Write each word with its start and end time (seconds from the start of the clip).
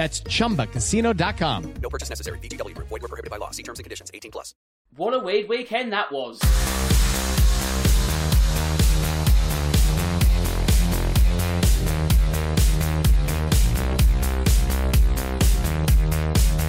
That's 0.00 0.22
chumbacasino.com. 0.22 1.74
No 1.82 1.90
purchase 1.90 2.08
necessary. 2.08 2.38
VGW. 2.38 2.74
Void 2.74 3.02
were 3.02 3.08
prohibited 3.08 3.30
by 3.30 3.36
law. 3.36 3.50
See 3.50 3.62
terms 3.62 3.80
and 3.80 3.84
conditions. 3.84 4.10
18 4.14 4.30
plus. 4.30 4.54
What 4.96 5.12
a 5.12 5.18
weird 5.18 5.46
weekend 5.46 5.92
that 5.92 6.10
was. 6.10 6.40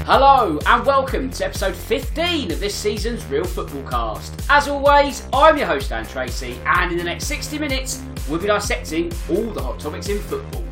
Hello 0.05 0.59
and 0.65 0.85
welcome 0.85 1.29
to 1.29 1.45
episode 1.45 1.73
15 1.73 2.51
of 2.51 2.59
this 2.59 2.75
season's 2.75 3.25
Real 3.27 3.45
Football 3.45 3.89
Cast. 3.89 4.45
As 4.49 4.67
always, 4.67 5.25
I'm 5.31 5.57
your 5.57 5.67
host 5.67 5.87
Dan 5.87 6.05
Tracy, 6.05 6.59
and 6.65 6.91
in 6.91 6.97
the 6.97 7.03
next 7.05 7.27
60 7.27 7.57
minutes, 7.59 8.03
we'll 8.27 8.41
be 8.41 8.47
dissecting 8.47 9.09
all 9.29 9.53
the 9.53 9.61
hot 9.61 9.79
topics 9.79 10.09
in 10.09 10.19
football. 10.19 10.65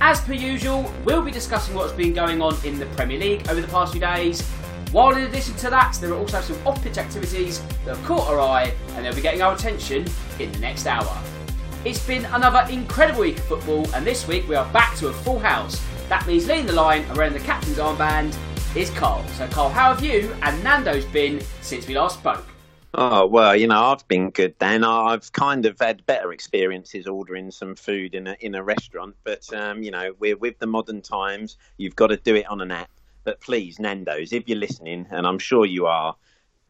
As 0.00 0.20
per 0.20 0.32
usual, 0.32 0.92
we'll 1.04 1.22
be 1.22 1.32
discussing 1.32 1.74
what's 1.74 1.92
been 1.92 2.12
going 2.12 2.40
on 2.40 2.56
in 2.64 2.78
the 2.78 2.86
Premier 2.86 3.18
League 3.18 3.48
over 3.48 3.60
the 3.60 3.66
past 3.66 3.92
few 3.92 4.00
days. 4.00 4.40
While 4.92 5.16
in 5.16 5.24
addition 5.24 5.54
to 5.56 5.70
that, 5.70 5.94
there 6.00 6.12
are 6.12 6.16
also 6.16 6.40
some 6.40 6.66
off 6.66 6.82
pitch 6.82 6.98
activities 6.98 7.60
that 7.84 7.96
have 7.96 8.04
caught 8.04 8.28
our 8.28 8.40
eye 8.40 8.72
and 8.94 9.04
they'll 9.04 9.14
be 9.14 9.20
getting 9.20 9.42
our 9.42 9.54
attention 9.54 10.06
in 10.38 10.52
the 10.52 10.58
next 10.60 10.86
hour. 10.86 11.20
It's 11.84 12.04
been 12.06 12.24
another 12.26 12.64
incredible 12.70 13.20
week 13.20 13.38
of 13.38 13.44
football, 13.44 13.92
and 13.94 14.06
this 14.06 14.26
week 14.28 14.48
we 14.48 14.54
are 14.54 14.70
back 14.72 14.96
to 14.98 15.08
a 15.08 15.12
full 15.12 15.38
house. 15.38 15.82
That 16.08 16.26
means 16.26 16.46
leading 16.46 16.66
the 16.66 16.72
line 16.74 17.04
wearing 17.14 17.32
the 17.32 17.40
captain's 17.40 17.78
armband 17.78 18.36
is 18.76 18.90
Carl. 18.90 19.26
So, 19.28 19.48
Carl, 19.48 19.68
how 19.68 19.92
have 19.92 20.04
you 20.04 20.34
and 20.42 20.62
Nando's 20.62 21.04
been 21.06 21.40
since 21.60 21.86
we 21.88 21.98
last 21.98 22.20
spoke? 22.20 22.46
Oh 22.94 23.26
well, 23.26 23.54
you 23.54 23.66
know 23.68 23.80
I've 23.84 24.06
been 24.08 24.30
good. 24.30 24.54
Then 24.58 24.82
I've 24.82 25.30
kind 25.32 25.66
of 25.66 25.78
had 25.78 26.06
better 26.06 26.32
experiences 26.32 27.06
ordering 27.06 27.50
some 27.50 27.76
food 27.76 28.14
in 28.14 28.26
a 28.26 28.36
in 28.40 28.54
a 28.54 28.62
restaurant, 28.62 29.16
but 29.24 29.52
um, 29.52 29.82
you 29.82 29.90
know 29.90 30.14
we're 30.18 30.36
with 30.36 30.58
the 30.58 30.66
modern 30.66 31.02
times. 31.02 31.56
You've 31.76 31.96
got 31.96 32.08
to 32.08 32.16
do 32.16 32.34
it 32.34 32.48
on 32.48 32.60
an 32.60 32.72
app. 32.72 32.90
But 33.24 33.40
please, 33.40 33.78
Nando's, 33.78 34.32
if 34.32 34.48
you're 34.48 34.58
listening, 34.58 35.06
and 35.10 35.26
I'm 35.26 35.38
sure 35.38 35.66
you 35.66 35.86
are, 35.86 36.16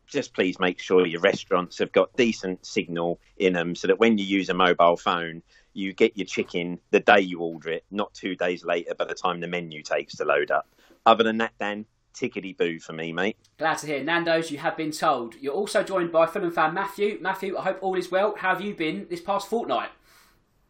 just 0.07 0.35
please 0.35 0.59
make 0.59 0.81
sure 0.81 1.07
your 1.07 1.21
restaurants 1.21 1.79
have 1.79 1.93
got 1.93 2.17
decent 2.17 2.67
signal 2.67 3.21
in 3.37 3.53
them, 3.53 3.75
so 3.75 3.87
that 3.87 4.01
when 4.01 4.19
you 4.19 4.25
use 4.25 4.49
a 4.49 4.55
mobile 4.55 4.97
phone, 4.97 5.43
you 5.73 5.93
get 5.93 6.17
your 6.17 6.27
chicken 6.27 6.81
the 6.91 7.01
day 7.01 7.21
you 7.21 7.41
order 7.41 7.71
it, 7.71 7.85
not 7.91 8.13
two 8.13 8.35
days 8.35 8.65
later 8.65 8.95
by 8.95 9.05
the 9.05 9.15
time 9.15 9.41
the 9.41 9.47
menu 9.47 9.83
takes 9.83 10.17
to 10.17 10.25
load 10.25 10.51
up. 10.51 10.69
Other 11.07 11.25
than 11.25 11.39
that, 11.39 11.53
Dan, 11.61 11.87
tickety 12.19 12.57
boo 12.57 12.79
for 12.79 12.93
me, 12.93 13.13
mate. 13.13 13.37
Glad 13.59 13.79
to 13.79 13.87
hear. 13.87 14.03
Nando's, 14.03 14.51
you 14.51 14.59
have 14.59 14.77
been 14.77 14.91
told. 14.91 15.35
You're 15.37 15.55
also 15.55 15.83
joined 15.83 16.13
by 16.13 16.27
Fulham 16.27 16.51
fan 16.51 16.75
Matthew. 16.75 17.19
Matthew, 17.21 17.57
I 17.57 17.63
hope 17.63 17.79
all 17.81 17.97
is 17.97 18.11
well. 18.11 18.35
How 18.37 18.51
have 18.51 18.61
you 18.61 18.75
been 18.75 19.07
this 19.09 19.21
past 19.21 19.49
fortnight? 19.49 19.91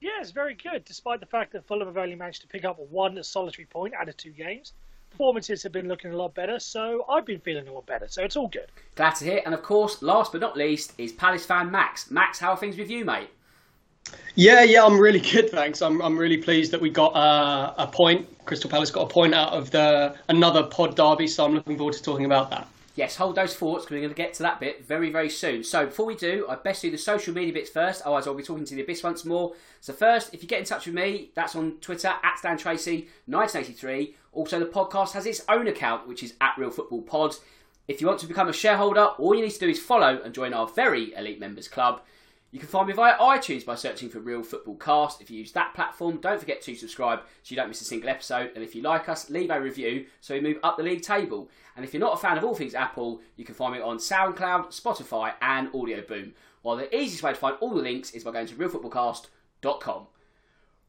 Yeah, 0.01 0.21
it's 0.21 0.31
very 0.31 0.55
good, 0.55 0.85
despite 0.85 1.21
the 1.21 1.27
fact 1.27 1.53
that 1.53 1.67
Fulham 1.67 1.89
have 1.89 1.97
only 1.97 2.15
managed 2.15 2.43
to 2.43 2.49
pick 2.49 2.65
up 2.65 2.79
one 2.79 3.23
solitary 3.25 3.67
point 3.67 3.95
out 3.95 4.09
of 4.09 4.17
two 4.17 4.31
games. 4.31 4.75
Performances 5.11 5.63
have 5.63 5.73
been 5.73 5.89
looking 5.89 6.13
a 6.13 6.17
lot 6.17 6.35
better, 6.35 6.61
so 6.61 7.05
I've 7.09 7.25
been 7.25 7.41
feeling 7.41 7.67
a 7.67 7.73
lot 7.73 7.87
better, 7.87 8.07
so 8.09 8.23
it's 8.23 8.37
all 8.37 8.49
good. 8.49 8.67
Glad 8.95 9.15
to 9.17 9.25
hear. 9.25 9.43
And 9.45 9.55
of 9.55 9.63
course, 9.63 10.03
last 10.03 10.33
but 10.33 10.41
not 10.41 10.57
least, 10.57 10.93
is 10.99 11.13
Palace 11.13 11.47
fan 11.47 11.71
Max. 11.71 12.11
Max, 12.11 12.39
how 12.39 12.51
are 12.51 12.57
things 12.57 12.77
with 12.77 12.91
you, 12.91 13.05
mate? 13.05 13.31
Yeah, 14.35 14.63
yeah, 14.63 14.85
I'm 14.85 14.99
really 14.99 15.21
good, 15.21 15.51
thanks. 15.51 15.83
I'm 15.83 16.01
I'm 16.01 16.17
really 16.17 16.37
pleased 16.37 16.73
that 16.73 16.81
we 16.81 16.91
got 16.91 17.15
uh, 17.17 17.75
a 17.77 17.87
point. 17.87 18.27
Crystal 18.47 18.71
Palace 18.71 18.91
got 18.91 19.03
a 19.03 19.13
point 19.13 19.35
out 19.35 19.53
of 19.53 19.71
the 19.71 20.17
another 20.29 20.63
pod 20.63 20.97
derby, 20.97 21.27
so 21.27 21.45
I'm 21.45 21.55
looking 21.55 21.77
forward 21.77 21.95
to 21.95 22.03
talking 22.03 22.25
about 22.25 22.51
that. 22.51 22.69
Yes, 22.99 23.15
hold 23.15 23.37
those 23.37 23.55
thoughts 23.55 23.85
because 23.85 23.95
we're 23.95 24.01
going 24.01 24.11
to 24.11 24.17
get 24.17 24.35
to 24.35 24.43
that 24.43 24.59
bit 24.59 24.85
very, 24.85 25.13
very 25.13 25.31
soon. 25.31 25.63
So 25.63 25.87
before 25.87 26.05
we 26.05 26.17
do, 26.17 26.47
I'd 26.49 26.65
best 26.65 26.83
do 26.83 26.91
the 26.91 26.99
social 26.99 27.33
media 27.33 27.53
bits 27.53 27.71
first, 27.71 28.03
otherwise 28.03 28.27
I'll 28.27 28.35
be 28.35 28.43
talking 28.43 28.65
to 28.65 28.75
the 28.75 28.83
abyss 28.83 29.05
once 29.05 29.25
more. 29.25 29.55
So 29.81 29.93
first, 29.93 30.35
if 30.35 30.43
you 30.43 30.49
get 30.49 30.59
in 30.59 30.65
touch 30.65 30.87
with 30.87 30.97
me, 30.97 31.31
that's 31.35 31.55
on 31.55 31.77
Twitter 31.81 32.13
at 32.25 32.39
Stan 32.39 32.59
Tracy 32.59 33.09
1983. 33.27 34.17
Also, 34.33 34.59
the 34.59 34.67
podcast 34.67 35.13
has 35.13 35.27
its 35.27 35.45
own 35.49 35.69
account, 35.69 36.09
which 36.09 36.25
is 36.25 36.35
at 36.41 36.59
Real 36.59 36.71
Football 36.71 37.03
Pod. 37.03 37.37
If 37.87 38.01
you 38.01 38.09
want 38.09 38.19
to 38.19 38.27
become 38.27 38.49
a 38.49 38.53
shareholder, 38.53 39.05
all 39.05 39.33
you 39.33 39.43
need 39.43 39.53
to 39.53 39.61
do 39.61 39.69
is 39.69 39.79
follow 39.79 40.21
and 40.25 40.35
join 40.35 40.53
our 40.53 40.67
very 40.67 41.15
elite 41.15 41.39
members 41.39 41.69
club. 41.69 42.01
You 42.51 42.59
can 42.59 42.69
find 42.69 42.89
me 42.89 42.95
via 42.95 43.19
iTunes 43.19 43.67
by 43.67 43.75
searching 43.75 44.09
for 44.09 44.21
Real 44.21 44.43
Football 44.43 44.77
Cast. 44.77 45.21
If 45.21 45.31
you 45.31 45.39
use 45.39 45.53
that 45.53 45.75
platform, 45.75 46.17
don't 46.17 46.41
forget 46.41 46.63
to 46.63 46.75
subscribe 46.75 47.21
so 47.43 47.53
you 47.53 47.57
don't 47.57 47.69
miss 47.69 47.83
a 47.83 47.85
single 47.85 48.09
episode. 48.09 48.53
And 48.55 48.65
if 48.65 48.75
you 48.75 48.81
like 48.81 49.11
us, 49.11 49.29
leave 49.29 49.51
a 49.51 49.61
review 49.61 50.07
so 50.23 50.33
we 50.33 50.41
move 50.41 50.59
up 50.63 50.79
the 50.79 50.83
league 50.83 51.03
table. 51.03 51.51
And 51.77 51.85
if 51.85 51.93
you're 51.93 52.01
not 52.01 52.15
a 52.15 52.17
fan 52.17 52.39
of 52.39 52.45
all 52.45 52.55
things 52.55 52.75
Apple, 52.75 53.21
you 53.37 53.45
can 53.45 53.55
find 53.55 53.75
me 53.75 53.81
on 53.81 53.99
SoundCloud, 53.99 54.69
Spotify, 54.69 55.35
and 55.43 55.71
Audioboom. 55.73 56.33
While 56.63 56.77
the 56.77 56.95
easiest 56.97 57.23
way 57.23 57.33
to 57.33 57.39
find 57.39 57.57
all 57.61 57.75
the 57.75 57.83
links 57.83 58.13
is 58.13 58.25
by 58.25 58.33
going 58.33 58.47
to 58.47 58.55
realfootballcast.com. 58.55 60.07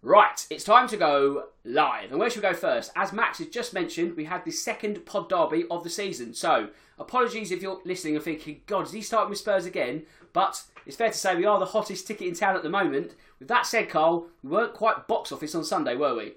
Right, 0.02 0.48
it's 0.50 0.64
time 0.64 0.88
to 0.88 0.96
go 0.96 1.48
live. 1.66 2.12
And 2.12 2.22
where 2.22 2.30
should 2.30 2.42
we 2.42 2.50
go 2.50 2.56
first? 2.56 2.94
As 2.96 3.12
Max 3.12 3.40
has 3.40 3.48
just 3.48 3.74
mentioned, 3.74 4.16
we 4.16 4.24
had 4.24 4.46
the 4.46 4.52
second 4.52 5.06
pod 5.06 5.28
derby 5.28 5.66
of 5.70 5.84
the 5.84 5.90
season. 5.90 6.34
So, 6.34 6.70
apologies 6.98 7.52
if 7.52 7.62
you're 7.62 7.82
listening 7.84 8.16
and 8.16 8.24
thinking, 8.24 8.62
God, 8.66 8.86
is 8.86 8.94
he 8.94 9.02
starting 9.02 9.32
with 9.32 9.40
Spurs 9.40 9.66
again? 9.66 10.04
But 10.34 10.64
it's 10.86 10.96
fair 10.96 11.10
to 11.10 11.18
say 11.18 11.36
we 11.36 11.46
are 11.46 11.60
the 11.60 11.66
hottest 11.66 12.08
ticket 12.08 12.28
in 12.28 12.34
town 12.34 12.56
at 12.56 12.64
the 12.64 12.70
moment. 12.70 13.16
With 13.40 13.48
that 13.48 13.66
said, 13.66 13.90
Carl, 13.90 14.28
we 14.44 14.50
weren't 14.50 14.74
quite 14.74 15.08
box 15.08 15.32
office 15.32 15.56
on 15.56 15.64
Sunday, 15.64 15.96
were 15.96 16.16
we? 16.16 16.34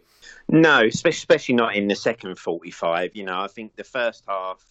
No, 0.48 0.84
especially 0.84 1.54
not 1.54 1.75
in 1.75 1.88
the 1.88 1.97
second 1.97 2.38
45. 2.38 3.16
You 3.16 3.25
know, 3.25 3.41
I 3.41 3.48
think 3.48 3.76
the 3.76 3.84
first 3.84 4.25
half, 4.28 4.64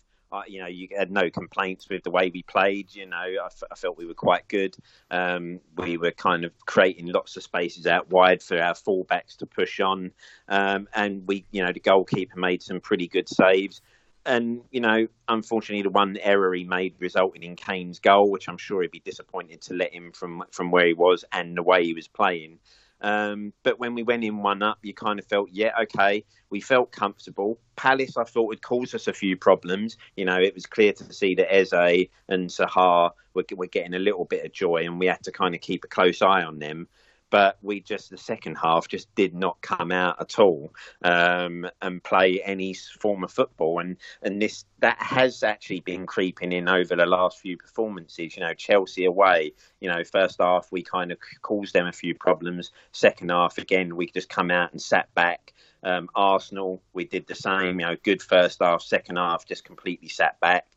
you 0.47 0.61
know, 0.61 0.67
you 0.67 0.87
had 0.97 1.11
no 1.11 1.29
complaints 1.29 1.89
with 1.89 2.03
the 2.03 2.09
way 2.09 2.31
we 2.33 2.43
played. 2.43 2.93
You 2.95 3.05
know, 3.05 3.17
I, 3.17 3.45
f- 3.47 3.63
I 3.69 3.75
felt 3.75 3.97
we 3.97 4.05
were 4.05 4.13
quite 4.13 4.47
good. 4.47 4.75
Um, 5.09 5.59
we 5.77 5.97
were 5.97 6.11
kind 6.11 6.45
of 6.45 6.53
creating 6.65 7.07
lots 7.07 7.35
of 7.35 7.43
spaces 7.43 7.85
out 7.85 8.09
wide 8.09 8.41
for 8.41 8.61
our 8.61 8.73
fullbacks 8.73 9.35
to 9.37 9.45
push 9.45 9.81
on. 9.81 10.11
Um, 10.47 10.87
and 10.93 11.27
we, 11.27 11.45
you 11.51 11.63
know, 11.65 11.73
the 11.73 11.81
goalkeeper 11.81 12.39
made 12.39 12.63
some 12.63 12.79
pretty 12.79 13.07
good 13.07 13.27
saves 13.27 13.81
and 14.25 14.61
you 14.71 14.81
know, 14.81 15.07
unfortunately, 15.27 15.83
the 15.83 15.89
one 15.89 16.17
error 16.21 16.53
he 16.53 16.63
made 16.63 16.95
resulted 16.99 17.43
in 17.43 17.55
Kane's 17.55 17.99
goal, 17.99 18.29
which 18.29 18.47
I'm 18.47 18.57
sure 18.57 18.81
he'd 18.81 18.91
be 18.91 18.99
disappointed 18.99 19.61
to 19.63 19.73
let 19.73 19.93
him 19.93 20.11
from 20.11 20.43
from 20.51 20.71
where 20.71 20.87
he 20.87 20.93
was 20.93 21.25
and 21.31 21.57
the 21.57 21.63
way 21.63 21.83
he 21.83 21.93
was 21.93 22.07
playing. 22.07 22.59
Um, 23.01 23.51
but 23.63 23.79
when 23.79 23.95
we 23.95 24.03
went 24.03 24.23
in 24.23 24.43
one 24.43 24.61
up, 24.61 24.77
you 24.83 24.93
kind 24.93 25.19
of 25.19 25.25
felt, 25.25 25.49
yeah, 25.51 25.71
okay, 25.81 26.23
we 26.49 26.61
felt 26.61 26.91
comfortable. 26.91 27.59
Palace, 27.75 28.15
I 28.15 28.23
thought, 28.23 28.47
would 28.47 28.61
cause 28.61 28.93
us 28.93 29.07
a 29.07 29.13
few 29.13 29.35
problems. 29.35 29.97
You 30.15 30.25
know, 30.25 30.37
it 30.37 30.53
was 30.53 30.65
clear 30.67 30.93
to 30.93 31.13
see 31.13 31.33
that 31.35 31.53
Eze 31.53 32.07
and 32.29 32.49
Zaha 32.49 33.11
were, 33.33 33.43
were 33.55 33.67
getting 33.67 33.95
a 33.95 33.99
little 33.99 34.25
bit 34.25 34.45
of 34.45 34.53
joy, 34.53 34.83
and 34.85 34.99
we 34.99 35.07
had 35.07 35.23
to 35.23 35.31
kind 35.31 35.55
of 35.55 35.61
keep 35.61 35.83
a 35.83 35.87
close 35.87 36.21
eye 36.21 36.43
on 36.43 36.59
them. 36.59 36.87
But 37.31 37.57
we 37.63 37.79
just 37.79 38.11
the 38.11 38.17
second 38.17 38.55
half 38.55 38.87
just 38.87 39.13
did 39.15 39.33
not 39.33 39.59
come 39.61 39.91
out 39.91 40.21
at 40.21 40.37
all 40.37 40.71
um, 41.03 41.67
and 41.81 42.03
play 42.03 42.41
any 42.43 42.73
form 42.73 43.23
of 43.23 43.31
football. 43.31 43.79
And 43.79 43.97
and 44.21 44.39
this 44.39 44.65
that 44.79 45.01
has 45.01 45.41
actually 45.41 45.79
been 45.79 46.05
creeping 46.05 46.51
in 46.51 46.69
over 46.69 46.95
the 46.95 47.05
last 47.07 47.39
few 47.39 47.57
performances. 47.57 48.35
You 48.35 48.43
know, 48.43 48.53
Chelsea 48.53 49.05
away. 49.05 49.53
You 49.79 49.89
know, 49.89 50.03
first 50.03 50.39
half 50.39 50.67
we 50.71 50.83
kind 50.83 51.11
of 51.11 51.17
caused 51.41 51.73
them 51.73 51.87
a 51.87 51.91
few 51.91 52.13
problems. 52.13 52.71
Second 52.91 53.31
half 53.31 53.57
again 53.57 53.95
we 53.95 54.07
just 54.07 54.29
come 54.29 54.51
out 54.51 54.71
and 54.71 54.81
sat 54.81 55.11
back. 55.15 55.53
Um, 55.83 56.09
Arsenal, 56.13 56.83
we 56.93 57.05
did 57.05 57.25
the 57.25 57.33
same. 57.33 57.79
You 57.79 57.87
know, 57.87 57.95
good 58.03 58.21
first 58.21 58.59
half, 58.61 58.83
second 58.83 59.15
half, 59.15 59.47
just 59.47 59.63
completely 59.63 60.09
sat 60.09 60.39
back. 60.39 60.67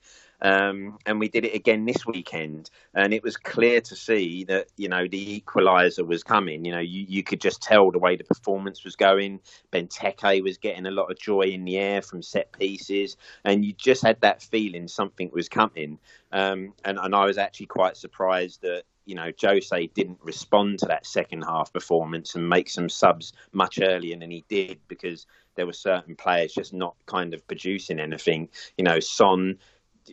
Um, 0.42 0.98
and 1.06 1.20
we 1.20 1.28
did 1.28 1.44
it 1.44 1.54
again 1.54 1.84
this 1.84 2.06
weekend, 2.06 2.70
and 2.94 3.14
it 3.14 3.22
was 3.22 3.36
clear 3.36 3.80
to 3.80 3.96
see 3.96 4.44
that 4.44 4.68
you 4.76 4.88
know 4.88 5.06
the 5.08 5.40
equaliser 5.40 6.06
was 6.06 6.22
coming. 6.22 6.64
You 6.64 6.72
know, 6.72 6.80
you, 6.80 7.04
you 7.08 7.22
could 7.22 7.40
just 7.40 7.62
tell 7.62 7.90
the 7.90 7.98
way 7.98 8.16
the 8.16 8.24
performance 8.24 8.84
was 8.84 8.96
going. 8.96 9.40
Benteke 9.72 10.42
was 10.42 10.58
getting 10.58 10.86
a 10.86 10.90
lot 10.90 11.10
of 11.10 11.18
joy 11.18 11.42
in 11.42 11.64
the 11.64 11.78
air 11.78 12.02
from 12.02 12.22
set 12.22 12.52
pieces, 12.52 13.16
and 13.44 13.64
you 13.64 13.72
just 13.72 14.02
had 14.02 14.20
that 14.20 14.42
feeling 14.42 14.88
something 14.88 15.30
was 15.32 15.48
coming. 15.48 15.98
Um, 16.32 16.74
and, 16.84 16.98
and 16.98 17.14
I 17.14 17.24
was 17.24 17.38
actually 17.38 17.66
quite 17.66 17.96
surprised 17.96 18.62
that 18.62 18.84
you 19.06 19.14
know, 19.14 19.30
Jose 19.40 19.86
didn't 19.88 20.18
respond 20.22 20.78
to 20.78 20.86
that 20.86 21.06
second 21.06 21.42
half 21.42 21.72
performance 21.72 22.34
and 22.34 22.48
make 22.48 22.70
some 22.70 22.88
subs 22.88 23.32
much 23.52 23.78
earlier 23.82 24.16
than 24.18 24.30
he 24.30 24.44
did 24.48 24.78
because 24.88 25.26
there 25.56 25.66
were 25.66 25.72
certain 25.72 26.16
players 26.16 26.54
just 26.54 26.72
not 26.72 26.94
kind 27.06 27.34
of 27.34 27.46
producing 27.46 28.00
anything. 28.00 28.48
You 28.76 28.84
know, 28.84 29.00
Son 29.00 29.58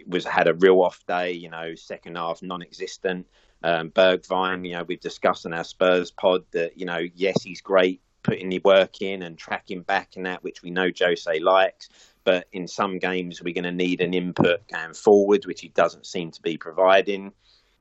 was 0.08 0.26
had 0.26 0.48
a 0.48 0.54
real 0.54 0.82
off 0.82 1.04
day. 1.08 1.32
You 1.32 1.50
know, 1.50 1.76
second 1.76 2.18
half 2.18 2.42
non-existent. 2.42 3.28
Um, 3.64 3.92
Bergwijn, 3.92 4.68
you 4.68 4.74
know, 4.74 4.84
we've 4.84 5.00
discussed 5.00 5.46
on 5.46 5.54
our 5.54 5.64
Spurs 5.64 6.12
pod 6.12 6.44
that 6.52 6.78
you 6.78 6.86
know, 6.86 7.02
yes, 7.16 7.44
he's 7.44 7.62
great 7.62 8.02
putting 8.24 8.50
the 8.50 8.60
work 8.64 9.02
in 9.02 9.24
and 9.24 9.38
tracking 9.38 9.82
back 9.82 10.16
and 10.16 10.26
that, 10.26 10.44
which 10.44 10.62
we 10.62 10.70
know 10.70 10.90
Jose 10.98 11.40
likes. 11.40 11.90
But 12.24 12.48
in 12.52 12.68
some 12.68 13.00
games, 13.00 13.42
we're 13.42 13.54
going 13.54 13.64
to 13.64 13.72
need 13.72 14.02
an 14.02 14.14
input 14.14 14.68
going 14.68 14.94
forward, 14.94 15.46
which 15.46 15.62
he 15.62 15.70
doesn't 15.70 16.06
seem 16.06 16.32
to 16.32 16.42
be 16.42 16.58
providing. 16.58 17.32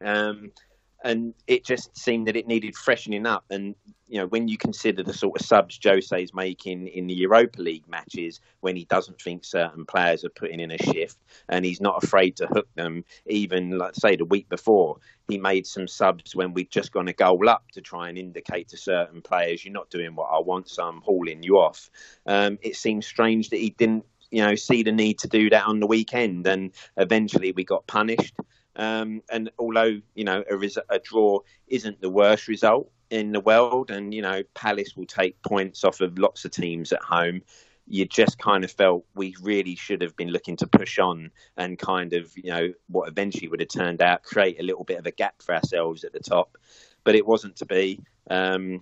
Um, 0.03 0.53
and 1.02 1.35
it 1.47 1.64
just 1.64 1.97
seemed 1.97 2.26
that 2.26 2.37
it 2.37 2.47
needed 2.47 2.76
freshening 2.76 3.26
up. 3.26 3.44
And 3.50 3.75
you 4.08 4.19
know, 4.19 4.26
when 4.26 4.49
you 4.49 4.58
consider 4.58 5.05
the 5.05 5.14
sort 5.14 5.41
of 5.41 5.47
subs 5.47 5.79
Jose's 5.82 6.35
making 6.35 6.88
in 6.88 7.06
the 7.06 7.14
Europa 7.14 7.62
League 7.62 7.88
matches, 7.88 8.41
when 8.61 8.75
he 8.75 8.85
doesn't 8.87 9.20
think 9.20 9.44
certain 9.44 9.87
players 9.87 10.25
are 10.25 10.31
putting 10.31 10.58
in 10.58 10.73
a 10.73 10.79
shift, 10.79 11.17
and 11.49 11.64
he's 11.64 11.81
not 11.81 12.02
afraid 12.02 12.37
to 12.37 12.47
hook 12.49 12.69
them, 12.75 13.05
even 13.26 13.79
like 13.79 13.94
say 13.94 14.17
the 14.17 14.25
week 14.25 14.49
before, 14.49 14.97
he 15.29 15.38
made 15.38 15.67
some 15.67 15.87
subs 15.87 16.35
when 16.35 16.52
we'd 16.52 16.70
just 16.70 16.93
gone 16.93 17.08
a 17.08 17.12
goal 17.12 17.49
up 17.49 17.70
to 17.73 17.81
try 17.81 18.08
and 18.08 18.19
indicate 18.19 18.69
to 18.69 18.76
certain 18.76 19.23
players, 19.23 19.64
"You're 19.64 19.73
not 19.73 19.91
doing 19.91 20.17
what 20.17 20.29
I 20.32 20.41
want, 20.41 20.69
so 20.69 20.85
I'm 20.85 21.00
hauling 21.03 21.43
you 21.43 21.58
off." 21.58 21.88
Um, 22.26 22.58
it 22.62 22.75
seems 22.76 23.06
strange 23.06 23.50
that 23.50 23.58
he 23.58 23.70
didn't, 23.70 24.05
you 24.32 24.43
know, 24.43 24.56
see 24.56 24.82
the 24.82 24.93
need 24.93 25.20
to 25.20 25.29
do 25.29 25.50
that 25.50 25.67
on 25.67 25.79
the 25.79 25.87
weekend, 25.87 26.46
and 26.49 26.73
eventually 26.96 27.53
we 27.53 27.64
got 27.64 27.87
punished. 27.87 28.35
Um, 28.81 29.23
and 29.31 29.50
although 29.59 30.00
you 30.15 30.25
know 30.25 30.43
a, 30.49 30.56
res- 30.56 30.79
a, 30.88 30.99
draw 30.99 31.41
isn't 31.69 32.00
the 32.00 32.09
worst 32.09 32.49
result 32.49 32.91
in 33.11 33.31
the 33.31 33.41
world, 33.41 33.91
and 33.91 34.15
you 34.15 34.23
know 34.23 34.43
Palace 34.55 34.97
will 34.97 35.05
take 35.05 35.41
points 35.43 35.85
off 35.85 36.00
of 36.00 36.19
lots 36.19 36.47
of 36.47 36.50
teams 36.50 36.91
at 36.91 37.03
home, 37.03 37.43
you 37.87 38.06
just 38.06 38.38
kind 38.38 38.65
of 38.65 38.73
felt 38.73 39.05
we 39.15 39.37
really 39.43 39.77
should 39.77 40.00
have 40.00 40.17
been 40.17 40.31
looking 40.31 40.56
to 40.56 40.67
push 40.67 40.99
on 40.99 41.31
and 41.59 41.79
kind 41.79 42.15
of 42.15 42.32
you 42.37 42.50
know 42.50 42.73
what 42.88 43.06
eventually 43.06 43.49
would 43.49 43.61
have 43.61 43.69
turned 43.69 44.00
out 44.00 44.23
create 44.23 44.59
a 44.59 44.62
little 44.62 44.85
bit 44.85 44.99
of 44.99 45.05
a 45.05 45.11
gap 45.11 45.43
for 45.43 45.55
ourselves 45.55 46.03
at 46.03 46.15
the 46.15 46.19
top, 46.19 46.56
but 47.05 47.15
it 47.15 47.27
wasn't 47.27 47.56
to 47.56 47.67
be. 47.67 48.00
Um, 48.31 48.81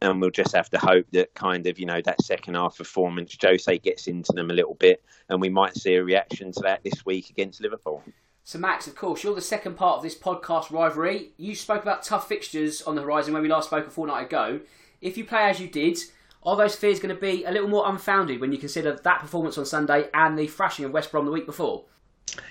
and 0.00 0.20
we'll 0.20 0.30
just 0.30 0.54
have 0.54 0.70
to 0.70 0.78
hope 0.78 1.06
that 1.10 1.34
kind 1.34 1.66
of 1.66 1.80
you 1.80 1.86
know 1.86 2.00
that 2.02 2.22
second 2.22 2.54
half 2.54 2.78
performance, 2.78 3.36
Jose 3.42 3.78
gets 3.78 4.06
into 4.06 4.32
them 4.32 4.52
a 4.52 4.54
little 4.54 4.74
bit, 4.74 5.02
and 5.28 5.40
we 5.40 5.48
might 5.48 5.76
see 5.76 5.96
a 5.96 6.04
reaction 6.04 6.52
to 6.52 6.60
that 6.60 6.84
this 6.84 7.04
week 7.04 7.30
against 7.30 7.60
Liverpool. 7.60 8.00
So, 8.46 8.58
Max, 8.58 8.86
of 8.86 8.94
course, 8.94 9.24
you're 9.24 9.34
the 9.34 9.40
second 9.40 9.74
part 9.76 9.96
of 9.96 10.02
this 10.02 10.14
podcast 10.14 10.70
rivalry. 10.70 11.30
You 11.38 11.54
spoke 11.54 11.82
about 11.82 12.02
tough 12.02 12.28
fixtures 12.28 12.82
on 12.82 12.94
the 12.94 13.00
horizon 13.00 13.32
when 13.32 13.42
we 13.42 13.48
last 13.48 13.68
spoke 13.68 13.86
a 13.86 13.90
fortnight 13.90 14.26
ago. 14.26 14.60
If 15.00 15.16
you 15.16 15.24
play 15.24 15.44
as 15.48 15.60
you 15.60 15.66
did, 15.66 15.98
are 16.42 16.54
those 16.54 16.76
fears 16.76 17.00
going 17.00 17.14
to 17.14 17.20
be 17.20 17.44
a 17.44 17.50
little 17.50 17.68
more 17.68 17.88
unfounded 17.88 18.42
when 18.42 18.52
you 18.52 18.58
consider 18.58 18.92
that 19.02 19.20
performance 19.20 19.56
on 19.56 19.64
Sunday 19.64 20.10
and 20.12 20.38
the 20.38 20.46
thrashing 20.46 20.84
of 20.84 20.92
West 20.92 21.10
Brom 21.10 21.24
the 21.24 21.32
week 21.32 21.46
before? 21.46 21.84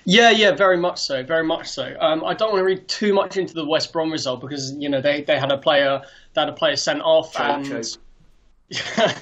Yeah, 0.04 0.30
yeah, 0.30 0.50
very 0.50 0.76
much 0.76 0.98
so, 0.98 1.22
very 1.22 1.44
much 1.44 1.68
so. 1.68 1.94
Um, 2.00 2.24
I 2.24 2.34
don't 2.34 2.50
want 2.50 2.60
to 2.60 2.64
read 2.64 2.88
too 2.88 3.14
much 3.14 3.36
into 3.36 3.54
the 3.54 3.64
West 3.64 3.92
Brom 3.92 4.10
result 4.10 4.40
because 4.40 4.72
you 4.74 4.88
know 4.88 5.00
they, 5.00 5.22
they 5.22 5.38
had 5.38 5.52
a 5.52 5.58
player 5.58 6.02
they 6.32 6.40
had 6.40 6.48
a 6.48 6.54
player 6.54 6.74
sent 6.74 7.02
off 7.02 7.38
and 7.38 7.66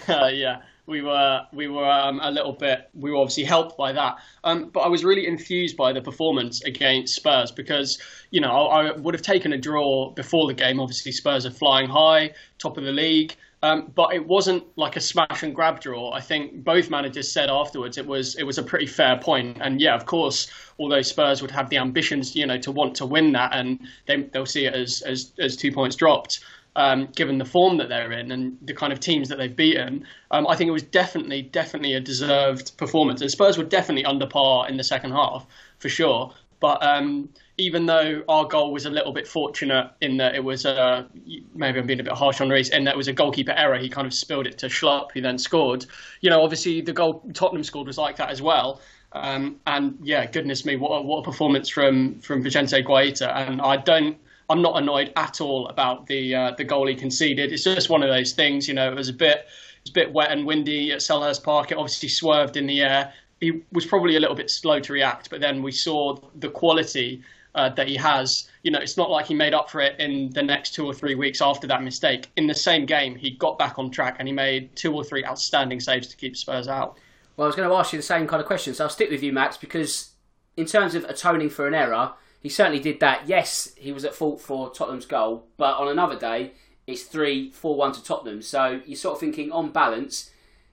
yeah, 0.09 0.63
we 0.87 1.03
were 1.03 1.47
we 1.53 1.69
were 1.69 1.89
um, 1.89 2.21
a 2.23 2.31
little 2.31 2.53
bit 2.53 2.91
we 2.95 3.11
were 3.11 3.19
obviously 3.19 3.45
helped 3.45 3.77
by 3.77 3.93
that. 3.93 4.17
Um, 4.45 4.71
but 4.71 4.81
I 4.81 4.89
was 4.89 5.05
really 5.05 5.27
enthused 5.27 5.77
by 5.77 5.93
the 5.93 6.03
performance 6.03 6.63
against 6.65 7.15
Spurs 7.15 7.53
because 7.53 7.99
you 8.31 8.41
know 8.41 8.51
I, 8.51 8.87
I, 8.87 8.97
would 8.97 9.15
have 9.15 9.23
taken 9.23 9.53
a 9.53 9.59
draw 9.59 10.11
before 10.11 10.47
the 10.47 10.55
game. 10.55 10.81
Obviously 10.81 11.13
Spurs 11.13 11.47
are 11.47 11.51
flying 11.51 11.89
high, 11.89 12.33
top 12.59 12.77
of 12.77 12.85
the 12.85 12.93
league. 12.93 13.37
Um, 13.65 13.93
but 13.95 14.13
it 14.13 14.27
wasn't 14.27 14.65
like 14.77 14.97
a 14.97 15.01
smash 15.01 15.45
and 15.45 15.55
grab 15.55 15.79
draw. 15.79 16.11
I 16.11 16.21
think 16.21 16.65
both 16.65 16.91
managers 16.91 17.31
said 17.31 17.49
afterwards 17.49 17.97
it 17.97 18.05
was 18.05 18.35
it 18.35 18.43
was 18.43 18.59
a 18.59 18.63
pretty 18.63 18.87
fair 18.87 19.17
point. 19.19 19.59
And 19.61 19.81
yeah, 19.81 19.95
of 19.95 20.05
course, 20.05 20.51
although 20.81 21.03
Spurs 21.03 21.43
would 21.43 21.53
have 21.53 21.71
the 21.71 21.79
ambitions, 21.79 22.35
you 22.35 22.45
know, 22.45 22.59
to 22.59 22.73
want 22.73 22.97
to 22.97 23.07
win 23.07 23.31
that, 23.33 23.55
and 23.55 23.79
they, 24.07 24.23
they'll 24.23 24.47
see 24.47 24.65
it 24.65 24.75
as, 24.75 25.03
as 25.03 25.33
as 25.39 25.57
two 25.57 25.71
points 25.71 25.95
dropped 25.95 26.41
um, 26.77 27.09
given 27.15 27.39
the 27.39 27.45
form 27.45 27.77
that 27.79 27.89
they're 27.89 28.13
in 28.13 28.31
and 28.33 28.57
the 28.63 28.75
kind 28.75 28.93
of 28.93 29.01
teams 29.01 29.29
that 29.29 29.39
they've 29.39 29.55
beaten. 29.55 30.07
Um, 30.31 30.47
I 30.47 30.57
think 30.57 30.69
it 30.69 30.73
was 30.73 30.83
definitely, 30.83 31.43
definitely 31.43 31.95
a 31.95 32.01
deserved 32.01 32.77
performance. 32.77 33.21
And 33.21 33.31
Spurs 33.31 33.59
were 33.59 33.65
definitely 33.65 34.05
under 34.05 34.27
par 34.27 34.69
in 34.69 34.77
the 34.77 34.85
second 34.85 35.13
half, 35.13 35.47
for 35.79 35.89
sure. 35.89 36.33
But 36.61 36.83
um, 36.83 37.29
even 37.59 37.87
though 37.87 38.23
our 38.29 38.47
goal 38.47 38.73
was 38.73 38.87
a 38.87 38.91
little 38.91 39.13
bit 39.13 39.27
fortunate 39.27 39.91
in 40.01 40.17
that 40.19 40.35
it 40.35 40.45
was 40.45 40.65
a, 40.65 41.09
maybe 41.55 41.81
I'm 41.81 41.87
being 41.87 42.01
a 42.01 42.05
bit 42.05 42.13
harsh 42.13 42.41
on 42.41 42.49
Reece, 42.49 42.71
in 42.71 42.85
that 42.85 42.97
was 42.97 43.09
a 43.09 43.13
goalkeeper 43.13 43.53
error, 43.53 43.77
he 43.79 43.89
kind 43.89 44.07
of 44.07 44.15
spilled 44.15 44.47
it 44.47 44.59
to 44.59 44.67
Schlupp, 44.67 45.13
who 45.13 45.21
then 45.21 45.39
scored. 45.39 45.87
You 46.21 46.31
know, 46.31 46.43
obviously 46.43 46.81
the 46.81 46.93
goal 46.93 47.23
Tottenham 47.35 47.65
scored 47.65 47.89
was 47.89 47.99
like 47.99 48.17
that 48.17 48.31
as 48.31 48.41
well. 48.41 48.81
Um, 49.11 49.57
and 49.67 49.99
yeah, 50.03 50.25
goodness 50.25 50.65
me, 50.65 50.77
what 50.77 50.91
a, 50.91 51.03
what 51.03 51.19
a 51.19 51.23
performance 51.23 51.69
from 51.69 52.21
from 52.21 52.43
Vicente 52.43 52.83
Guaita. 52.83 53.29
And 53.37 53.61
I 53.61 53.77
don't 53.77 54.17
I'm 54.53 54.61
not 54.61 54.77
annoyed 54.77 55.15
at 55.17 55.41
all 55.41 55.67
about 55.69 56.07
the 56.07 56.35
uh, 56.35 56.51
the 56.53 56.65
goal 56.65 56.87
he 56.87 56.95
conceded. 56.95 57.53
It's 57.53 57.65
just 57.65 57.89
one 57.89 58.03
of 58.03 58.11
those 58.11 58.33
things, 58.33 58.69
you 58.69 58.75
know. 58.75 58.93
It 58.93 58.97
was 58.97 59.09
a 59.09 59.15
bit 59.15 59.39
it 59.39 59.83
was 59.85 59.91
a 59.91 59.95
bit 59.95 60.13
wet 60.13 60.31
and 60.31 60.47
windy 60.47 60.93
at 60.93 60.99
Selhurst 60.99 61.43
Park. 61.43 61.73
It 61.73 61.79
obviously 61.79 62.11
swerved 62.11 62.59
in 62.59 62.67
the 62.67 62.83
air. 62.83 63.15
He 63.41 63.63
was 63.73 63.87
probably 63.87 64.17
a 64.17 64.21
little 64.21 64.37
bit 64.37 64.51
slow 64.51 64.79
to 64.79 64.93
react, 64.93 65.31
but 65.31 65.41
then 65.41 65.63
we 65.63 65.73
saw 65.73 66.17
the 66.37 66.51
quality 66.51 67.23
uh, 67.55 67.71
that 67.71 67.89
he 67.89 67.97
has. 67.97 68.51
You 68.63 68.71
know, 68.71 68.79
it's 68.79 68.99
not 68.99 69.11
like 69.11 69.25
he 69.25 69.35
made 69.35 69.55
up 69.55 69.71
for 69.71 69.81
it 69.81 69.99
in 69.99 70.31
the 70.31 70.43
next 70.43 70.75
two 70.75 70.85
or 70.85 70.93
three 70.93 71.15
weeks 71.15 71.41
after 71.41 71.67
that 71.69 71.83
mistake. 71.83 72.31
In 72.37 72.47
the 72.47 72.55
same 72.55 72.85
game, 72.85 73.17
he 73.17 73.31
got 73.31 73.59
back 73.59 73.79
on 73.79 73.91
track 73.91 74.17
and 74.19 74.29
he 74.29 74.35
made 74.35 74.77
two 74.77 74.95
or 74.95 75.03
three 75.03 75.25
outstanding 75.25 75.81
saves 75.81 76.09
to 76.09 76.17
keep 76.17 76.37
Spurs 76.37 76.69
out. 76.69 76.99
Well, 77.37 77.47
I 77.47 77.49
was 77.49 77.57
going 77.57 77.69
to 77.69 77.75
ask 77.75 77.93
you 77.95 77.99
the 77.99 78.03
same 78.03 78.27
kind 78.27 78.41
of 78.41 78.47
question, 78.47 78.75
so 78.75 78.85
I'll 78.85 78.91
stick 78.91 79.11
with 79.11 79.23
you, 79.23 79.33
Max, 79.33 79.57
because 79.57 80.11
in 80.59 80.67
terms 80.67 80.95
of 80.95 81.05
atoning 81.05 81.49
for 81.49 81.67
an 81.67 81.75
error, 81.75 82.13
he 82.43 82.49
certainly 82.49 82.81
did 82.81 83.01
that. 83.01 83.29
Yes, 83.29 83.73
he 83.77 83.93
was 83.93 84.05
at 84.05 84.15
fault 84.15 84.41
for 84.41 84.71
Tottenham's 84.71 85.07
goal, 85.07 85.47
but 85.57 85.77
on 85.77 85.89
another 85.89 86.19
day, 86.19 86.53
it's 86.87 87.03
3 87.05 87.51
4 87.51 87.77
1 87.77 87.93
to 87.93 88.05
Tottenham. 88.05 88.43
So 88.43 88.81
you're 88.85 88.97
sort 88.97 89.15
of 89.15 89.21
thinking, 89.21 89.53
on 89.53 89.71
balance, 89.71 90.31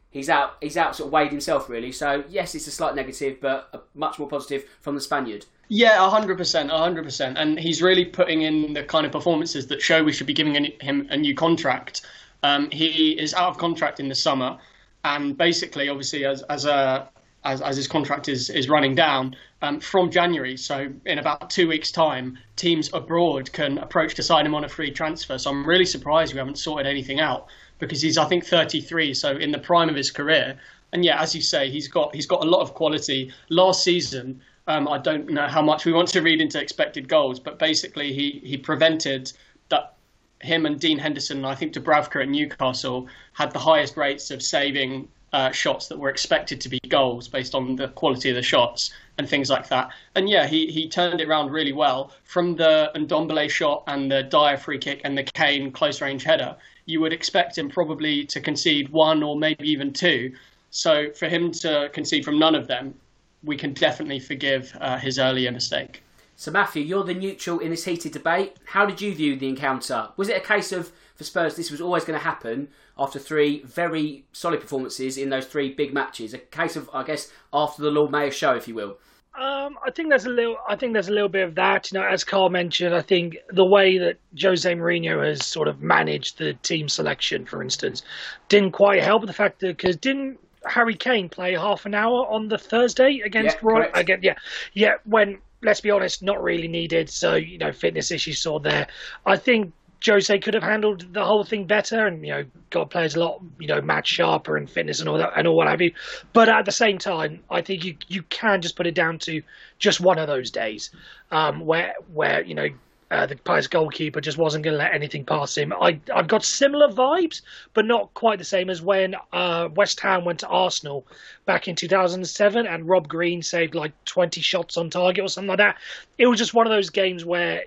he's 0.10 0.30
out 0.30 0.58
he's 0.62 0.78
out 0.78 0.96
sort 0.96 1.08
of 1.08 1.14
weighed 1.14 1.32
himself 1.32 1.70
really. 1.70 1.92
So 1.92 2.24
yes, 2.30 2.56
it's 2.56 2.68
a 2.68 2.72
slight 2.72 2.96
negative, 2.96 3.40
but 3.40 3.88
much 3.94 4.20
more 4.20 4.28
positive 4.28 4.66
from 4.82 4.96
the 4.96 5.02
Spaniard. 5.02 5.46
Yeah, 5.68 6.10
hundred 6.10 6.38
percent, 6.38 6.72
hundred 6.72 7.04
percent, 7.04 7.38
and 7.38 7.60
he's 7.60 7.82
really 7.82 8.06
putting 8.06 8.42
in 8.42 8.74
the 8.74 8.84
kind 8.84 9.06
of 9.06 9.12
performances 9.12 9.68
that 9.68 9.82
show 9.82 10.04
we 10.04 10.12
should 10.12 10.28
be 10.28 10.34
giving 10.34 10.56
him 10.82 11.08
a 11.12 11.18
new 11.18 11.36
contract. 11.36 12.02
Um, 12.42 12.72
he 12.72 13.12
is 13.12 13.34
out 13.36 13.50
of 13.50 13.58
contract 13.60 14.00
in 14.00 14.10
the 14.10 14.16
summer, 14.16 14.58
and 15.06 15.38
basically, 15.38 15.88
obviously, 15.88 16.26
as 16.26 16.42
as 16.44 16.66
a 16.66 17.08
as, 17.44 17.62
as 17.62 17.78
his 17.78 17.88
contract 17.88 18.28
is, 18.28 18.50
is 18.50 18.70
running 18.70 18.96
down 18.96 19.36
um, 19.62 19.80
from 19.80 20.12
January. 20.12 20.58
So 20.58 20.92
in 21.06 21.20
about 21.20 21.50
two 21.50 21.68
weeks' 21.68 21.92
time, 21.92 22.38
teams 22.56 22.90
abroad 22.94 23.52
can 23.54 23.78
approach 23.78 24.16
to 24.16 24.24
sign 24.24 24.46
him 24.46 24.56
on 24.56 24.64
a 24.64 24.70
free 24.70 24.92
transfer. 24.92 25.38
So 25.38 25.50
I'm 25.50 25.66
really 25.66 25.86
surprised 25.86 26.34
we 26.34 26.40
haven't 26.40 26.60
sorted 26.60 26.88
anything 26.88 27.20
out 27.20 27.48
because 27.80 28.02
he's 28.02 28.18
I 28.18 28.26
think 28.26 28.46
33, 28.46 29.14
so 29.14 29.32
in 29.38 29.52
the 29.52 29.60
prime 29.60 29.90
of 29.90 29.96
his 29.96 30.12
career. 30.12 30.58
And 30.92 31.06
yeah, 31.06 31.22
as 31.22 31.34
you 31.34 31.42
say, 31.42 31.70
he's 31.70 31.88
got 31.88 32.14
he's 32.14 32.26
got 32.26 32.44
a 32.44 32.48
lot 32.48 32.62
of 32.62 32.74
quality. 32.74 33.32
Last 33.50 33.84
season, 33.84 34.42
um, 34.68 34.88
I 34.88 34.98
don't 34.98 35.30
know 35.30 35.48
how 35.48 35.62
much 35.62 35.86
we 35.86 35.94
want 35.94 36.10
to 36.10 36.22
read 36.22 36.42
into 36.42 36.60
expected 36.60 37.08
goals, 37.08 37.40
but 37.40 37.58
basically 37.60 38.12
he 38.14 38.42
he 38.44 38.58
prevented 38.58 39.32
that 39.70 39.94
him 40.42 40.66
and 40.66 40.80
Dean 40.80 40.98
Henderson, 40.98 41.46
I 41.46 41.56
think 41.56 41.74
Dubravka 41.74 42.24
at 42.24 42.30
Newcastle, 42.30 43.08
had 43.34 43.52
the 43.52 43.60
highest 43.60 43.98
rates 43.98 44.32
of 44.32 44.42
saving 44.42 45.08
uh, 45.34 45.52
shots 45.52 45.88
that 45.88 45.98
were 45.98 46.10
expected 46.10 46.60
to 46.62 46.70
be 46.70 46.80
goals 46.88 47.28
based 47.28 47.56
on 47.56 47.76
the 47.76 47.90
quality 47.90 48.30
of 48.30 48.36
the 48.36 48.42
shots. 48.42 48.92
and 49.20 49.30
things 49.30 49.50
like 49.50 49.68
that. 49.68 49.92
And 50.16 50.30
yeah, 50.30 50.48
he, 50.48 50.68
he 50.68 50.88
turned 50.88 51.20
it 51.20 51.28
around 51.28 51.52
really 51.52 51.74
well 51.74 52.12
from 52.24 52.56
the 52.56 52.90
Ndombele 52.96 53.50
shot 53.50 53.84
and 53.88 54.10
the 54.10 54.24
Dier 54.24 54.58
free 54.58 54.80
kick 54.80 55.02
and 55.04 55.16
the 55.18 55.24
Kane 55.24 55.72
close 55.72 56.02
range 56.02 56.24
header. 56.24 56.56
You 56.86 57.02
would 57.02 57.12
expect 57.12 57.58
him 57.58 57.70
probably 57.70 58.26
to 58.28 58.40
concede 58.40 58.90
one 58.90 59.22
or 59.22 59.38
maybe 59.38 59.70
even 59.70 59.92
two. 59.92 60.34
So 60.72 61.12
for 61.12 61.28
him 61.28 61.52
to 61.52 61.90
concede 61.94 62.24
from 62.24 62.40
none 62.40 62.56
of 62.56 62.68
them, 62.68 62.96
we 63.44 63.58
can 63.58 63.74
definitely 63.74 64.22
forgive 64.22 64.76
uh, 64.80 64.98
his 64.98 65.20
earlier 65.20 65.52
mistake. 65.52 66.02
So 66.38 66.52
Matthew, 66.52 66.84
you're 66.84 67.04
the 67.04 67.14
neutral 67.14 67.60
in 67.60 67.72
this 67.72 67.84
heated 67.84 68.14
debate. 68.14 68.56
How 68.64 68.86
did 68.86 69.02
you 69.02 69.14
view 69.14 69.38
the 69.38 69.50
encounter? 69.50 70.08
Was 70.16 70.30
it 70.30 70.38
a 70.38 70.46
case 70.46 70.72
of 70.72 70.94
for 71.20 71.26
Spurs 71.26 71.58
this 71.58 71.70
was 71.70 71.82
always 71.82 72.06
going 72.06 72.18
to 72.18 72.24
happen 72.24 72.70
after 72.98 73.20
three 73.20 73.62
very 73.64 74.24
solid 74.32 74.62
performances 74.62 75.18
in 75.18 75.30
those 75.30 75.46
three 75.46 75.74
big 75.74 75.94
matches? 75.94 76.34
A 76.34 76.38
case 76.38 76.78
of 76.78 76.90
I 76.94 77.04
guess 77.04 77.30
after 77.54 77.82
the 77.82 77.92
Lord 77.92 78.10
Mayor 78.10 78.32
show, 78.32 78.56
if 78.56 78.70
you 78.70 78.74
will. 78.74 78.98
Um, 79.38 79.78
I 79.86 79.92
think 79.92 80.10
there's 80.10 80.26
a 80.26 80.30
little. 80.30 80.56
I 80.68 80.78
think 80.78 80.94
there's 80.94 81.10
a 81.10 81.14
little 81.14 81.28
bit 81.28 81.44
of 81.44 81.56
that. 81.56 81.92
You 81.92 82.00
know, 82.00 82.08
as 82.08 82.24
Carl 82.24 82.50
mentioned, 82.50 82.96
I 82.96 83.02
think 83.02 83.38
the 83.50 83.66
way 83.66 83.98
that 83.98 84.18
Jose 84.42 84.74
Mourinho 84.74 85.26
has 85.26 85.46
sort 85.46 85.68
of 85.68 85.82
managed 85.82 86.38
the 86.38 86.54
team 86.54 86.88
selection, 86.88 87.46
for 87.46 87.62
instance, 87.62 88.02
didn't 88.48 88.72
quite 88.72 89.04
help 89.04 89.26
the 89.26 89.34
fact 89.34 89.60
that 89.60 89.76
because 89.76 89.98
didn't 89.98 90.40
Harry 90.66 90.96
Kane 90.96 91.28
play 91.28 91.54
half 91.54 91.86
an 91.86 91.96
hour 91.96 92.28
on 92.28 92.48
the 92.48 92.58
Thursday 92.58 93.20
against 93.26 93.58
Yeah, 93.58 93.62
Roy? 93.70 93.92
Again, 93.94 94.20
yeah, 94.22 94.36
yeah. 94.74 94.94
When 95.04 95.40
let's 95.62 95.82
be 95.82 95.92
honest, 95.92 96.24
not 96.24 96.42
really 96.42 96.70
needed. 96.70 97.10
So 97.10 97.36
you 97.36 97.58
know, 97.58 97.74
fitness 97.74 98.12
issues 98.12 98.42
saw 98.42 98.60
there. 98.60 98.88
I 99.26 99.36
think 99.36 99.74
Jose 100.06 100.40
could 100.40 100.54
have 100.54 100.64
handled 100.64 101.14
the 101.14 101.26
whole 101.26 101.44
thing 101.44 101.66
better, 101.66 102.08
and 102.08 102.26
you 102.26 102.32
know, 102.32 102.46
got 102.70 102.90
players 102.90 103.16
a 103.16 103.20
lot, 103.20 103.42
you 103.60 103.68
know, 103.68 103.82
match 103.82 104.08
sharper 104.08 104.56
and 104.56 104.70
fitness 104.70 105.00
and 105.00 105.10
all 105.10 105.18
that 105.18 105.34
and 105.36 105.48
all 105.48 105.56
what 105.56 105.68
have 105.68 105.82
you. 105.82 105.94
But 106.34 106.50
at 106.50 106.66
the 106.66 106.72
same 106.72 106.98
time, 106.98 107.44
I 107.50 107.62
think 107.62 107.84
you 107.84 107.98
you 108.08 108.24
can 108.24 108.62
just 108.62 108.76
put 108.76 108.88
it 108.88 108.96
down 108.96 109.20
to 109.20 109.42
just 109.78 110.00
one 110.00 110.18
of 110.18 110.28
those 110.28 110.52
days 110.52 110.92
um, 111.32 111.66
where 111.66 111.94
where 112.14 112.44
you 112.44 112.56
know. 112.56 112.68
Uh, 113.12 113.26
the 113.26 113.36
player's 113.38 113.66
goalkeeper 113.66 114.22
just 114.22 114.38
wasn't 114.38 114.64
going 114.64 114.72
to 114.72 114.78
let 114.78 114.94
anything 114.94 115.26
pass 115.26 115.58
him. 115.58 115.74
I 115.74 116.00
I've 116.14 116.28
got 116.28 116.44
similar 116.44 116.90
vibes, 116.90 117.42
but 117.74 117.88
not 117.88 118.14
quite 118.14 118.38
the 118.38 118.46
same 118.46 118.70
as 118.70 118.84
when 118.84 119.16
uh, 119.34 119.68
West 119.76 120.00
Ham 120.02 120.26
went 120.26 120.42
to 120.42 120.48
Arsenal 120.48 121.08
back 121.44 121.68
in 121.68 121.76
2007 121.76 122.68
and 122.68 122.88
Rob 122.88 123.08
Green 123.08 123.42
saved 123.42 123.74
like 123.74 123.94
20 124.06 124.42
shots 124.42 124.78
on 124.78 124.92
target 124.92 125.26
or 125.26 125.28
something 125.28 125.48
like 125.48 125.58
that. 125.58 125.78
It 126.20 126.28
was 126.28 126.38
just 126.38 126.54
one 126.54 126.68
of 126.68 126.72
those 126.72 126.92
games 126.92 127.26
where 127.26 127.64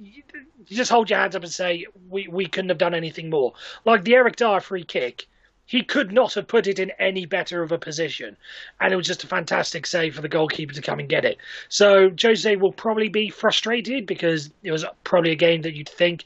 you, 0.00 0.22
just 0.66 0.90
hold 0.90 1.10
your 1.10 1.18
hands 1.18 1.36
up 1.36 1.42
and 1.42 1.52
say 1.52 1.86
we 2.08 2.28
we 2.28 2.46
couldn't 2.46 2.68
have 2.68 2.78
done 2.78 2.94
anything 2.94 3.30
more. 3.30 3.54
Like 3.84 4.04
the 4.04 4.14
Eric 4.14 4.36
Dier 4.36 4.60
free 4.60 4.84
kick, 4.84 5.26
he 5.64 5.82
could 5.82 6.12
not 6.12 6.34
have 6.34 6.48
put 6.48 6.66
it 6.66 6.78
in 6.78 6.92
any 6.98 7.26
better 7.26 7.62
of 7.62 7.72
a 7.72 7.78
position, 7.78 8.36
and 8.80 8.92
it 8.92 8.96
was 8.96 9.06
just 9.06 9.24
a 9.24 9.28
fantastic 9.28 9.86
save 9.86 10.14
for 10.14 10.22
the 10.22 10.28
goalkeeper 10.28 10.74
to 10.74 10.82
come 10.82 10.98
and 10.98 11.08
get 11.08 11.24
it. 11.24 11.38
So 11.68 12.10
Jose 12.20 12.56
will 12.56 12.72
probably 12.72 13.08
be 13.08 13.30
frustrated 13.30 14.06
because 14.06 14.50
it 14.62 14.72
was 14.72 14.84
probably 15.04 15.32
a 15.32 15.36
game 15.36 15.62
that 15.62 15.74
you'd 15.74 15.88
think. 15.88 16.24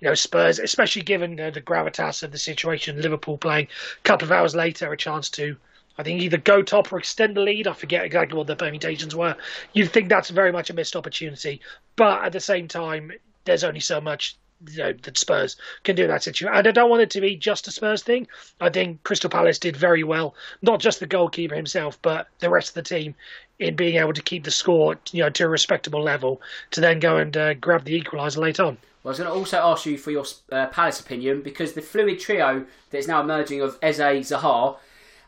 You 0.00 0.08
know, 0.08 0.14
Spurs, 0.14 0.58
especially 0.58 1.02
given 1.02 1.38
uh, 1.38 1.50
the 1.50 1.60
gravitas 1.60 2.24
of 2.24 2.32
the 2.32 2.38
situation, 2.38 3.00
Liverpool 3.00 3.38
playing 3.38 3.68
a 3.68 4.02
couple 4.02 4.26
of 4.26 4.32
hours 4.32 4.52
later, 4.52 4.92
a 4.92 4.96
chance 4.96 5.30
to 5.30 5.56
I 5.98 6.02
think 6.02 6.20
either 6.20 6.38
go 6.38 6.62
top 6.62 6.92
or 6.92 6.98
extend 6.98 7.36
the 7.36 7.40
lead. 7.40 7.66
I 7.66 7.72
forget 7.72 8.04
exactly 8.04 8.36
what 8.36 8.46
the 8.46 8.56
permutations 8.56 9.14
were. 9.14 9.36
You'd 9.72 9.92
think 9.92 10.08
that's 10.08 10.30
very 10.30 10.52
much 10.52 10.70
a 10.70 10.74
missed 10.74 10.96
opportunity, 10.96 11.60
but 11.96 12.24
at 12.24 12.32
the 12.32 12.40
same 12.40 12.68
time, 12.68 13.12
there's 13.44 13.64
only 13.64 13.80
so 13.80 14.00
much 14.00 14.36
you 14.70 14.78
know, 14.78 14.92
that 14.92 15.18
Spurs 15.18 15.56
can 15.84 15.96
do 15.96 16.04
in 16.04 16.08
that 16.08 16.22
situation. 16.22 16.54
And 16.54 16.66
I 16.66 16.70
don't 16.70 16.90
want 16.90 17.02
it 17.02 17.10
to 17.10 17.20
be 17.20 17.36
just 17.36 17.68
a 17.68 17.72
Spurs 17.72 18.02
thing. 18.02 18.28
I 18.60 18.70
think 18.70 19.02
Crystal 19.02 19.30
Palace 19.30 19.58
did 19.58 19.76
very 19.76 20.04
well, 20.04 20.34
not 20.62 20.80
just 20.80 21.00
the 21.00 21.06
goalkeeper 21.06 21.54
himself, 21.54 22.00
but 22.02 22.28
the 22.38 22.50
rest 22.50 22.70
of 22.70 22.74
the 22.74 22.82
team 22.82 23.14
in 23.58 23.76
being 23.76 23.96
able 23.96 24.12
to 24.12 24.22
keep 24.22 24.44
the 24.44 24.50
score, 24.50 24.98
you 25.12 25.22
know, 25.22 25.30
to 25.30 25.44
a 25.44 25.48
respectable 25.48 26.02
level 26.02 26.40
to 26.72 26.80
then 26.80 27.00
go 27.00 27.16
and 27.16 27.36
uh, 27.36 27.54
grab 27.54 27.84
the 27.84 28.00
equaliser 28.00 28.38
late 28.38 28.60
on. 28.60 28.78
Well, 29.02 29.10
I 29.10 29.12
was 29.12 29.18
going 29.18 29.30
to 29.30 29.34
also 29.36 29.58
ask 29.58 29.86
you 29.86 29.98
for 29.98 30.10
your 30.10 30.24
uh, 30.50 30.66
Palace 30.66 31.00
opinion 31.00 31.42
because 31.42 31.72
the 31.72 31.82
fluid 31.82 32.20
trio 32.20 32.64
that 32.90 32.98
is 32.98 33.08
now 33.08 33.20
emerging 33.20 33.60
of 33.60 33.76
Eze, 33.82 33.98
Zaha, 33.98 34.76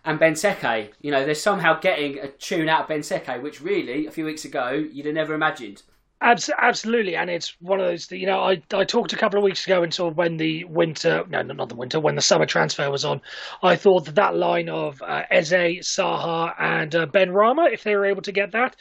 and 0.05 0.21
Benteke, 0.21 0.91
you 1.01 1.11
know, 1.11 1.25
they're 1.25 1.35
somehow 1.35 1.81
getting 1.81 2.19
a 2.19 2.29
tune 2.29 2.69
out 2.69 2.83
of 2.83 2.89
Benteke, 2.89 3.43
which 3.43 3.61
really, 3.61 4.07
a 4.07 4.11
few 4.11 4.25
weeks 4.25 4.45
ago, 4.45 4.71
you'd 4.71 5.07
have 5.07 5.15
never 5.15 5.35
imagined. 5.35 5.83
Abs- 6.21 6.51
absolutely, 6.57 7.17
and 7.17 7.29
it's 7.29 7.55
one 7.61 7.81
of 7.81 7.87
those. 7.87 8.11
You 8.11 8.27
know, 8.27 8.41
I 8.41 8.63
I 8.73 8.85
talked 8.85 9.13
a 9.13 9.17
couple 9.17 9.39
of 9.39 9.45
weeks 9.45 9.67
ago 9.67 9.83
and 9.83 9.93
sort 9.93 10.13
of 10.13 10.17
when 10.17 10.39
the 10.39 10.65
winter, 10.65 11.25
no, 11.29 11.43
not 11.43 11.69
the 11.69 11.75
winter, 11.75 12.01
when 12.01 12.15
the 12.15 12.23
summer 12.23 12.47
transfer 12.47 12.91
was 12.91 13.05
on, 13.05 13.21
I 13.63 13.77
thought 13.77 14.07
that 14.07 14.15
that 14.15 14.35
line 14.35 14.71
of 14.71 15.03
uh, 15.03 15.25
Eze, 15.31 15.83
Zaha, 15.83 16.55
and 16.59 16.95
uh, 16.95 17.07
Benrahma, 17.07 17.73
if 17.73 17.83
they 17.83 17.95
were 17.95 18.07
able 18.07 18.23
to 18.23 18.33
get 18.33 18.53
that, 18.53 18.77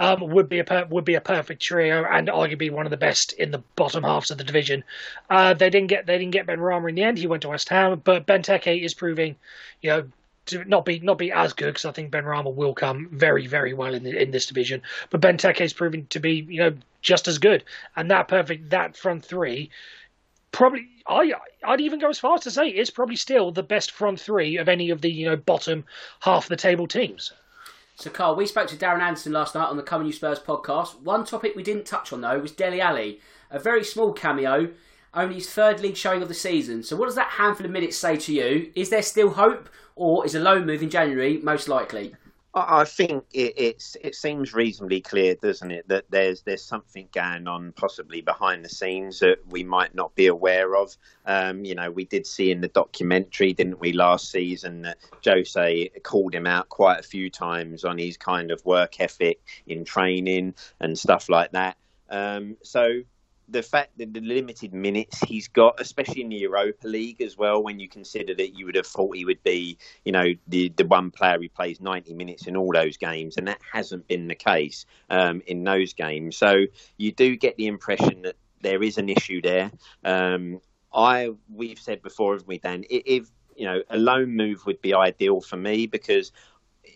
um, 0.00 0.28
would 0.30 0.48
be 0.48 0.58
a 0.58 0.64
per- 0.64 0.86
would 0.86 1.04
be 1.04 1.14
a 1.14 1.20
perfect 1.20 1.62
trio 1.62 2.04
and 2.04 2.26
arguably 2.26 2.70
one 2.70 2.86
of 2.86 2.90
the 2.90 2.96
best 2.96 3.32
in 3.34 3.52
the 3.52 3.62
bottom 3.76 4.02
halves 4.02 4.32
of 4.32 4.38
the 4.38 4.44
division. 4.44 4.82
Uh, 5.30 5.54
they 5.54 5.70
didn't 5.70 5.88
get 5.88 6.06
they 6.06 6.18
didn't 6.18 6.32
get 6.32 6.46
Benrahma 6.46 6.88
in 6.88 6.94
the 6.96 7.04
end. 7.04 7.18
He 7.18 7.28
went 7.28 7.42
to 7.42 7.48
West 7.48 7.68
Ham, 7.68 8.00
but 8.02 8.26
Benteke 8.26 8.82
is 8.82 8.94
proving, 8.94 9.36
you 9.82 9.90
know, 9.90 10.08
to 10.48 10.64
not 10.64 10.84
be 10.84 10.98
not 11.00 11.18
be 11.18 11.32
as 11.32 11.52
good 11.52 11.66
because 11.66 11.84
I 11.84 11.92
think 11.92 12.10
Benrahma 12.10 12.54
will 12.54 12.74
come 12.74 13.08
very 13.12 13.46
very 13.46 13.74
well 13.74 13.94
in 13.94 14.02
the, 14.02 14.20
in 14.20 14.30
this 14.30 14.46
division. 14.46 14.82
But 15.10 15.20
Benteke 15.20 15.60
is 15.60 15.72
proving 15.72 16.06
to 16.08 16.20
be 16.20 16.46
you 16.48 16.60
know 16.60 16.74
just 17.02 17.28
as 17.28 17.38
good, 17.38 17.64
and 17.96 18.10
that 18.10 18.28
perfect 18.28 18.70
that 18.70 18.96
front 18.96 19.24
three 19.24 19.70
probably 20.52 20.88
I 21.06 21.32
I'd 21.64 21.80
even 21.80 21.98
go 21.98 22.08
as 22.08 22.18
far 22.18 22.34
as 22.34 22.42
to 22.42 22.50
say 22.50 22.68
it's 22.68 22.90
probably 22.90 23.16
still 23.16 23.52
the 23.52 23.62
best 23.62 23.90
front 23.90 24.20
three 24.20 24.56
of 24.56 24.68
any 24.68 24.90
of 24.90 25.00
the 25.00 25.10
you 25.10 25.28
know 25.28 25.36
bottom 25.36 25.84
half 26.20 26.44
of 26.44 26.48
the 26.48 26.56
table 26.56 26.86
teams. 26.86 27.32
So, 27.96 28.10
Carl, 28.10 28.36
we 28.36 28.46
spoke 28.46 28.68
to 28.68 28.76
Darren 28.76 29.00
Anderton 29.00 29.32
last 29.32 29.56
night 29.56 29.68
on 29.68 29.76
the 29.76 29.82
Coming 29.82 30.06
You 30.06 30.12
Spurs 30.12 30.38
podcast. 30.38 31.00
One 31.00 31.24
topic 31.24 31.56
we 31.56 31.64
didn't 31.64 31.84
touch 31.84 32.12
on, 32.12 32.20
though, 32.20 32.38
was 32.38 32.52
Dele 32.52 32.80
Alli. 32.80 33.20
A 33.50 33.58
very 33.58 33.82
small 33.82 34.12
cameo, 34.12 34.70
only 35.12 35.34
his 35.34 35.50
third 35.50 35.80
league 35.80 35.96
showing 35.96 36.22
of 36.22 36.28
the 36.28 36.34
season. 36.34 36.84
So, 36.84 36.94
what 36.94 37.06
does 37.06 37.16
that 37.16 37.30
handful 37.30 37.66
of 37.66 37.72
minutes 37.72 37.96
say 37.96 38.16
to 38.16 38.32
you? 38.32 38.70
Is 38.76 38.90
there 38.90 39.02
still 39.02 39.30
hope, 39.30 39.68
or 39.98 40.24
is 40.24 40.34
a 40.34 40.40
loan 40.40 40.64
move 40.64 40.82
in 40.82 40.90
January 40.90 41.38
most 41.42 41.68
likely? 41.68 42.14
I 42.54 42.84
think 42.84 43.24
it, 43.32 43.54
it's 43.56 43.96
it 44.00 44.14
seems 44.14 44.54
reasonably 44.54 45.00
clear, 45.00 45.34
doesn't 45.34 45.70
it, 45.70 45.86
that 45.88 46.06
there's 46.10 46.42
there's 46.42 46.64
something 46.64 47.08
going 47.12 47.46
on 47.46 47.72
possibly 47.72 48.20
behind 48.20 48.64
the 48.64 48.68
scenes 48.68 49.20
that 49.20 49.36
we 49.48 49.62
might 49.62 49.94
not 49.94 50.14
be 50.14 50.26
aware 50.26 50.74
of. 50.74 50.96
Um, 51.26 51.64
you 51.64 51.74
know, 51.74 51.90
we 51.90 52.06
did 52.06 52.26
see 52.26 52.50
in 52.50 52.60
the 52.60 52.68
documentary, 52.68 53.52
didn't 53.52 53.80
we, 53.80 53.92
last 53.92 54.30
season 54.30 54.82
that 54.82 54.98
Jose 55.24 55.90
called 56.02 56.34
him 56.34 56.46
out 56.46 56.68
quite 56.70 56.98
a 56.98 57.02
few 57.02 57.28
times 57.28 57.84
on 57.84 57.98
his 57.98 58.16
kind 58.16 58.50
of 58.50 58.64
work 58.64 58.98
ethic 58.98 59.40
in 59.66 59.84
training 59.84 60.54
and 60.80 60.98
stuff 60.98 61.28
like 61.28 61.52
that. 61.52 61.76
Um, 62.08 62.56
so 62.62 63.02
the 63.50 63.62
fact 63.62 63.96
that 63.98 64.12
the 64.12 64.20
limited 64.20 64.74
minutes 64.74 65.20
he's 65.20 65.48
got, 65.48 65.80
especially 65.80 66.20
in 66.20 66.28
the 66.28 66.36
Europa 66.36 66.86
League 66.86 67.20
as 67.20 67.36
well, 67.36 67.62
when 67.62 67.80
you 67.80 67.88
consider 67.88 68.34
that 68.34 68.56
you 68.58 68.66
would 68.66 68.74
have 68.74 68.86
thought 68.86 69.16
he 69.16 69.24
would 69.24 69.42
be, 69.42 69.78
you 70.04 70.12
know, 70.12 70.26
the 70.46 70.68
the 70.76 70.86
one 70.86 71.10
player 71.10 71.38
who 71.38 71.48
plays 71.48 71.80
90 71.80 72.14
minutes 72.14 72.46
in 72.46 72.56
all 72.56 72.72
those 72.72 72.96
games, 72.96 73.36
and 73.36 73.48
that 73.48 73.60
hasn't 73.72 74.06
been 74.06 74.28
the 74.28 74.34
case 74.34 74.86
um, 75.10 75.42
in 75.46 75.64
those 75.64 75.94
games. 75.94 76.36
So 76.36 76.66
you 76.96 77.12
do 77.12 77.36
get 77.36 77.56
the 77.56 77.66
impression 77.66 78.22
that 78.22 78.36
there 78.60 78.82
is 78.82 78.98
an 78.98 79.08
issue 79.08 79.40
there. 79.40 79.70
Um, 80.04 80.60
I 80.92 81.30
we've 81.52 81.78
said 81.78 82.02
before, 82.02 82.32
haven't 82.34 82.48
we, 82.48 82.58
Dan? 82.58 82.84
If 82.88 83.30
you 83.56 83.64
know, 83.64 83.82
a 83.90 83.98
loan 83.98 84.36
move 84.36 84.64
would 84.66 84.80
be 84.80 84.94
ideal 84.94 85.40
for 85.40 85.56
me 85.56 85.86
because 85.86 86.32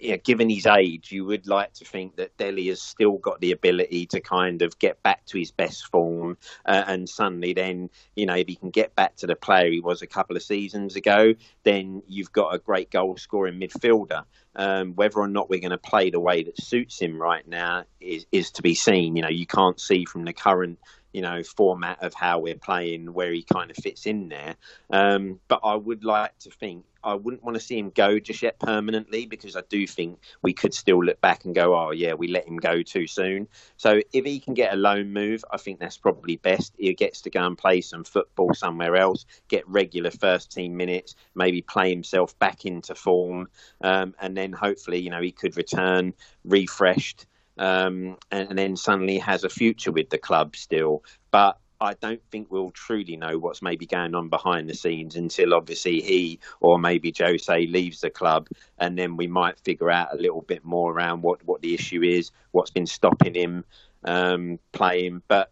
you 0.02 0.10
know, 0.10 0.18
given 0.24 0.50
his 0.50 0.66
age, 0.66 1.12
you 1.12 1.24
would 1.24 1.46
like 1.46 1.72
to 1.74 1.84
think 1.84 2.16
that 2.16 2.36
Dele 2.36 2.66
has 2.66 2.82
still 2.82 3.18
got 3.18 3.40
the 3.40 3.52
ability 3.52 4.06
to 4.06 4.20
kind 4.20 4.60
of 4.60 4.78
get 4.80 5.00
back 5.04 5.24
to 5.26 5.38
his 5.38 5.52
best 5.52 5.86
form, 5.86 6.36
uh, 6.66 6.82
and 6.88 7.08
suddenly, 7.08 7.52
then 7.52 7.88
you 8.16 8.26
know, 8.26 8.34
if 8.34 8.48
he 8.48 8.56
can 8.56 8.70
get 8.70 8.94
back 8.96 9.14
to 9.16 9.26
the 9.28 9.36
player 9.36 9.70
he 9.70 9.80
was 9.80 10.02
a 10.02 10.06
couple 10.08 10.36
of 10.36 10.42
seasons 10.42 10.96
ago, 10.96 11.34
then 11.62 12.02
you've 12.08 12.32
got 12.32 12.52
a 12.52 12.58
great 12.58 12.90
goal 12.90 13.16
scoring 13.16 13.60
midfielder. 13.60 14.24
Um, 14.54 14.94
whether 14.96 15.18
or 15.18 15.28
not 15.28 15.48
we're 15.48 15.60
going 15.60 15.70
to 15.70 15.78
play 15.78 16.10
the 16.10 16.20
way 16.20 16.42
that 16.42 16.60
suits 16.60 17.00
him 17.00 17.20
right 17.20 17.46
now 17.46 17.84
is 18.00 18.26
is 18.32 18.50
to 18.52 18.62
be 18.62 18.74
seen. 18.74 19.14
You 19.14 19.22
know, 19.22 19.28
you 19.28 19.46
can't 19.46 19.80
see 19.80 20.04
from 20.04 20.24
the 20.24 20.32
current 20.32 20.78
you 21.12 21.22
know 21.22 21.42
format 21.42 22.02
of 22.02 22.14
how 22.14 22.38
we're 22.38 22.54
playing 22.54 23.12
where 23.12 23.32
he 23.32 23.42
kind 23.42 23.70
of 23.70 23.76
fits 23.76 24.06
in 24.06 24.28
there. 24.28 24.56
Um, 24.90 25.40
but 25.48 25.60
I 25.62 25.74
would 25.74 26.04
like 26.04 26.38
to 26.40 26.50
think 26.50 26.84
I 27.04 27.14
wouldn't 27.14 27.42
want 27.42 27.56
to 27.56 27.60
see 27.60 27.78
him 27.78 27.90
go 27.90 28.18
just 28.18 28.42
yet 28.42 28.58
permanently 28.58 29.26
because 29.26 29.56
I 29.56 29.62
do 29.68 29.86
think 29.86 30.20
we 30.42 30.52
could 30.52 30.72
still 30.72 31.02
look 31.02 31.20
back 31.20 31.44
and 31.44 31.54
go, 31.54 31.74
oh 31.74 31.90
yeah, 31.90 32.14
we 32.14 32.28
let 32.28 32.46
him 32.46 32.56
go 32.56 32.82
too 32.82 33.06
soon. 33.06 33.48
So 33.76 34.00
if 34.12 34.24
he 34.24 34.38
can 34.38 34.54
get 34.54 34.72
a 34.72 34.76
loan 34.76 35.12
move, 35.12 35.44
I 35.50 35.56
think 35.56 35.80
that's 35.80 35.98
probably 35.98 36.36
best. 36.36 36.74
He 36.78 36.94
gets 36.94 37.22
to 37.22 37.30
go 37.30 37.44
and 37.44 37.58
play 37.58 37.80
some 37.80 38.04
football 38.04 38.54
somewhere 38.54 38.96
else, 38.96 39.26
get 39.48 39.68
regular 39.68 40.10
first 40.10 40.52
team 40.52 40.76
minutes, 40.76 41.16
maybe 41.34 41.62
play 41.62 41.90
himself 41.90 42.38
back 42.38 42.64
into 42.64 42.94
form, 42.94 43.48
um, 43.82 44.14
and 44.20 44.36
then 44.36 44.52
hopefully 44.52 44.98
you 44.98 45.10
know 45.10 45.20
he 45.20 45.32
could 45.32 45.56
return 45.56 46.14
refreshed 46.44 47.26
um, 47.58 48.16
and, 48.30 48.50
and 48.50 48.58
then 48.58 48.76
suddenly 48.76 49.18
has 49.18 49.44
a 49.44 49.48
future 49.48 49.92
with 49.92 50.10
the 50.10 50.18
club 50.18 50.56
still. 50.56 51.04
But 51.30 51.58
I 51.80 51.94
don't 51.94 52.22
think 52.30 52.50
we'll 52.50 52.70
truly 52.70 53.16
know 53.16 53.38
what's 53.38 53.60
maybe 53.60 53.86
going 53.86 54.14
on 54.14 54.28
behind 54.28 54.70
the 54.70 54.74
scenes 54.74 55.16
until 55.16 55.52
obviously 55.52 56.00
he 56.00 56.38
or 56.60 56.78
maybe 56.78 57.12
Jose 57.18 57.66
leaves 57.66 58.00
the 58.00 58.10
club, 58.10 58.48
and 58.78 58.96
then 58.96 59.16
we 59.16 59.26
might 59.26 59.58
figure 59.58 59.90
out 59.90 60.14
a 60.14 60.16
little 60.16 60.42
bit 60.42 60.64
more 60.64 60.92
around 60.92 61.22
what, 61.22 61.44
what 61.44 61.60
the 61.60 61.74
issue 61.74 62.02
is, 62.02 62.30
what's 62.52 62.70
been 62.70 62.86
stopping 62.86 63.34
him 63.34 63.64
um, 64.04 64.60
playing. 64.70 65.22
But 65.26 65.50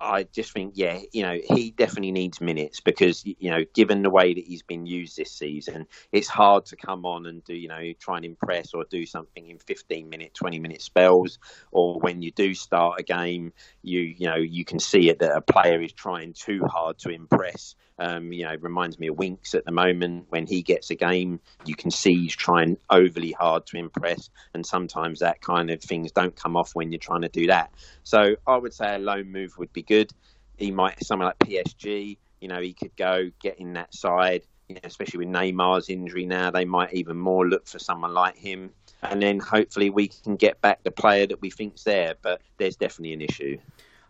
I 0.00 0.24
just 0.24 0.52
think, 0.52 0.74
yeah, 0.76 1.00
you 1.12 1.22
know, 1.22 1.38
he 1.54 1.72
definitely 1.72 2.12
needs 2.12 2.40
minutes 2.40 2.80
because, 2.80 3.24
you 3.24 3.50
know, 3.50 3.64
given 3.74 4.02
the 4.02 4.10
way 4.10 4.32
that 4.32 4.44
he's 4.44 4.62
been 4.62 4.86
used 4.86 5.16
this 5.16 5.32
season, 5.32 5.86
it's 6.12 6.28
hard 6.28 6.66
to 6.66 6.76
come 6.76 7.04
on 7.04 7.26
and 7.26 7.42
do, 7.44 7.54
you 7.54 7.68
know, 7.68 7.92
try 7.98 8.16
and 8.16 8.24
impress 8.24 8.74
or 8.74 8.84
do 8.90 9.04
something 9.06 9.48
in 9.48 9.58
15 9.58 10.08
minute, 10.08 10.34
20 10.34 10.58
minute 10.60 10.82
spells. 10.82 11.38
Or 11.72 11.98
when 12.00 12.22
you 12.22 12.30
do 12.30 12.54
start 12.54 13.00
a 13.00 13.02
game, 13.02 13.52
you, 13.82 14.00
you 14.00 14.28
know, 14.28 14.36
you 14.36 14.64
can 14.64 14.78
see 14.78 15.10
it 15.10 15.18
that 15.18 15.36
a 15.36 15.40
player 15.40 15.82
is 15.82 15.92
trying 15.92 16.32
too 16.32 16.64
hard 16.66 16.98
to 16.98 17.10
impress. 17.10 17.74
Um, 18.00 18.32
you 18.32 18.44
know, 18.44 18.54
reminds 18.60 18.98
me 18.98 19.08
of 19.08 19.18
Winks 19.18 19.54
at 19.54 19.64
the 19.64 19.72
moment. 19.72 20.26
When 20.28 20.46
he 20.46 20.62
gets 20.62 20.90
a 20.90 20.94
game, 20.94 21.40
you 21.64 21.74
can 21.74 21.90
see 21.90 22.14
he's 22.14 22.36
trying 22.36 22.76
overly 22.90 23.32
hard 23.32 23.66
to 23.66 23.76
impress, 23.76 24.30
and 24.54 24.64
sometimes 24.64 25.18
that 25.18 25.40
kind 25.40 25.70
of 25.70 25.82
things 25.82 26.12
don't 26.12 26.36
come 26.36 26.56
off 26.56 26.74
when 26.74 26.92
you're 26.92 27.00
trying 27.00 27.22
to 27.22 27.28
do 27.28 27.48
that. 27.48 27.72
So 28.04 28.36
I 28.46 28.56
would 28.56 28.72
say 28.72 28.94
a 28.94 28.98
loan 28.98 29.32
move 29.32 29.58
would 29.58 29.72
be 29.72 29.82
good. 29.82 30.12
He 30.56 30.70
might 30.70 31.04
someone 31.04 31.26
like 31.26 31.38
PSG. 31.38 32.18
You 32.40 32.48
know, 32.48 32.60
he 32.60 32.72
could 32.72 32.94
go 32.96 33.30
get 33.40 33.58
in 33.58 33.72
that 33.74 33.94
side. 33.94 34.42
You 34.68 34.74
know, 34.74 34.82
especially 34.84 35.18
with 35.24 35.28
Neymar's 35.28 35.88
injury 35.88 36.26
now, 36.26 36.50
they 36.50 36.64
might 36.64 36.92
even 36.92 37.16
more 37.16 37.48
look 37.48 37.66
for 37.66 37.78
someone 37.78 38.12
like 38.12 38.36
him. 38.36 38.70
And 39.02 39.22
then 39.22 39.38
hopefully 39.38 39.90
we 39.90 40.08
can 40.08 40.36
get 40.36 40.60
back 40.60 40.82
the 40.82 40.90
player 40.90 41.26
that 41.26 41.40
we 41.40 41.50
think's 41.50 41.84
there. 41.84 42.14
But 42.20 42.42
there's 42.58 42.76
definitely 42.76 43.14
an 43.14 43.22
issue. 43.22 43.58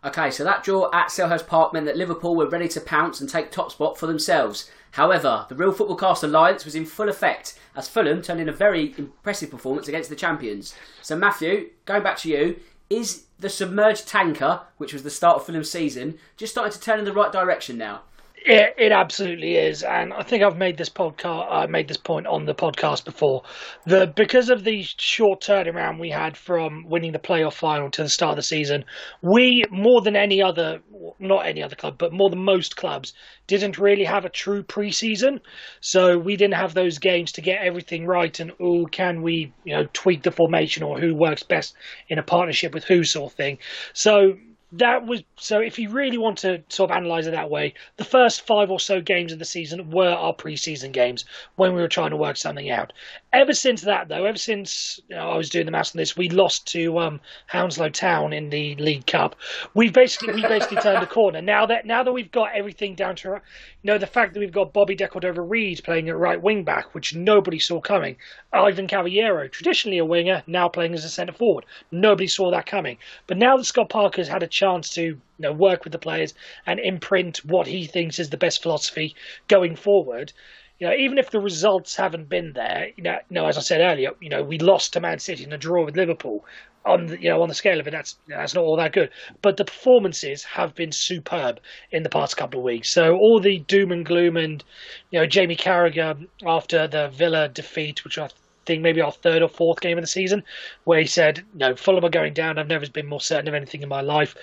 Okay, 0.03 0.31
so 0.31 0.45
that 0.45 0.63
draw 0.63 0.89
at 0.93 1.09
Selhurst 1.09 1.45
Park 1.45 1.73
meant 1.73 1.85
that 1.85 1.97
Liverpool 1.97 2.33
were 2.33 2.47
ready 2.47 2.69
to 2.69 2.79
pounce 2.79 3.19
and 3.19 3.29
take 3.29 3.51
top 3.51 3.71
spot 3.71 3.97
for 3.97 4.07
themselves. 4.07 4.71
However, 4.91 5.45
the 5.49 5.55
Real 5.55 5.73
Football 5.73 5.97
Cast 5.97 6.23
Alliance 6.23 6.63
was 6.63 6.73
in 6.73 6.85
full 6.85 7.09
effect 7.09 7.59
as 7.75 7.89
Fulham 7.89 8.21
turned 8.21 8.39
in 8.39 8.47
a 8.47 8.53
very 8.53 8.95
impressive 8.97 9.51
performance 9.51 9.89
against 9.89 10.09
the 10.09 10.15
champions. 10.15 10.73
So, 11.01 11.17
Matthew, 11.17 11.71
going 11.85 12.01
back 12.01 12.17
to 12.19 12.29
you, 12.29 12.59
is 12.89 13.25
the 13.37 13.49
submerged 13.49 14.07
tanker, 14.07 14.61
which 14.77 14.93
was 14.93 15.03
the 15.03 15.09
start 15.09 15.35
of 15.35 15.45
Fulham's 15.45 15.69
season, 15.69 16.17
just 16.37 16.53
starting 16.53 16.71
to 16.71 16.79
turn 16.79 16.99
in 16.99 17.05
the 17.05 17.13
right 17.13 17.31
direction 17.31 17.77
now? 17.77 18.01
It, 18.45 18.73
it 18.77 18.91
absolutely 18.93 19.57
is, 19.57 19.83
and 19.83 20.13
I 20.13 20.23
think 20.23 20.43
I've 20.43 20.57
made 20.57 20.77
this 20.77 20.89
podcast. 20.89 21.51
I 21.51 21.65
made 21.65 21.89
this 21.89 21.97
point 21.97 22.25
on 22.25 22.45
the 22.45 22.55
podcast 22.55 23.03
before. 23.03 23.43
The 23.85 24.07
because 24.15 24.49
of 24.49 24.63
the 24.63 24.81
short 24.81 25.41
turnaround 25.41 25.99
we 25.99 26.09
had 26.09 26.37
from 26.37 26.85
winning 26.87 27.11
the 27.11 27.19
playoff 27.19 27.53
final 27.53 27.91
to 27.91 28.03
the 28.03 28.09
start 28.09 28.31
of 28.31 28.35
the 28.37 28.43
season, 28.43 28.85
we 29.21 29.63
more 29.69 30.01
than 30.01 30.15
any 30.15 30.41
other, 30.41 30.79
not 31.19 31.47
any 31.47 31.61
other 31.61 31.75
club, 31.75 31.97
but 31.97 32.13
more 32.13 32.29
than 32.29 32.43
most 32.43 32.77
clubs, 32.77 33.13
didn't 33.47 33.77
really 33.77 34.05
have 34.05 34.23
a 34.23 34.29
true 34.29 34.63
preseason. 34.63 35.41
So 35.81 36.17
we 36.17 36.37
didn't 36.37 36.55
have 36.55 36.73
those 36.73 36.97
games 36.97 37.33
to 37.33 37.41
get 37.41 37.61
everything 37.61 38.05
right. 38.05 38.39
And 38.39 38.53
oh, 38.61 38.85
can 38.85 39.21
we, 39.21 39.51
you 39.65 39.75
know, 39.75 39.85
tweak 39.91 40.23
the 40.23 40.31
formation 40.31 40.81
or 40.83 40.97
who 40.97 41.13
works 41.13 41.43
best 41.43 41.75
in 42.07 42.17
a 42.19 42.23
partnership 42.23 42.73
with 42.73 42.85
who 42.85 43.03
sort 43.03 43.33
of 43.33 43.37
thing. 43.37 43.57
So 43.93 44.37
that 44.73 45.05
was 45.05 45.23
so 45.35 45.59
if 45.59 45.79
you 45.79 45.89
really 45.89 46.17
want 46.17 46.39
to 46.39 46.61
sort 46.69 46.91
of 46.91 46.97
analyze 46.97 47.25
it 47.25 47.31
that 47.31 47.49
way 47.49 47.73
the 47.97 48.03
first 48.05 48.45
five 48.45 48.69
or 48.69 48.79
so 48.79 49.01
games 49.01 49.31
of 49.31 49.39
the 49.39 49.45
season 49.45 49.89
were 49.89 50.11
our 50.11 50.33
preseason 50.33 50.91
games 50.91 51.25
when 51.55 51.73
we 51.73 51.81
were 51.81 51.87
trying 51.87 52.11
to 52.11 52.17
work 52.17 52.37
something 52.37 52.69
out 52.69 52.93
ever 53.31 53.53
since 53.53 53.81
that 53.81 54.07
though 54.07 54.25
ever 54.25 54.37
since 54.37 54.99
you 55.07 55.15
know, 55.15 55.29
i 55.29 55.37
was 55.37 55.49
doing 55.49 55.65
the 55.65 55.71
maths 55.71 55.93
on 55.93 55.97
this 55.97 56.17
we 56.17 56.29
lost 56.29 56.65
to 56.67 56.97
um, 56.97 57.19
hounslow 57.47 57.89
town 57.89 58.33
in 58.33 58.49
the 58.49 58.75
league 58.75 59.05
cup. 59.05 59.35
We 59.73 59.89
basically 59.89 60.33
we 60.33 60.41
basically 60.41 60.77
turned 60.81 61.01
the 61.01 61.07
corner. 61.07 61.41
Now 61.41 61.65
that 61.65 61.85
now 61.85 62.03
that 62.03 62.11
we've 62.11 62.31
got 62.31 62.53
everything 62.53 62.95
down 62.95 63.15
to 63.17 63.29
you 63.29 63.39
know 63.83 63.97
the 63.97 64.07
fact 64.07 64.33
that 64.33 64.39
we've 64.39 64.51
got 64.51 64.73
bobby 64.73 64.95
decordova-reid 64.95 65.83
playing 65.83 66.09
at 66.09 66.17
right 66.17 66.41
wing 66.41 66.63
back 66.63 66.93
which 66.93 67.15
nobody 67.15 67.59
saw 67.59 67.79
coming. 67.79 68.17
Ivan 68.53 68.87
cavaleiro 68.87 69.47
traditionally 69.47 69.97
a 69.97 70.05
winger 70.05 70.43
now 70.47 70.69
playing 70.69 70.93
as 70.93 71.05
a 71.05 71.09
centre 71.09 71.33
forward. 71.33 71.65
Nobody 71.91 72.27
saw 72.27 72.51
that 72.51 72.65
coming. 72.65 72.97
But 73.27 73.37
now 73.37 73.57
that 73.57 73.65
scott 73.65 73.89
parker's 73.89 74.27
had 74.27 74.43
a 74.43 74.47
chance 74.47 74.89
to 74.95 75.01
you 75.01 75.21
know, 75.37 75.53
work 75.53 75.83
with 75.83 75.93
the 75.93 75.99
players 75.99 76.33
and 76.65 76.79
imprint 76.79 77.43
what 77.45 77.67
he 77.67 77.85
thinks 77.85 78.19
is 78.19 78.29
the 78.29 78.37
best 78.37 78.61
philosophy 78.61 79.15
going 79.47 79.75
forward. 79.75 80.33
You 80.79 80.87
know, 80.87 80.93
even 80.95 81.17
if 81.17 81.29
the 81.29 81.39
results 81.41 81.95
haven't 81.95 82.29
been 82.29 82.53
there, 82.53 82.89
you 82.95 83.03
know, 83.03 83.17
you 83.29 83.35
know, 83.35 83.45
as 83.45 83.57
I 83.57 83.61
said 83.61 83.81
earlier, 83.81 84.11
you 84.21 84.29
know, 84.29 84.41
we 84.43 84.57
lost 84.59 84.93
to 84.93 85.01
Man 85.01 85.19
City 85.19 85.43
in 85.43 85.53
a 85.53 85.57
draw 85.57 85.83
with 85.85 85.97
Liverpool. 85.97 86.45
On 86.85 87.07
the, 87.07 87.21
you 87.21 87.29
know, 87.29 87.41
on 87.41 87.49
the 87.49 87.53
scale 87.53 87.79
of 87.81 87.87
it, 87.87 87.91
that's 87.91 88.15
that's 88.29 88.53
not 88.55 88.63
all 88.63 88.77
that 88.77 88.93
good. 88.93 89.09
But 89.41 89.57
the 89.57 89.65
performances 89.65 90.45
have 90.45 90.73
been 90.73 90.93
superb 90.93 91.59
in 91.91 92.03
the 92.03 92.09
past 92.09 92.37
couple 92.37 92.61
of 92.61 92.63
weeks. 92.63 92.89
So 92.89 93.17
all 93.17 93.41
the 93.41 93.59
doom 93.59 93.91
and 93.91 94.05
gloom 94.05 94.37
and 94.37 94.63
you 95.11 95.19
know 95.19 95.25
Jamie 95.25 95.57
Carragher 95.57 96.25
after 96.45 96.87
the 96.87 97.09
Villa 97.09 97.49
defeat, 97.49 98.05
which 98.05 98.17
I 98.17 98.29
think 98.65 98.81
maybe 98.81 99.01
our 99.01 99.11
third 99.11 99.41
or 99.41 99.49
fourth 99.49 99.81
game 99.81 99.97
of 99.97 100.03
the 100.03 100.07
season, 100.07 100.43
where 100.85 101.01
he 101.01 101.05
said, 101.05 101.39
you 101.39 101.43
"No, 101.55 101.75
Fulham 101.75 102.05
are 102.05 102.09
going 102.09 102.33
down. 102.33 102.57
I've 102.57 102.67
never 102.67 102.89
been 102.89 103.07
more 103.07 103.21
certain 103.21 103.49
of 103.49 103.53
anything 103.53 103.81
in 103.81 103.89
my 103.89 104.01
life." 104.01 104.35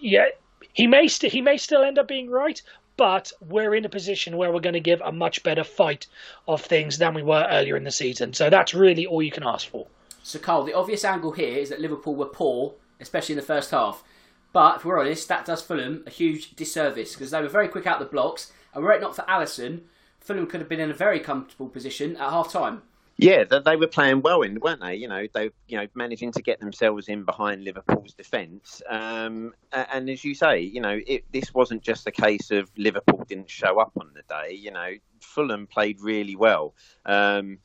Yeah, 0.00 0.28
he 0.72 0.86
may 0.86 1.06
st- 1.06 1.32
he 1.32 1.42
may 1.42 1.56
still 1.56 1.82
end 1.82 1.98
up 1.98 2.08
being 2.08 2.30
right, 2.30 2.60
but 2.96 3.32
we're 3.40 3.74
in 3.74 3.84
a 3.84 3.88
position 3.88 4.36
where 4.36 4.52
we're 4.52 4.60
going 4.60 4.74
to 4.74 4.80
give 4.80 5.00
a 5.00 5.12
much 5.12 5.42
better 5.42 5.64
fight 5.64 6.06
of 6.46 6.62
things 6.62 6.98
than 6.98 7.14
we 7.14 7.22
were 7.22 7.46
earlier 7.50 7.76
in 7.76 7.84
the 7.84 7.90
season. 7.90 8.32
So 8.32 8.50
that's 8.50 8.74
really 8.74 9.06
all 9.06 9.22
you 9.22 9.30
can 9.30 9.42
ask 9.44 9.68
for. 9.68 9.86
So, 10.22 10.38
Carl, 10.38 10.64
the 10.64 10.74
obvious 10.74 11.04
angle 11.04 11.32
here 11.32 11.58
is 11.58 11.68
that 11.68 11.80
Liverpool 11.80 12.14
were 12.14 12.26
poor, 12.26 12.74
especially 13.00 13.34
in 13.34 13.40
the 13.40 13.46
first 13.46 13.70
half. 13.70 14.02
But 14.52 14.76
if 14.76 14.84
we're 14.84 15.00
honest, 15.00 15.28
that 15.28 15.44
does 15.44 15.62
Fulham 15.62 16.04
a 16.06 16.10
huge 16.10 16.54
disservice 16.54 17.12
because 17.12 17.30
they 17.30 17.42
were 17.42 17.48
very 17.48 17.68
quick 17.68 17.86
out 17.86 17.98
the 17.98 18.04
blocks, 18.04 18.52
and 18.72 18.82
were 18.82 18.92
it 18.92 19.00
not 19.00 19.16
for 19.16 19.22
Alisson, 19.22 19.80
Fulham 20.20 20.46
could 20.46 20.60
have 20.60 20.68
been 20.68 20.80
in 20.80 20.90
a 20.90 20.94
very 20.94 21.20
comfortable 21.20 21.68
position 21.68 22.16
at 22.16 22.30
half 22.30 22.50
time. 22.50 22.82
Yeah, 23.16 23.44
they 23.44 23.76
were 23.76 23.86
playing 23.86 24.22
well 24.22 24.42
in, 24.42 24.58
weren't 24.58 24.80
they? 24.80 24.96
You 24.96 25.06
know, 25.06 25.26
they 25.32 25.50
you 25.68 25.78
know 25.78 25.86
managing 25.94 26.32
to 26.32 26.42
get 26.42 26.58
themselves 26.58 27.08
in 27.08 27.24
behind 27.24 27.62
Liverpool's 27.62 28.12
defence. 28.12 28.82
Um, 28.88 29.54
and 29.72 30.10
as 30.10 30.24
you 30.24 30.34
say, 30.34 30.60
you 30.60 30.80
know, 30.80 30.98
it, 31.06 31.24
this 31.32 31.54
wasn't 31.54 31.82
just 31.82 32.08
a 32.08 32.10
case 32.10 32.50
of 32.50 32.70
Liverpool 32.76 33.24
didn't 33.28 33.50
show 33.50 33.78
up 33.78 33.92
on 34.00 34.10
the 34.14 34.22
day. 34.28 34.54
You 34.54 34.72
know, 34.72 34.94
Fulham 35.20 35.68
played 35.68 36.00
really 36.00 36.34
well. 36.34 36.74
Um, 37.06 37.58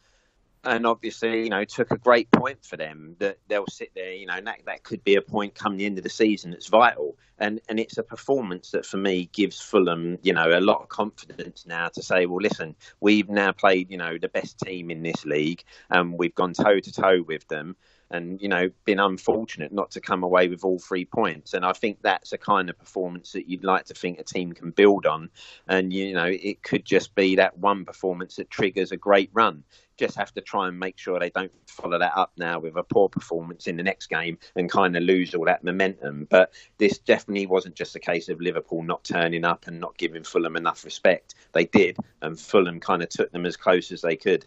and 0.63 0.85
obviously, 0.85 1.43
you 1.43 1.49
know, 1.49 1.63
took 1.63 1.91
a 1.91 1.97
great 1.97 2.29
point 2.31 2.65
for 2.65 2.75
them 2.75 3.15
that 3.19 3.37
they'll 3.47 3.67
sit 3.67 3.91
there, 3.95 4.11
you 4.11 4.25
know, 4.25 4.33
and 4.33 4.47
that, 4.47 4.59
that 4.65 4.83
could 4.83 5.03
be 5.03 5.15
a 5.15 5.21
point 5.21 5.55
come 5.55 5.77
the 5.77 5.85
end 5.85 5.97
of 5.97 6.03
the 6.03 6.09
season 6.09 6.51
that's 6.51 6.67
vital. 6.67 7.15
And 7.37 7.61
and 7.69 7.79
it's 7.79 7.97
a 7.97 8.03
performance 8.03 8.71
that 8.71 8.85
for 8.85 8.97
me 8.97 9.29
gives 9.31 9.61
Fulham, 9.61 10.17
you 10.21 10.33
know, 10.33 10.57
a 10.57 10.59
lot 10.59 10.81
of 10.81 10.89
confidence 10.89 11.65
now 11.65 11.87
to 11.89 12.03
say, 12.03 12.25
well, 12.25 12.41
listen, 12.41 12.75
we've 12.99 13.29
now 13.29 13.53
played, 13.53 13.89
you 13.89 13.97
know, 13.97 14.17
the 14.17 14.27
best 14.27 14.59
team 14.59 14.91
in 14.91 15.03
this 15.03 15.25
league 15.25 15.63
and 15.89 16.17
we've 16.17 16.35
gone 16.35 16.53
toe 16.53 16.79
to 16.79 16.91
toe 16.91 17.23
with 17.25 17.47
them 17.47 17.77
and 18.11 18.41
you 18.41 18.49
know 18.49 18.69
been 18.85 18.99
unfortunate 18.99 19.71
not 19.71 19.91
to 19.91 20.01
come 20.01 20.23
away 20.23 20.47
with 20.47 20.65
all 20.65 20.79
three 20.79 21.05
points. 21.05 21.53
And 21.53 21.63
i 21.63 21.73
think 21.73 21.99
that's 22.01 22.33
a 22.33 22.37
kind 22.37 22.69
of 22.69 22.77
performance 22.77 23.33
that 23.33 23.47
you'd 23.47 23.63
like 23.63 23.85
to 23.85 23.93
think 23.93 24.19
a 24.19 24.23
team 24.23 24.51
can 24.51 24.71
build 24.71 25.05
on. 25.05 25.29
And 25.67 25.93
you 25.93 26.13
know 26.13 26.25
it 26.25 26.63
could 26.63 26.85
just 26.85 27.15
be 27.15 27.37
that 27.37 27.57
one 27.57 27.85
performance 27.85 28.35
that 28.37 28.49
triggers 28.49 28.91
a 28.91 28.97
great 28.97 29.29
run 29.31 29.63
just 29.99 30.17
have 30.17 30.33
to 30.33 30.41
try 30.41 30.67
and 30.67 30.79
make 30.79 30.97
sure 30.97 31.19
they 31.19 31.29
don't 31.29 31.51
follow 31.67 31.99
that 31.99 32.13
up 32.15 32.31
now 32.37 32.59
with 32.59 32.75
a 32.77 32.83
poor 32.83 33.09
performance 33.09 33.67
in 33.67 33.77
the 33.77 33.83
next 33.83 34.07
game 34.07 34.37
and 34.55 34.71
kind 34.71 34.95
of 34.95 35.03
lose 35.03 35.35
all 35.35 35.45
that 35.45 35.63
momentum. 35.63 36.25
But 36.29 36.53
this 36.77 36.97
definitely 36.97 37.45
wasn't 37.45 37.75
just 37.75 37.95
a 37.95 37.99
case 37.99 38.29
of 38.29 38.41
Liverpool 38.41 38.81
not 38.81 39.03
turning 39.03 39.45
up 39.45 39.67
and 39.67 39.79
not 39.79 39.97
giving 39.97 40.23
Fulham 40.23 40.55
enough 40.55 40.85
respect. 40.85 41.35
They 41.51 41.65
did, 41.65 41.97
and 42.21 42.39
Fulham 42.39 42.79
kind 42.79 43.03
of 43.03 43.09
took 43.09 43.31
them 43.31 43.45
as 43.45 43.57
close 43.57 43.91
as 43.91 44.01
they 44.01 44.15
could. 44.15 44.45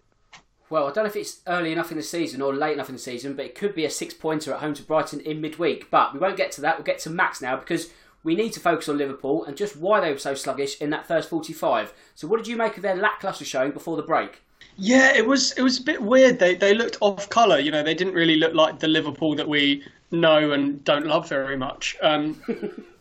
Well, 0.71 0.89
I 0.89 0.93
don't 0.93 1.05
know 1.05 1.11
if 1.11 1.17
it's 1.17 1.43
early 1.47 1.71
enough 1.71 1.91
in 1.91 1.99
the 1.99 2.03
season 2.03 2.41
or 2.41 2.55
late 2.55 2.73
enough 2.73 2.89
in 2.89 2.95
the 2.95 2.99
season, 2.99 3.35
but 3.37 3.45
it 3.45 3.55
could 3.55 3.75
be 3.75 3.85
a 3.85 3.91
six 3.91 4.15
pointer 4.15 4.55
at 4.55 4.61
home 4.61 4.73
to 4.73 4.83
Brighton 4.83 5.21
in 5.21 5.43
midweek. 5.43 5.91
But 5.91 6.15
we 6.15 6.19
won't 6.19 6.39
get 6.39 6.51
to 6.53 6.63
that. 6.63 6.79
We'll 6.79 6.85
get 6.85 6.99
to 7.01 7.11
Max 7.11 7.43
now 7.43 7.57
because 7.57 7.91
we 8.25 8.35
need 8.35 8.55
to 8.55 8.61
focus 8.61 8.89
on 8.89 8.97
Liverpool 8.97 9.45
and 9.45 9.55
just 9.55 9.77
why 9.77 10.01
they 10.01 10.11
were 10.11 10.19
so 10.19 10.35
sluggish 10.35 10.81
in 10.81 10.89
that 10.89 11.07
first 11.07 11.29
45. 11.29 11.93
So, 12.15 12.27
what 12.27 12.39
did 12.39 12.47
you 12.47 12.57
make 12.57 12.77
of 12.77 12.83
their 12.83 12.97
lacklustre 12.97 13.45
showing 13.45 13.73
before 13.73 13.99
the 13.99 14.03
break? 14.03 14.43
Yeah, 14.77 15.15
it 15.15 15.27
was 15.27 15.53
it 15.53 15.63
was 15.63 15.79
a 15.79 15.83
bit 15.83 16.03
weird. 16.03 16.39
They 16.39 16.55
they 16.55 16.75
looked 16.75 16.99
off 17.01 17.29
colour. 17.29 17.59
You 17.59 17.71
know, 17.71 17.83
they 17.83 17.95
didn't 17.95 18.15
really 18.15 18.37
look 18.37 18.55
like 18.55 18.79
the 18.79 18.89
Liverpool 18.89 19.35
that 19.37 19.49
we 19.49 19.85
know 20.11 20.53
and 20.53 20.83
don't 20.85 21.07
love 21.07 21.29
very 21.29 21.57
much. 21.57 21.97
Um, 22.03 22.41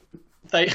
they 0.52 0.72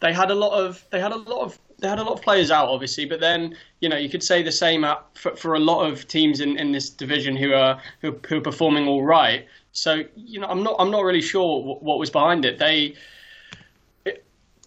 they 0.00 0.12
had 0.12 0.30
a 0.30 0.34
lot 0.34 0.52
of 0.52 0.84
they 0.90 1.00
had 1.00 1.12
a 1.12 1.16
lot 1.16 1.42
of 1.42 1.58
they 1.78 1.88
had 1.88 1.98
a 1.98 2.02
lot 2.02 2.14
of 2.14 2.22
players 2.22 2.50
out, 2.50 2.68
obviously, 2.68 3.04
but 3.04 3.20
then 3.20 3.56
you 3.80 3.88
know 3.88 3.96
you 3.96 4.08
could 4.08 4.22
say 4.22 4.42
the 4.42 4.52
same 4.52 4.84
for, 5.14 5.36
for 5.36 5.54
a 5.54 5.60
lot 5.60 5.84
of 5.90 6.06
teams 6.08 6.40
in, 6.40 6.58
in 6.58 6.72
this 6.72 6.90
division 6.90 7.36
who 7.36 7.52
are 7.52 7.80
who, 8.00 8.18
who 8.28 8.38
are 8.38 8.42
performing 8.42 8.88
all 8.88 9.02
right. 9.02 9.46
So 9.72 10.04
you 10.16 10.40
know 10.40 10.46
I'm 10.46 10.62
not 10.62 10.76
I'm 10.78 10.90
not 10.90 11.04
really 11.04 11.22
sure 11.22 11.62
what 11.62 11.98
was 11.98 12.10
behind 12.10 12.44
it. 12.44 12.58
They 12.58 12.94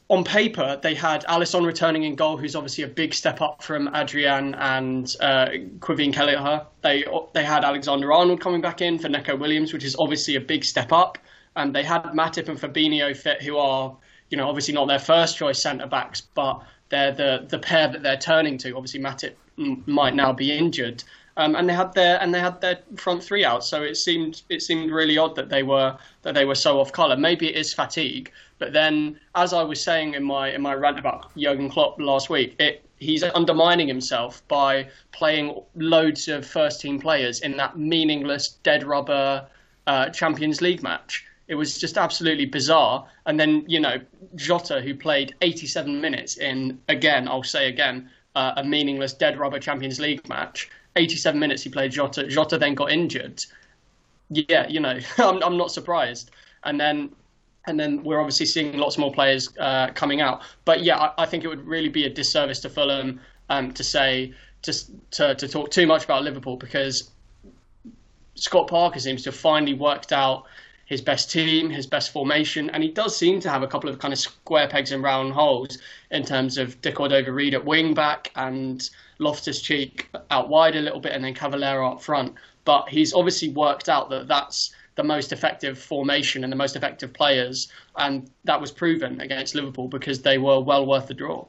on 0.10 0.24
paper 0.24 0.80
they 0.82 0.96
had 0.96 1.26
Alisson 1.26 1.66
returning 1.66 2.04
in 2.04 2.16
goal, 2.16 2.38
who's 2.38 2.56
obviously 2.56 2.84
a 2.84 2.88
big 2.88 3.14
step 3.14 3.42
up 3.42 3.62
from 3.62 3.90
Adrian 3.94 4.56
and 4.56 5.16
uh, 5.20 5.48
Caoimhín 5.80 6.14
Kelleher. 6.14 6.66
They 6.82 7.06
they 7.34 7.44
had 7.44 7.64
Alexander 7.64 8.14
Arnold 8.14 8.40
coming 8.40 8.62
back 8.62 8.82
in 8.82 9.00
for 9.00 9.10
Neco 9.10 9.36
Williams, 9.36 9.74
which 9.74 9.84
is 9.84 9.96
obviously 9.98 10.36
a 10.36 10.42
big 10.42 10.64
step 10.64 10.92
up, 10.92 11.18
and 11.56 11.76
they 11.76 11.84
had 11.84 12.04
Matip 12.04 12.48
and 12.48 12.60
Fabinho 12.60 13.16
fit, 13.16 13.42
who 13.42 13.58
are 13.58 13.96
you 14.30 14.38
know, 14.38 14.48
obviously 14.48 14.74
not 14.74 14.88
their 14.88 15.00
first 15.00 15.38
choice 15.38 15.62
centre 15.62 15.88
backs, 15.88 16.22
but 16.22 16.62
they're 16.90 17.12
the 17.12 17.46
the 17.50 17.60
pair 17.60 17.88
that 17.88 18.04
they're 18.04 18.18
turning 18.18 18.58
to. 18.60 18.76
Obviously, 18.76 19.00
Matip 19.00 19.34
might 19.86 20.16
now 20.16 20.34
be 20.34 20.52
injured, 20.52 21.04
um, 21.38 21.56
and 21.56 21.68
they 21.68 21.74
had 21.74 21.94
their 21.94 22.22
and 22.22 22.34
they 22.34 22.40
had 22.40 22.60
their 22.62 22.80
front 22.96 23.24
three 23.24 23.46
out. 23.46 23.64
So 23.64 23.84
it 23.84 23.96
seemed 23.96 24.42
it 24.50 24.62
seemed 24.62 24.92
really 24.92 25.18
odd 25.18 25.36
that 25.36 25.50
they 25.50 25.64
were 25.64 25.98
that 26.24 26.34
they 26.34 26.46
were 26.46 26.56
so 26.56 26.80
off 26.80 26.92
colour. 26.92 27.16
Maybe 27.18 27.48
it 27.48 27.56
is 27.56 27.74
fatigue, 27.74 28.32
but 28.60 28.74
then 28.74 29.20
as 29.36 29.54
I 29.54 29.64
was 29.64 29.82
saying 29.82 30.14
in 30.14 30.24
my 30.24 30.50
in 30.50 30.62
my 30.62 30.74
rant 30.74 31.00
about 31.00 31.36
Jurgen 31.38 31.70
Klopp 31.70 32.00
last 32.00 32.30
week, 32.30 32.56
it 32.60 32.84
he's 33.00 33.24
undermining 33.24 33.88
himself 33.88 34.46
by 34.48 34.88
playing 35.12 35.62
loads 35.76 36.28
of 36.28 36.46
first 36.46 36.82
team 36.82 37.00
players 37.00 37.42
in 37.42 37.58
that 37.58 37.78
meaningless 37.78 38.50
dead 38.64 38.84
rubber 38.84 39.48
uh, 39.86 40.10
Champions 40.10 40.62
League 40.62 40.84
match. 40.84 41.26
It 41.48 41.56
was 41.56 41.78
just 41.78 41.98
absolutely 41.98 42.46
bizarre. 42.46 43.08
And 43.26 43.40
then, 43.40 43.64
you 43.68 43.80
know, 43.80 44.00
Jota, 44.36 44.82
who 44.82 44.94
played 44.94 45.34
87 45.42 46.02
minutes 46.02 46.38
in, 46.38 46.80
again, 46.90 47.28
I'll 47.28 47.44
say 47.44 47.70
again, 47.70 48.10
uh, 48.36 48.54
a 48.58 48.64
meaningless 48.64 49.14
dead 49.14 49.38
rubber 49.38 49.60
Champions 49.60 50.00
League 50.00 50.28
match. 50.28 50.70
87 50.96 51.40
minutes 51.40 51.64
he 51.64 51.70
played 51.70 51.92
Jota. 51.92 52.28
Jota 52.28 52.58
then 52.58 52.76
got 52.76 52.92
injured. 52.92 53.46
Yeah, 54.30 54.68
you 54.68 54.80
know, 54.80 55.00
I'm, 55.18 55.42
I'm 55.42 55.58
not 55.58 55.72
surprised. 55.72 56.32
And 56.64 56.80
then 56.80 57.12
and 57.68 57.80
then 57.80 58.04
we're 58.04 58.20
obviously 58.20 58.46
seeing 58.46 58.78
lots 58.78 58.98
more 58.98 59.12
players 59.12 59.50
uh, 59.60 59.90
coming 59.94 60.22
out. 60.22 60.42
But 60.66 60.84
yeah, 60.84 60.98
I, 60.98 61.24
I, 61.24 61.26
think 61.26 61.44
it 61.44 61.48
would 61.48 61.66
really 61.68 61.90
be 61.90 62.06
a 62.06 62.10
disservice 62.10 62.60
to 62.62 62.70
Fulham 62.70 63.20
um, 63.50 63.74
to 63.74 63.84
say 63.84 64.34
just 64.64 64.92
to, 65.12 65.36
to 65.36 65.48
talk 65.48 65.70
too 65.70 65.86
much 65.86 66.06
about 66.06 66.24
Liverpool 66.24 66.58
because 66.58 67.12
Scott 68.36 68.68
Parker 68.68 69.00
seems 69.00 69.24
to 69.24 69.32
have 69.32 69.40
finally 69.40 69.74
worked 69.74 70.12
out 70.12 70.46
his 70.86 71.02
best 71.02 71.30
team, 71.30 71.70
his 71.70 71.86
best 71.86 72.14
formation, 72.14 72.70
and 72.70 72.82
he 72.82 72.90
does 72.90 73.16
seem 73.16 73.42
to 73.42 73.50
have 73.50 73.62
a 73.62 73.68
couple 73.68 73.90
of 73.90 74.00
kind 74.00 74.14
of 74.14 74.20
square 74.20 74.70
pegs 74.70 74.94
and 74.94 75.04
round 75.04 75.34
holes 75.34 75.78
in 76.12 76.24
terms 76.24 76.58
of 76.58 76.82
De 76.82 76.92
Cordova-Reid 76.94 77.54
at 77.54 77.66
wing 77.66 77.94
back 77.94 78.32
and 78.38 78.90
Loftus 79.20 79.62
Cheek 79.62 80.10
out 80.32 80.48
wide 80.48 80.78
a 80.78 80.82
little 80.82 81.02
bit, 81.02 81.12
and 81.12 81.26
then 81.26 81.34
Cavaleiro 81.34 81.92
up 81.92 82.02
front. 82.02 82.36
But 82.64 82.88
he's 82.88 83.14
obviously 83.14 83.50
worked 83.50 83.90
out 83.90 84.10
that 84.12 84.30
that's 84.30 84.74
the 84.98 85.04
most 85.04 85.32
effective 85.32 85.80
formation 85.80 86.44
and 86.44 86.52
the 86.52 86.58
most 86.58 86.76
effective 86.76 87.14
players, 87.14 87.70
and 87.96 88.30
that 88.44 88.60
was 88.60 88.72
proven 88.72 89.22
against 89.22 89.56
Liverpool 89.56 89.88
because 89.88 90.22
they 90.22 90.38
were 90.38 90.60
well 90.60 90.86
worth 90.86 91.08
the 91.08 91.14
draw. 91.14 91.46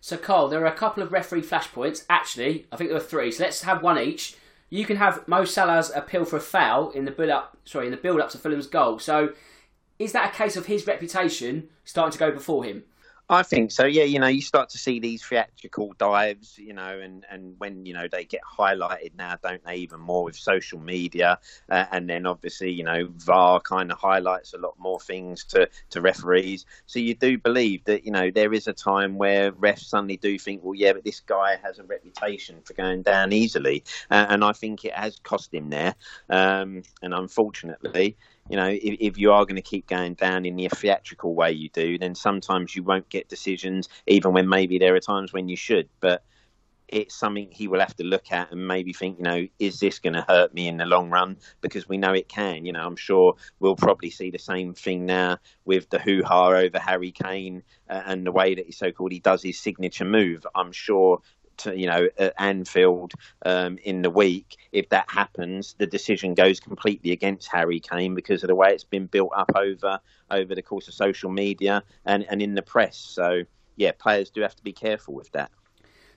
So, 0.00 0.16
Carl, 0.16 0.48
there 0.48 0.60
are 0.60 0.66
a 0.66 0.72
couple 0.72 1.02
of 1.02 1.12
referee 1.12 1.42
flashpoints. 1.42 2.04
Actually, 2.10 2.66
I 2.70 2.76
think 2.76 2.90
there 2.90 2.98
were 2.98 3.04
three. 3.04 3.32
So 3.32 3.44
let's 3.44 3.62
have 3.62 3.82
one 3.82 3.98
each. 3.98 4.36
You 4.68 4.84
can 4.84 4.96
have 4.96 5.26
Mo 5.26 5.44
Salah's 5.44 5.90
appeal 5.94 6.24
for 6.24 6.36
a 6.36 6.40
foul 6.40 6.90
in 6.90 7.06
the 7.06 7.10
build 7.10 7.30
up. 7.30 7.56
Sorry, 7.64 7.86
in 7.86 7.92
the 7.92 7.96
build 7.96 8.20
up 8.20 8.30
to 8.30 8.38
Fulham's 8.38 8.66
goal. 8.66 8.98
So, 8.98 9.32
is 9.98 10.12
that 10.12 10.34
a 10.34 10.36
case 10.36 10.56
of 10.56 10.66
his 10.66 10.86
reputation 10.86 11.68
starting 11.84 12.12
to 12.12 12.18
go 12.18 12.30
before 12.30 12.64
him? 12.64 12.82
I 13.28 13.42
think 13.42 13.72
so. 13.72 13.86
Yeah, 13.86 14.04
you 14.04 14.20
know, 14.20 14.28
you 14.28 14.40
start 14.40 14.68
to 14.70 14.78
see 14.78 15.00
these 15.00 15.24
theatrical 15.24 15.94
dives, 15.98 16.56
you 16.58 16.72
know, 16.72 17.00
and, 17.00 17.26
and 17.28 17.56
when 17.58 17.84
you 17.84 17.92
know 17.92 18.06
they 18.06 18.24
get 18.24 18.40
highlighted 18.58 19.16
now, 19.18 19.36
don't 19.42 19.64
they? 19.64 19.76
Even 19.76 19.98
more 19.98 20.22
with 20.22 20.36
social 20.36 20.78
media, 20.78 21.40
uh, 21.68 21.86
and 21.90 22.08
then 22.08 22.24
obviously, 22.24 22.70
you 22.70 22.84
know, 22.84 23.08
VAR 23.16 23.58
kind 23.60 23.90
of 23.90 23.98
highlights 23.98 24.54
a 24.54 24.58
lot 24.58 24.74
more 24.78 25.00
things 25.00 25.42
to 25.46 25.68
to 25.90 26.00
referees. 26.00 26.66
So 26.86 27.00
you 27.00 27.14
do 27.14 27.36
believe 27.36 27.82
that 27.86 28.04
you 28.04 28.12
know 28.12 28.30
there 28.30 28.52
is 28.52 28.68
a 28.68 28.72
time 28.72 29.18
where 29.18 29.50
refs 29.50 29.86
suddenly 29.86 30.18
do 30.18 30.38
think, 30.38 30.62
well, 30.62 30.76
yeah, 30.76 30.92
but 30.92 31.02
this 31.02 31.18
guy 31.18 31.56
has 31.64 31.80
a 31.80 31.84
reputation 31.84 32.60
for 32.62 32.74
going 32.74 33.02
down 33.02 33.32
easily, 33.32 33.82
uh, 34.08 34.26
and 34.28 34.44
I 34.44 34.52
think 34.52 34.84
it 34.84 34.94
has 34.94 35.18
cost 35.18 35.52
him 35.52 35.70
there. 35.70 35.96
Um, 36.30 36.84
and 37.02 37.12
unfortunately, 37.12 38.16
you 38.48 38.56
know, 38.56 38.68
if, 38.68 38.96
if 39.00 39.18
you 39.18 39.32
are 39.32 39.44
going 39.44 39.56
to 39.56 39.62
keep 39.62 39.86
going 39.86 40.14
down 40.14 40.46
in 40.46 40.56
the 40.56 40.68
theatrical 40.68 41.34
way 41.34 41.52
you 41.52 41.68
do, 41.70 41.98
then 41.98 42.14
sometimes 42.14 42.74
you 42.74 42.82
won't 42.82 43.08
get 43.08 43.28
decisions, 43.28 43.88
even 44.06 44.32
when 44.32 44.48
maybe 44.48 44.78
there 44.78 44.94
are 44.94 45.00
times 45.00 45.32
when 45.32 45.48
you 45.48 45.56
should. 45.56 45.88
But 46.00 46.22
it's 46.88 47.16
something 47.16 47.48
he 47.50 47.68
will 47.68 47.80
have 47.80 47.96
to 47.96 48.04
look 48.04 48.30
at 48.30 48.52
and 48.52 48.68
maybe 48.68 48.92
think, 48.92 49.18
you 49.18 49.24
know, 49.24 49.46
is 49.58 49.80
this 49.80 49.98
going 49.98 50.12
to 50.12 50.24
hurt 50.28 50.54
me 50.54 50.68
in 50.68 50.76
the 50.76 50.86
long 50.86 51.10
run? 51.10 51.36
Because 51.60 51.88
we 51.88 51.98
know 51.98 52.12
it 52.12 52.28
can. 52.28 52.64
You 52.64 52.72
know, 52.72 52.86
I'm 52.86 52.96
sure 52.96 53.34
we'll 53.58 53.76
probably 53.76 54.10
see 54.10 54.30
the 54.30 54.38
same 54.38 54.74
thing 54.74 55.04
now 55.06 55.38
with 55.64 55.88
the 55.90 55.98
hoo 55.98 56.22
ha 56.24 56.48
over 56.48 56.78
Harry 56.78 57.10
Kane 57.10 57.62
uh, 57.90 58.02
and 58.06 58.24
the 58.24 58.32
way 58.32 58.54
that 58.54 58.66
he 58.66 58.72
so 58.72 58.92
called 58.92 59.12
he 59.12 59.18
does 59.18 59.42
his 59.42 59.58
signature 59.58 60.04
move. 60.04 60.46
I'm 60.54 60.72
sure 60.72 61.20
you 61.64 61.86
know, 61.86 62.08
at 62.18 62.34
Anfield 62.38 63.12
um, 63.44 63.78
in 63.84 64.02
the 64.02 64.10
week, 64.10 64.56
if 64.72 64.88
that 64.90 65.10
happens, 65.10 65.74
the 65.78 65.86
decision 65.86 66.34
goes 66.34 66.60
completely 66.60 67.12
against 67.12 67.48
Harry 67.48 67.80
Kane 67.80 68.14
because 68.14 68.42
of 68.42 68.48
the 68.48 68.54
way 68.54 68.70
it's 68.70 68.84
been 68.84 69.06
built 69.06 69.30
up 69.36 69.52
over 69.54 70.00
over 70.30 70.54
the 70.54 70.62
course 70.62 70.88
of 70.88 70.94
social 70.94 71.30
media 71.30 71.82
and, 72.04 72.24
and 72.28 72.42
in 72.42 72.54
the 72.54 72.62
press. 72.62 72.96
So, 72.96 73.42
yeah, 73.76 73.92
players 73.96 74.30
do 74.30 74.40
have 74.42 74.56
to 74.56 74.62
be 74.62 74.72
careful 74.72 75.14
with 75.14 75.30
that. 75.32 75.50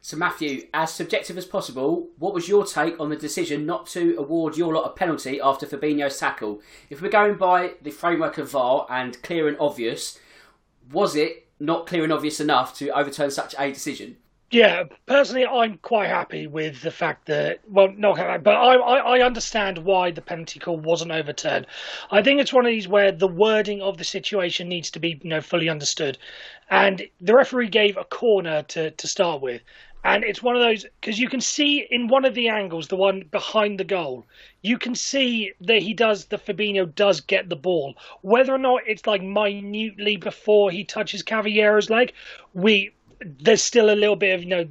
So, 0.01 0.15
Matthew, 0.15 0.67
as 0.73 0.93
subjective 0.93 1.37
as 1.37 1.45
possible, 1.45 2.09
what 2.17 2.33
was 2.33 2.47
your 2.47 2.65
take 2.65 2.99
on 2.99 3.09
the 3.09 3.17
decision 3.17 3.65
not 3.65 3.85
to 3.87 4.15
award 4.17 4.55
your 4.55 4.73
lot 4.73 4.85
a 4.85 4.89
penalty 4.89 5.41
after 5.41 5.65
Fabinho's 5.65 6.17
tackle? 6.17 6.61
If 6.89 7.01
we're 7.01 7.09
going 7.09 7.35
by 7.35 7.73
the 7.81 7.91
framework 7.91 8.37
of 8.37 8.51
VAR 8.51 8.87
and 8.89 9.21
clear 9.21 9.47
and 9.47 9.57
obvious, 9.59 10.17
was 10.89 11.15
it 11.15 11.47
not 11.59 11.85
clear 11.85 12.03
and 12.03 12.13
obvious 12.13 12.39
enough 12.39 12.73
to 12.77 12.89
overturn 12.89 13.29
such 13.29 13.53
a 13.59 13.71
decision? 13.73 14.17
Yeah, 14.51 14.85
personally, 15.05 15.45
I'm 15.45 15.77
quite 15.77 16.09
happy 16.09 16.47
with 16.47 16.81
the 16.81 16.89
fact 16.89 17.27
that, 17.27 17.59
well, 17.67 17.93
not 17.95 18.43
but 18.43 18.55
I, 18.55 18.75
I, 18.75 19.17
I, 19.17 19.21
understand 19.23 19.77
why 19.77 20.09
the 20.09 20.23
penalty 20.23 20.59
call 20.59 20.79
wasn't 20.79 21.11
overturned. 21.11 21.67
I 22.09 22.23
think 22.23 22.41
it's 22.41 22.51
one 22.51 22.65
of 22.65 22.71
these 22.71 22.87
where 22.87 23.11
the 23.11 23.27
wording 23.27 23.79
of 23.83 23.99
the 23.99 24.03
situation 24.03 24.67
needs 24.67 24.89
to 24.91 24.99
be, 24.99 25.19
you 25.21 25.29
know, 25.29 25.41
fully 25.41 25.69
understood. 25.69 26.17
And 26.71 27.03
the 27.21 27.35
referee 27.35 27.69
gave 27.69 27.95
a 27.95 28.03
corner 28.03 28.63
to, 28.63 28.89
to 28.89 29.07
start 29.07 29.41
with. 29.41 29.61
And 30.03 30.23
it's 30.23 30.41
one 30.41 30.55
of 30.55 30.63
those, 30.63 30.85
because 30.99 31.19
you 31.19 31.29
can 31.29 31.41
see 31.41 31.85
in 31.91 32.07
one 32.07 32.25
of 32.25 32.33
the 32.33 32.47
angles, 32.47 32.87
the 32.87 32.95
one 32.95 33.25
behind 33.29 33.79
the 33.79 33.83
goal, 33.83 34.25
you 34.63 34.79
can 34.79 34.95
see 34.95 35.51
that 35.61 35.83
he 35.83 35.93
does, 35.93 36.25
the 36.25 36.37
Fabinho 36.37 36.95
does 36.95 37.21
get 37.21 37.49
the 37.49 37.55
ball. 37.55 37.95
Whether 38.21 38.55
or 38.55 38.57
not 38.57 38.81
it's 38.87 39.05
like 39.05 39.21
minutely 39.21 40.15
before 40.15 40.71
he 40.71 40.85
touches 40.85 41.21
Cavaleiro's 41.21 41.89
leg, 41.89 42.13
we 42.53 42.91
there's 43.21 43.63
still 43.63 43.89
a 43.89 43.95
little 43.95 44.15
bit 44.15 44.35
of 44.35 44.43
you 44.43 44.49
know 44.49 44.65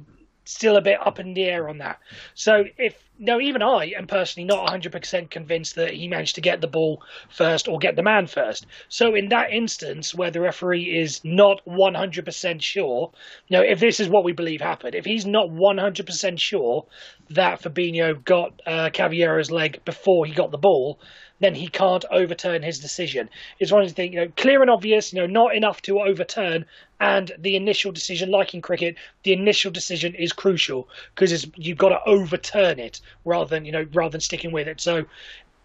still 0.49 0.77
a 0.77 0.81
bit 0.81 0.97
up 1.05 1.19
in 1.19 1.33
the 1.33 1.43
air 1.43 1.69
on 1.69 1.77
that. 1.77 1.99
So 2.33 2.63
if 2.77 2.95
no, 3.19 3.39
even 3.39 3.61
I 3.61 3.91
am 3.97 4.07
personally 4.07 4.47
not 4.47 4.67
100% 4.67 5.29
convinced 5.29 5.75
that 5.75 5.93
he 5.93 6.07
managed 6.07 6.35
to 6.35 6.41
get 6.41 6.61
the 6.61 6.67
ball 6.67 7.03
first 7.29 7.67
or 7.67 7.77
get 7.77 7.97
the 7.97 8.01
man 8.01 8.27
first. 8.27 8.65
So 8.87 9.13
in 9.13 9.27
that 9.29 9.51
instance, 9.51 10.15
where 10.15 10.31
the 10.31 10.39
referee 10.39 10.97
is 10.97 11.21
not 11.23 11.61
100% 11.65 12.61
sure, 12.61 13.11
you 13.47 13.57
know, 13.57 13.63
if 13.63 13.79
this 13.79 13.99
is 13.99 14.07
what 14.07 14.23
we 14.23 14.31
believe 14.31 14.61
happened, 14.61 14.95
if 14.95 15.05
he's 15.05 15.25
not 15.25 15.49
100% 15.49 16.39
sure 16.39 16.85
that 17.29 17.61
Fabinho 17.61 18.23
got 18.23 18.61
uh, 18.65 18.89
Cavaleiro's 18.91 19.51
leg 19.51 19.83
before 19.83 20.25
he 20.25 20.33
got 20.33 20.51
the 20.51 20.57
ball, 20.57 20.99
then 21.39 21.55
he 21.55 21.67
can't 21.67 22.05
overturn 22.11 22.63
his 22.63 22.79
decision. 22.79 23.29
It's 23.59 23.71
one 23.71 23.81
of 23.81 23.87
the 23.87 23.93
things, 23.93 24.13
you 24.13 24.19
know, 24.19 24.31
clear 24.37 24.61
and 24.61 24.69
obvious, 24.69 25.13
you 25.13 25.19
know, 25.19 25.27
not 25.27 25.55
enough 25.55 25.81
to 25.83 25.99
overturn. 25.99 26.65
And 26.99 27.31
the 27.37 27.55
initial 27.55 27.91
decision, 27.91 28.29
like 28.29 28.53
in 28.53 28.61
cricket, 28.61 28.95
the 29.23 29.33
initial 29.33 29.71
decision 29.71 30.13
is 30.15 30.33
crucial 30.33 30.89
because 31.15 31.47
you've 31.55 31.77
got 31.77 31.89
to 31.89 31.99
overturn 32.05 32.79
it 32.79 32.99
rather 33.25 33.49
than, 33.49 33.65
you 33.65 33.71
know, 33.71 33.85
rather 33.93 34.11
than 34.11 34.21
sticking 34.21 34.51
with 34.51 34.67
it. 34.67 34.81
So, 34.81 35.05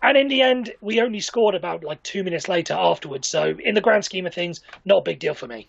and 0.02 0.16
in 0.16 0.28
the 0.28 0.42
end, 0.42 0.72
we 0.80 1.00
only 1.00 1.20
scored 1.20 1.54
about 1.54 1.82
like 1.82 2.02
two 2.02 2.22
minutes 2.22 2.48
later 2.48 2.74
afterwards. 2.74 3.26
So, 3.26 3.56
in 3.64 3.74
the 3.74 3.80
grand 3.80 4.04
scheme 4.04 4.26
of 4.26 4.34
things, 4.34 4.60
not 4.84 4.98
a 4.98 5.02
big 5.02 5.18
deal 5.18 5.34
for 5.34 5.46
me. 5.46 5.68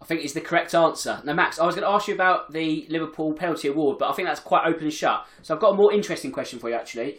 I 0.00 0.04
think 0.04 0.22
it's 0.22 0.34
the 0.34 0.40
correct 0.40 0.74
answer. 0.74 1.22
Now, 1.24 1.32
Max, 1.32 1.58
I 1.58 1.64
was 1.64 1.74
going 1.74 1.86
to 1.86 1.92
ask 1.92 2.06
you 2.06 2.14
about 2.14 2.52
the 2.52 2.86
Liverpool 2.90 3.32
penalty 3.32 3.68
award, 3.68 3.98
but 3.98 4.10
I 4.10 4.12
think 4.12 4.28
that's 4.28 4.40
quite 4.40 4.66
open 4.66 4.84
and 4.84 4.92
shut. 4.92 5.26
So 5.42 5.54
I've 5.54 5.60
got 5.60 5.70
a 5.70 5.74
more 5.74 5.92
interesting 5.92 6.32
question 6.32 6.58
for 6.58 6.68
you, 6.68 6.74
actually. 6.74 7.18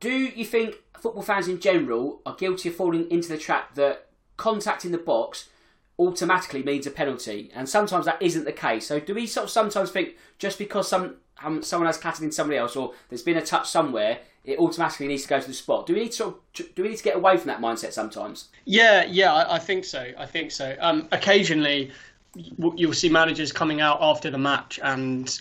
Do 0.00 0.10
you 0.10 0.44
think 0.44 0.76
football 0.98 1.22
fans 1.22 1.48
in 1.48 1.60
general 1.60 2.20
are 2.26 2.34
guilty 2.34 2.68
of 2.68 2.74
falling 2.74 3.10
into 3.10 3.28
the 3.28 3.38
trap 3.38 3.74
that 3.74 4.06
contact 4.36 4.84
in 4.84 4.92
the 4.92 4.98
box 4.98 5.48
automatically 5.98 6.62
means 6.62 6.86
a 6.86 6.90
penalty, 6.90 7.50
and 7.54 7.68
sometimes 7.68 8.04
that 8.04 8.20
isn't 8.20 8.44
the 8.44 8.52
case. 8.52 8.86
So 8.86 9.00
do 9.00 9.14
we 9.14 9.26
sort 9.26 9.44
of 9.44 9.50
sometimes 9.50 9.90
think 9.90 10.16
just 10.38 10.58
because 10.58 10.88
some 10.88 11.16
um, 11.42 11.62
someone 11.62 11.86
has 11.86 11.98
clattered 11.98 12.24
in 12.24 12.32
somebody 12.32 12.58
else 12.58 12.76
or 12.76 12.94
there's 13.08 13.22
been 13.22 13.36
a 13.36 13.44
touch 13.44 13.68
somewhere, 13.68 14.20
it 14.44 14.58
automatically 14.58 15.06
needs 15.06 15.22
to 15.24 15.28
go 15.28 15.40
to 15.40 15.46
the 15.46 15.54
spot? 15.54 15.86
Do 15.86 15.94
we 15.94 16.00
need 16.00 16.12
to 16.12 16.16
sort 16.16 16.34
of, 16.60 16.74
do 16.74 16.82
we 16.82 16.88
need 16.90 16.96
to 16.96 17.02
get 17.02 17.16
away 17.16 17.36
from 17.36 17.48
that 17.48 17.60
mindset 17.60 17.92
sometimes? 17.92 18.48
Yeah, 18.64 19.04
yeah, 19.04 19.32
I, 19.32 19.56
I 19.56 19.58
think 19.58 19.84
so. 19.84 20.12
I 20.16 20.26
think 20.26 20.50
so. 20.50 20.76
Um, 20.80 21.08
occasionally, 21.12 21.92
you'll 22.34 22.92
see 22.94 23.08
managers 23.08 23.52
coming 23.52 23.80
out 23.80 23.98
after 24.00 24.30
the 24.30 24.38
match 24.38 24.80
and 24.82 25.38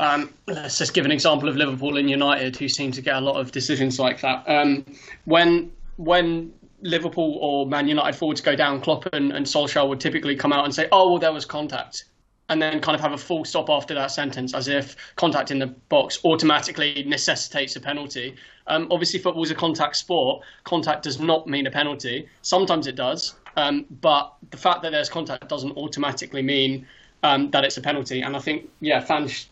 um, 0.00 0.32
let's 0.46 0.78
just 0.78 0.94
give 0.94 1.04
an 1.04 1.12
example 1.12 1.48
of 1.48 1.56
Liverpool 1.56 1.98
and 1.98 2.08
United, 2.08 2.56
who 2.56 2.68
seem 2.68 2.90
to 2.92 3.02
get 3.02 3.16
a 3.16 3.20
lot 3.20 3.36
of 3.36 3.52
decisions 3.52 3.98
like 3.98 4.20
that. 4.22 4.42
Um, 4.48 4.84
when 5.26 5.70
when 5.96 6.52
Liverpool 6.80 7.38
or 7.42 7.66
Man 7.66 7.86
United 7.86 8.16
forwards 8.16 8.40
go 8.40 8.56
down, 8.56 8.80
Klopp 8.80 9.06
and, 9.12 9.30
and 9.30 9.44
Solskjaer 9.44 9.86
would 9.86 10.00
typically 10.00 10.34
come 10.34 10.52
out 10.52 10.64
and 10.64 10.74
say, 10.74 10.88
"Oh, 10.90 11.10
well, 11.10 11.18
there 11.18 11.32
was 11.32 11.44
contact," 11.44 12.06
and 12.48 12.62
then 12.62 12.80
kind 12.80 12.94
of 12.94 13.02
have 13.02 13.12
a 13.12 13.18
full 13.18 13.44
stop 13.44 13.68
after 13.68 13.94
that 13.94 14.10
sentence, 14.10 14.54
as 14.54 14.68
if 14.68 14.96
contact 15.16 15.50
in 15.50 15.58
the 15.58 15.66
box 15.66 16.18
automatically 16.24 17.04
necessitates 17.06 17.76
a 17.76 17.80
penalty. 17.80 18.34
Um, 18.68 18.88
obviously, 18.90 19.20
football 19.20 19.42
is 19.42 19.50
a 19.50 19.54
contact 19.54 19.96
sport. 19.96 20.42
Contact 20.64 21.02
does 21.02 21.20
not 21.20 21.46
mean 21.46 21.66
a 21.66 21.70
penalty. 21.70 22.26
Sometimes 22.40 22.86
it 22.86 22.96
does, 22.96 23.34
Um, 23.56 23.84
but 24.00 24.32
the 24.50 24.56
fact 24.56 24.82
that 24.82 24.92
there's 24.92 25.08
contact 25.08 25.48
doesn't 25.48 25.76
automatically 25.76 26.42
mean 26.42 26.86
um, 27.22 27.50
that 27.50 27.64
it's 27.64 27.76
a 27.76 27.80
penalty. 27.80 28.22
And 28.22 28.36
I 28.36 28.40
think, 28.40 28.70
yeah, 28.80 29.00
fans 29.00 29.49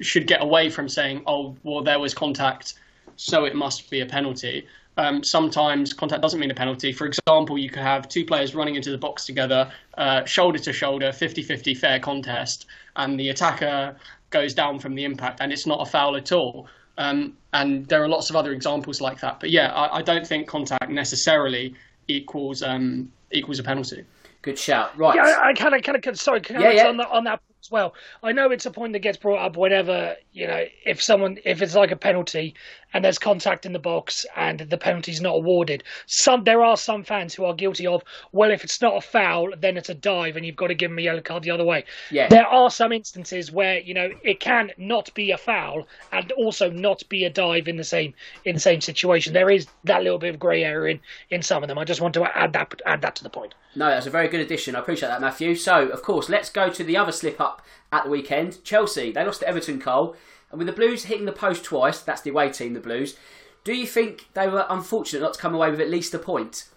should 0.00 0.26
get 0.26 0.42
away 0.42 0.70
from 0.70 0.88
saying, 0.88 1.22
oh, 1.26 1.56
well, 1.62 1.82
there 1.82 1.98
was 1.98 2.14
contact, 2.14 2.74
so 3.16 3.44
it 3.44 3.54
must 3.54 3.90
be 3.90 4.00
a 4.00 4.06
penalty. 4.06 4.66
Um, 4.98 5.22
sometimes 5.22 5.92
contact 5.92 6.22
doesn't 6.22 6.40
mean 6.40 6.50
a 6.50 6.54
penalty. 6.54 6.92
For 6.92 7.06
example, 7.06 7.58
you 7.58 7.68
could 7.68 7.82
have 7.82 8.08
two 8.08 8.24
players 8.24 8.54
running 8.54 8.76
into 8.76 8.90
the 8.90 8.98
box 8.98 9.26
together, 9.26 9.70
uh, 9.98 10.24
shoulder 10.24 10.58
to 10.60 10.72
shoulder, 10.72 11.12
50 11.12 11.42
50 11.42 11.74
fair 11.74 12.00
contest, 12.00 12.66
and 12.96 13.20
the 13.20 13.28
attacker 13.28 13.96
goes 14.30 14.54
down 14.54 14.78
from 14.78 14.94
the 14.94 15.04
impact, 15.04 15.40
and 15.40 15.52
it's 15.52 15.66
not 15.66 15.80
a 15.80 15.90
foul 15.90 16.16
at 16.16 16.32
all. 16.32 16.66
Um, 16.98 17.36
and 17.52 17.86
there 17.88 18.02
are 18.02 18.08
lots 18.08 18.30
of 18.30 18.36
other 18.36 18.52
examples 18.52 19.02
like 19.02 19.20
that. 19.20 19.38
But 19.38 19.50
yeah, 19.50 19.72
I, 19.72 19.98
I 19.98 20.02
don't 20.02 20.26
think 20.26 20.48
contact 20.48 20.90
necessarily 20.90 21.74
equals 22.08 22.62
um, 22.62 23.12
equals 23.32 23.58
a 23.58 23.62
penalty. 23.62 24.04
Good 24.40 24.58
shout. 24.58 24.96
Right. 24.96 25.16
Yeah, 25.16 25.40
I 25.42 25.52
kind 25.52 25.74
of, 25.74 25.82
kind 25.82 26.06
of, 26.06 26.20
sorry, 26.20 26.40
can 26.40 26.60
Yeah, 26.60 26.68
I 26.68 26.72
yeah. 26.72 26.88
on 26.88 26.96
that 26.98 27.10
on 27.10 27.24
that 27.24 27.40
as 27.66 27.70
well. 27.70 27.94
I 28.22 28.32
know 28.32 28.50
it's 28.50 28.66
a 28.66 28.70
point 28.70 28.92
that 28.92 29.00
gets 29.00 29.18
brought 29.18 29.44
up 29.44 29.56
whenever 29.56 30.16
you 30.32 30.46
know 30.46 30.64
if 30.84 31.02
someone 31.02 31.38
if 31.44 31.62
it's 31.62 31.74
like 31.74 31.90
a 31.90 31.96
penalty 31.96 32.54
and 32.96 33.04
there's 33.04 33.18
contact 33.18 33.66
in 33.66 33.74
the 33.74 33.78
box 33.78 34.24
and 34.36 34.60
the 34.60 34.78
penalty's 34.78 35.20
not 35.20 35.34
awarded. 35.34 35.84
Some 36.06 36.44
there 36.44 36.64
are 36.64 36.78
some 36.78 37.04
fans 37.04 37.34
who 37.34 37.44
are 37.44 37.52
guilty 37.52 37.86
of 37.86 38.02
well, 38.32 38.50
if 38.50 38.64
it's 38.64 38.80
not 38.80 38.96
a 38.96 39.02
foul, 39.02 39.50
then 39.58 39.76
it's 39.76 39.90
a 39.90 39.94
dive 39.94 40.34
and 40.34 40.46
you've 40.46 40.56
got 40.56 40.68
to 40.68 40.74
give 40.74 40.90
them 40.90 40.98
a 40.98 41.02
yellow 41.02 41.20
card 41.20 41.42
the 41.42 41.50
other 41.50 41.64
way. 41.64 41.84
Yeah. 42.10 42.28
There 42.28 42.46
are 42.46 42.70
some 42.70 42.92
instances 42.92 43.52
where 43.52 43.80
you 43.80 43.92
know 43.92 44.08
it 44.22 44.40
can 44.40 44.72
not 44.78 45.12
be 45.12 45.30
a 45.30 45.36
foul 45.36 45.86
and 46.10 46.32
also 46.32 46.70
not 46.70 47.06
be 47.10 47.24
a 47.24 47.30
dive 47.30 47.68
in 47.68 47.76
the 47.76 47.84
same 47.84 48.14
in 48.46 48.54
the 48.54 48.60
same 48.60 48.80
situation. 48.80 49.34
There 49.34 49.50
is 49.50 49.66
that 49.84 50.02
little 50.02 50.18
bit 50.18 50.30
of 50.30 50.40
grey 50.40 50.64
area 50.64 50.94
in 50.94 51.00
in 51.28 51.42
some 51.42 51.62
of 51.62 51.68
them. 51.68 51.78
I 51.78 51.84
just 51.84 52.00
want 52.00 52.14
to 52.14 52.24
add 52.24 52.54
that 52.54 52.80
add 52.86 53.02
that 53.02 53.14
to 53.16 53.22
the 53.24 53.30
point. 53.30 53.52
No, 53.74 53.88
that's 53.90 54.06
a 54.06 54.10
very 54.10 54.28
good 54.28 54.40
addition. 54.40 54.74
I 54.74 54.78
appreciate 54.78 55.10
that, 55.10 55.20
Matthew. 55.20 55.54
So, 55.54 55.88
of 55.88 56.00
course, 56.00 56.30
let's 56.30 56.48
go 56.48 56.70
to 56.70 56.82
the 56.82 56.96
other 56.96 57.12
slip 57.12 57.42
up 57.42 57.60
at 57.92 58.04
the 58.04 58.10
weekend. 58.10 58.64
Chelsea, 58.64 59.12
they 59.12 59.22
lost 59.22 59.40
to 59.40 59.48
Everton, 59.48 59.78
Carl. 59.80 60.16
And 60.50 60.58
with 60.58 60.66
the 60.66 60.72
Blues 60.72 61.04
hitting 61.04 61.26
the 61.26 61.32
post 61.32 61.64
twice, 61.64 62.00
that's 62.00 62.22
the 62.22 62.30
away 62.30 62.50
team, 62.50 62.74
the 62.74 62.80
Blues, 62.80 63.16
do 63.64 63.74
you 63.74 63.86
think 63.86 64.28
they 64.34 64.46
were 64.46 64.66
unfortunate 64.68 65.20
not 65.20 65.34
to 65.34 65.40
come 65.40 65.54
away 65.54 65.70
with 65.70 65.80
at 65.80 65.90
least 65.90 66.14
a 66.14 66.18
point? 66.18 66.68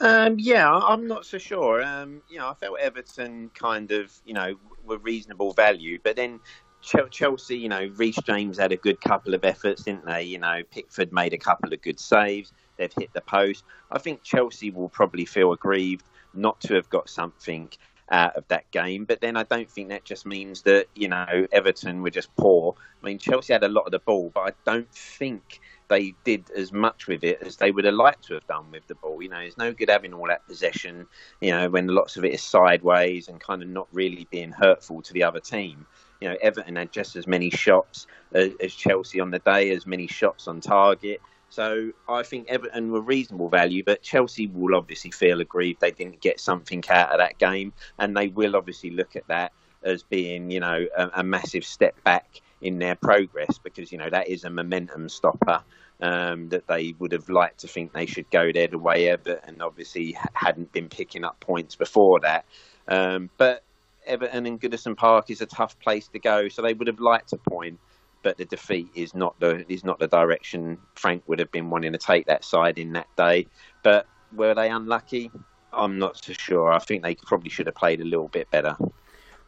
Um, 0.00 0.36
yeah, 0.38 0.70
I'm 0.70 1.06
not 1.06 1.24
so 1.24 1.38
sure. 1.38 1.82
Um, 1.82 2.20
you 2.28 2.38
know, 2.38 2.48
I 2.48 2.54
felt 2.54 2.78
Everton 2.80 3.50
kind 3.54 3.92
of, 3.92 4.12
you 4.26 4.34
know, 4.34 4.56
were 4.84 4.98
reasonable 4.98 5.52
value, 5.52 5.98
but 6.02 6.16
then 6.16 6.40
Chelsea, 6.82 7.56
you 7.56 7.68
know, 7.68 7.90
Reece 7.96 8.18
James 8.26 8.58
had 8.58 8.72
a 8.72 8.76
good 8.76 9.00
couple 9.00 9.34
of 9.34 9.44
efforts, 9.44 9.84
didn't 9.84 10.04
they? 10.04 10.22
You 10.22 10.38
know, 10.38 10.62
Pickford 10.70 11.12
made 11.12 11.32
a 11.32 11.38
couple 11.38 11.72
of 11.72 11.80
good 11.80 11.98
saves. 11.98 12.52
They've 12.76 12.92
hit 12.92 13.12
the 13.14 13.22
post. 13.22 13.64
I 13.90 13.98
think 13.98 14.22
Chelsea 14.22 14.70
will 14.70 14.88
probably 14.88 15.24
feel 15.24 15.52
aggrieved 15.52 16.04
not 16.34 16.60
to 16.62 16.74
have 16.74 16.90
got 16.90 17.08
something 17.08 17.70
out 18.10 18.36
of 18.36 18.46
that 18.48 18.70
game. 18.70 19.04
But 19.04 19.20
then 19.20 19.36
I 19.36 19.44
don't 19.44 19.70
think 19.70 19.88
that 19.88 20.04
just 20.04 20.26
means 20.26 20.62
that, 20.62 20.86
you 20.94 21.08
know, 21.08 21.46
Everton 21.52 22.02
were 22.02 22.10
just 22.10 22.34
poor. 22.36 22.74
I 23.02 23.06
mean, 23.06 23.18
Chelsea 23.18 23.52
had 23.52 23.64
a 23.64 23.68
lot 23.68 23.86
of 23.86 23.92
the 23.92 23.98
ball, 23.98 24.30
but 24.34 24.40
I 24.40 24.52
don't 24.64 24.90
think 24.92 25.60
they 25.88 26.14
did 26.24 26.50
as 26.56 26.72
much 26.72 27.06
with 27.06 27.24
it 27.24 27.42
as 27.42 27.56
they 27.56 27.70
would 27.70 27.84
have 27.84 27.94
liked 27.94 28.24
to 28.24 28.34
have 28.34 28.46
done 28.46 28.70
with 28.70 28.86
the 28.86 28.94
ball. 28.94 29.22
You 29.22 29.28
know, 29.28 29.38
it's 29.38 29.58
no 29.58 29.72
good 29.72 29.90
having 29.90 30.14
all 30.14 30.26
that 30.28 30.46
possession, 30.46 31.06
you 31.40 31.50
know, 31.50 31.68
when 31.68 31.88
lots 31.88 32.16
of 32.16 32.24
it 32.24 32.32
is 32.32 32.42
sideways 32.42 33.28
and 33.28 33.40
kind 33.40 33.62
of 33.62 33.68
not 33.68 33.88
really 33.92 34.26
being 34.30 34.50
hurtful 34.50 35.02
to 35.02 35.12
the 35.12 35.22
other 35.22 35.40
team. 35.40 35.86
You 36.20 36.30
know, 36.30 36.36
Everton 36.40 36.76
had 36.76 36.92
just 36.92 37.16
as 37.16 37.26
many 37.26 37.50
shots 37.50 38.06
as, 38.32 38.52
as 38.62 38.74
Chelsea 38.74 39.20
on 39.20 39.30
the 39.30 39.40
day, 39.40 39.70
as 39.70 39.86
many 39.86 40.06
shots 40.06 40.48
on 40.48 40.60
target. 40.60 41.20
So 41.54 41.92
I 42.08 42.24
think 42.24 42.48
Everton 42.48 42.90
were 42.90 43.00
reasonable 43.00 43.48
value, 43.48 43.84
but 43.84 44.02
Chelsea 44.02 44.48
will 44.48 44.74
obviously 44.74 45.12
feel 45.12 45.40
aggrieved 45.40 45.80
they 45.80 45.92
didn't 45.92 46.20
get 46.20 46.40
something 46.40 46.82
out 46.90 47.10
of 47.10 47.18
that 47.18 47.38
game, 47.38 47.72
and 47.96 48.16
they 48.16 48.26
will 48.26 48.56
obviously 48.56 48.90
look 48.90 49.14
at 49.14 49.28
that 49.28 49.52
as 49.84 50.02
being, 50.02 50.50
you 50.50 50.58
know, 50.58 50.84
a, 50.96 51.10
a 51.16 51.22
massive 51.22 51.64
step 51.64 51.94
back 52.02 52.40
in 52.60 52.80
their 52.80 52.96
progress 52.96 53.58
because 53.58 53.92
you 53.92 53.98
know 53.98 54.10
that 54.10 54.28
is 54.28 54.42
a 54.42 54.50
momentum 54.50 55.08
stopper 55.08 55.62
um, 56.00 56.48
that 56.48 56.66
they 56.66 56.94
would 56.98 57.12
have 57.12 57.28
liked 57.28 57.60
to 57.60 57.68
think 57.68 57.92
they 57.92 58.06
should 58.06 58.28
go 58.30 58.50
there 58.50 58.66
the 58.66 58.78
way 58.78 59.08
Everton 59.08 59.60
obviously 59.60 60.16
hadn't 60.32 60.72
been 60.72 60.88
picking 60.88 61.22
up 61.22 61.38
points 61.38 61.76
before 61.76 62.18
that. 62.20 62.46
Um, 62.88 63.30
but 63.38 63.62
Everton 64.06 64.46
and 64.46 64.60
Goodison 64.60 64.96
Park 64.96 65.30
is 65.30 65.40
a 65.40 65.46
tough 65.46 65.78
place 65.78 66.08
to 66.08 66.18
go, 66.18 66.48
so 66.48 66.62
they 66.62 66.74
would 66.74 66.88
have 66.88 66.98
liked 66.98 67.32
a 67.32 67.36
point. 67.36 67.78
But 68.24 68.38
the 68.38 68.46
defeat 68.46 68.88
is 68.96 69.14
not 69.14 69.38
the 69.38 69.64
is 69.72 69.84
not 69.84 70.00
the 70.00 70.08
direction 70.08 70.78
Frank 70.96 71.22
would 71.28 71.38
have 71.38 71.52
been 71.52 71.70
wanting 71.70 71.92
to 71.92 71.98
take 71.98 72.26
that 72.26 72.44
side 72.44 72.78
in 72.78 72.92
that 72.94 73.06
day. 73.16 73.46
But 73.84 74.06
were 74.32 74.54
they 74.54 74.70
unlucky? 74.70 75.30
I'm 75.72 75.98
not 75.98 76.24
so 76.24 76.32
sure. 76.32 76.72
I 76.72 76.78
think 76.78 77.02
they 77.02 77.14
probably 77.14 77.50
should 77.50 77.66
have 77.66 77.74
played 77.74 78.00
a 78.00 78.04
little 78.04 78.28
bit 78.28 78.50
better. 78.50 78.76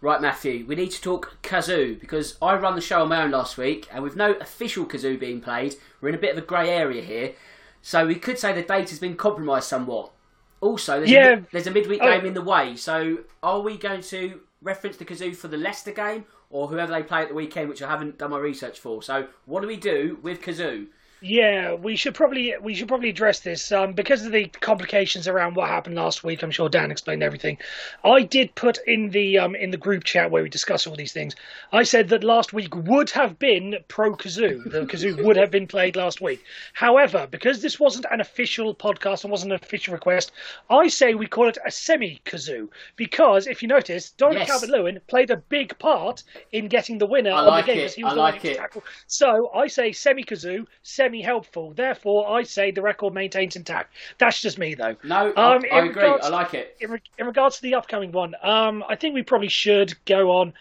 Right, 0.02 0.20
Matthew, 0.20 0.66
we 0.68 0.74
need 0.74 0.90
to 0.90 1.00
talk 1.00 1.38
kazoo 1.42 1.98
because 1.98 2.36
I 2.42 2.54
run 2.56 2.74
the 2.74 2.82
show 2.82 3.00
on 3.00 3.08
my 3.08 3.22
own 3.22 3.30
last 3.30 3.56
week, 3.56 3.88
and 3.90 4.04
with 4.04 4.14
no 4.14 4.32
official 4.34 4.84
kazoo 4.84 5.18
being 5.18 5.40
played, 5.40 5.76
we're 6.00 6.10
in 6.10 6.14
a 6.14 6.18
bit 6.18 6.36
of 6.36 6.38
a 6.42 6.46
grey 6.46 6.68
area 6.68 7.02
here. 7.02 7.32
So 7.80 8.06
we 8.06 8.16
could 8.16 8.38
say 8.38 8.52
the 8.52 8.62
date 8.62 8.90
has 8.90 8.98
been 8.98 9.16
compromised 9.16 9.68
somewhat. 9.68 10.12
Also, 10.60 10.98
there's, 10.98 11.10
Yeah. 11.10 11.36
a, 11.36 11.42
there's 11.50 11.66
a 11.66 11.70
midweek 11.70 12.02
Oh. 12.02 12.10
game 12.12 12.26
in 12.26 12.34
the 12.34 12.42
way. 12.42 12.76
So 12.76 13.20
are 13.42 13.60
we 13.60 13.78
going 13.78 14.02
to 14.02 14.40
reference 14.60 14.98
the 14.98 15.04
kazoo 15.06 15.34
for 15.34 15.48
the 15.48 15.56
Leicester 15.56 15.92
game 15.92 16.24
or 16.50 16.68
whoever 16.68 16.92
they 16.92 17.02
play 17.02 17.22
at 17.22 17.28
the 17.28 17.34
weekend, 17.34 17.68
which 17.68 17.82
I 17.82 17.88
haven't 17.88 18.18
done 18.18 18.30
my 18.30 18.38
research 18.38 18.78
for? 18.78 19.02
So 19.02 19.28
what 19.44 19.60
do 19.60 19.66
we 19.66 19.76
do 19.76 20.18
with 20.22 20.40
kazoo? 20.40 20.88
Yeah, 21.22 21.72
we 21.72 21.96
should 21.96 22.14
probably 22.14 22.54
we 22.60 22.74
should 22.74 22.88
probably 22.88 23.08
address 23.08 23.40
this 23.40 23.72
um, 23.72 23.94
because 23.94 24.24
of 24.26 24.32
the 24.32 24.46
complications 24.48 25.26
around 25.26 25.56
what 25.56 25.68
happened 25.68 25.96
last 25.96 26.22
week. 26.22 26.42
I'm 26.42 26.50
sure 26.50 26.68
Dan 26.68 26.90
explained 26.90 27.22
everything. 27.22 27.56
I 28.04 28.20
did 28.22 28.54
put 28.54 28.78
in 28.86 29.08
the 29.10 29.38
um, 29.38 29.54
in 29.56 29.70
the 29.70 29.78
group 29.78 30.04
chat 30.04 30.30
where 30.30 30.42
we 30.42 30.50
discuss 30.50 30.86
all 30.86 30.94
these 30.94 31.14
things. 31.14 31.34
I 31.72 31.84
said 31.84 32.10
that 32.10 32.22
last 32.22 32.52
week 32.52 32.76
would 32.76 33.08
have 33.10 33.38
been 33.38 33.76
pro 33.88 34.14
kazoo. 34.14 34.62
The 34.70 34.84
kazoo 34.84 35.16
would 35.24 35.36
have 35.38 35.50
been 35.50 35.66
played 35.66 35.96
last 35.96 36.20
week. 36.20 36.44
However, 36.74 37.26
because 37.30 37.62
this 37.62 37.80
wasn't 37.80 38.04
an 38.10 38.20
official 38.20 38.74
podcast 38.74 39.24
and 39.24 39.30
wasn't 39.30 39.52
an 39.52 39.60
official 39.62 39.94
request, 39.94 40.32
I 40.68 40.88
say 40.88 41.14
we 41.14 41.26
call 41.28 41.48
it 41.48 41.56
a 41.64 41.70
semi 41.70 42.20
kazoo 42.26 42.68
because 42.96 43.46
if 43.46 43.62
you 43.62 43.68
notice, 43.68 44.10
Dominic 44.10 44.48
Yes. 44.48 44.50
Calvert 44.50 44.68
Lewin 44.70 45.00
played 45.06 45.30
a 45.30 45.38
big 45.38 45.78
part 45.78 46.24
in 46.52 46.68
getting 46.68 46.98
the 46.98 47.06
winner 47.06 47.30
I 47.30 47.38
on 47.38 47.46
like 47.46 47.64
the 47.66 47.72
game. 47.72 47.78
it, 47.78 47.82
because 47.84 47.94
He 47.94 48.04
was 48.04 48.12
I 48.12 48.16
like 48.16 48.44
it. 48.44 48.58
tackled 48.58 48.84
so 49.06 49.50
I 49.54 49.66
say 49.68 49.92
semi 49.92 50.22
kazoo, 50.22 50.66
semi 50.82 51.05
helpful. 51.14 51.72
Therefore, 51.74 52.30
I 52.30 52.42
say 52.42 52.70
the 52.70 52.82
record 52.82 53.14
maintains 53.14 53.56
intact. 53.56 53.92
That's 54.18 54.40
just 54.40 54.58
me, 54.58 54.74
though. 54.74 54.96
No, 55.04 55.28
Um, 55.28 55.34
I, 55.36 55.76
I 55.76 55.84
agree. 55.84 56.02
regards- 56.02 56.26
I 56.26 56.28
like 56.30 56.54
it. 56.54 56.76
In, 56.80 56.90
re- 56.90 57.02
in 57.18 57.26
regards 57.26 57.56
to 57.56 57.62
the 57.62 57.74
upcoming 57.74 58.12
one, 58.12 58.34
um, 58.42 58.84
I 58.88 58.96
think 58.96 59.14
we 59.14 59.22
probably 59.22 59.48
should 59.48 59.94
go 60.04 60.30
on 60.38 60.52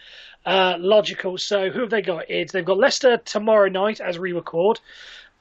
uh, 0.44 0.76
logical. 0.78 1.38
So, 1.38 1.70
who 1.70 1.80
have 1.80 1.90
they 1.90 2.02
got? 2.02 2.30
It's 2.30 2.52
they've 2.52 2.64
got 2.64 2.78
Leicester 2.78 3.16
tomorrow 3.18 3.68
night 3.68 4.00
as 4.00 4.18
we 4.18 4.32
record. 4.32 4.80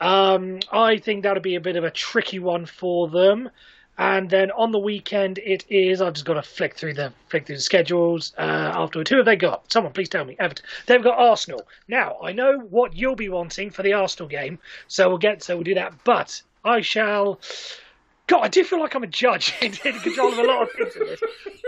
Um, 0.01 0.59
I 0.71 0.97
think 0.97 1.23
that'll 1.23 1.41
be 1.41 1.55
a 1.55 1.61
bit 1.61 1.75
of 1.77 1.83
a 1.83 1.91
tricky 1.91 2.39
one 2.39 2.65
for 2.65 3.07
them. 3.09 3.49
And 3.97 4.29
then 4.29 4.51
on 4.51 4.71
the 4.71 4.79
weekend, 4.79 5.37
it 5.37 5.63
is. 5.69 6.01
I've 6.01 6.13
just 6.13 6.25
got 6.25 6.33
to 6.33 6.41
flick 6.41 6.75
through 6.75 6.95
the 6.95 7.13
flick 7.29 7.45
through 7.45 7.55
the 7.55 7.61
schedules 7.61 8.33
uh, 8.37 8.41
afterwards. 8.41 9.09
Who 9.09 9.17
have 9.17 9.25
they 9.25 9.37
got? 9.37 9.71
Someone, 9.71 9.93
please 9.93 10.09
tell 10.09 10.25
me. 10.25 10.35
Everton. 10.37 10.65
They've 10.85 11.03
got 11.03 11.17
Arsenal. 11.17 11.65
Now 11.87 12.17
I 12.21 12.33
know 12.33 12.57
what 12.57 12.95
you'll 12.95 13.15
be 13.15 13.29
wanting 13.29 13.69
for 13.69 13.83
the 13.83 13.93
Arsenal 13.93 14.27
game, 14.27 14.59
so 14.87 15.07
we'll 15.07 15.17
get 15.17 15.43
so 15.43 15.55
we'll 15.55 15.63
do 15.63 15.75
that. 15.75 15.93
But 16.03 16.41
I 16.63 16.81
shall. 16.81 17.39
God, 18.27 18.41
I 18.41 18.47
do 18.47 18.63
feel 18.63 18.79
like 18.79 18.95
I'm 18.95 19.03
a 19.03 19.07
judge 19.07 19.53
in, 19.61 19.71
control 19.71 20.33
of 20.33 20.39
a 20.39 20.43
lot 20.43 20.63
of 20.63 20.71
things 20.71 20.95
in 20.95 21.05
this. 21.05 21.21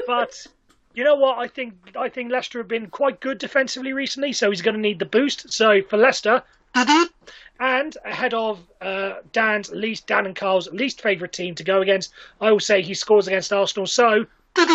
But 0.06 0.48
you 0.96 1.04
know 1.04 1.16
what? 1.16 1.38
I 1.38 1.48
think 1.48 1.76
I 1.96 2.10
think 2.10 2.32
Leicester 2.32 2.58
have 2.60 2.68
been 2.68 2.88
quite 2.88 3.22
good 3.22 3.38
defensively 3.38 3.94
recently, 3.94 4.34
so 4.34 4.50
he's 4.50 4.62
going 4.62 4.76
to 4.76 4.82
need 4.82 5.00
the 5.00 5.06
boost. 5.06 5.54
So 5.54 5.82
for 5.84 5.96
Leicester, 5.96 6.44
and 7.60 7.98
ahead 8.06 8.34
of 8.34 8.60
uh, 8.82 9.16
Dan's 9.32 9.72
least 9.72 10.08
Dan 10.08 10.26
and 10.26 10.36
Carl's 10.36 10.70
least 10.72 11.02
favourite 11.02 11.34
team 11.34 11.56
to 11.56 11.64
go 11.64 11.82
against, 11.82 12.12
I 12.42 12.52
will 12.52 12.60
say 12.60 12.82
he 12.82 12.94
scores 12.94 13.28
against 13.28 13.52
Arsenal. 13.52 13.88
So, 13.88 14.26
so 14.56 14.66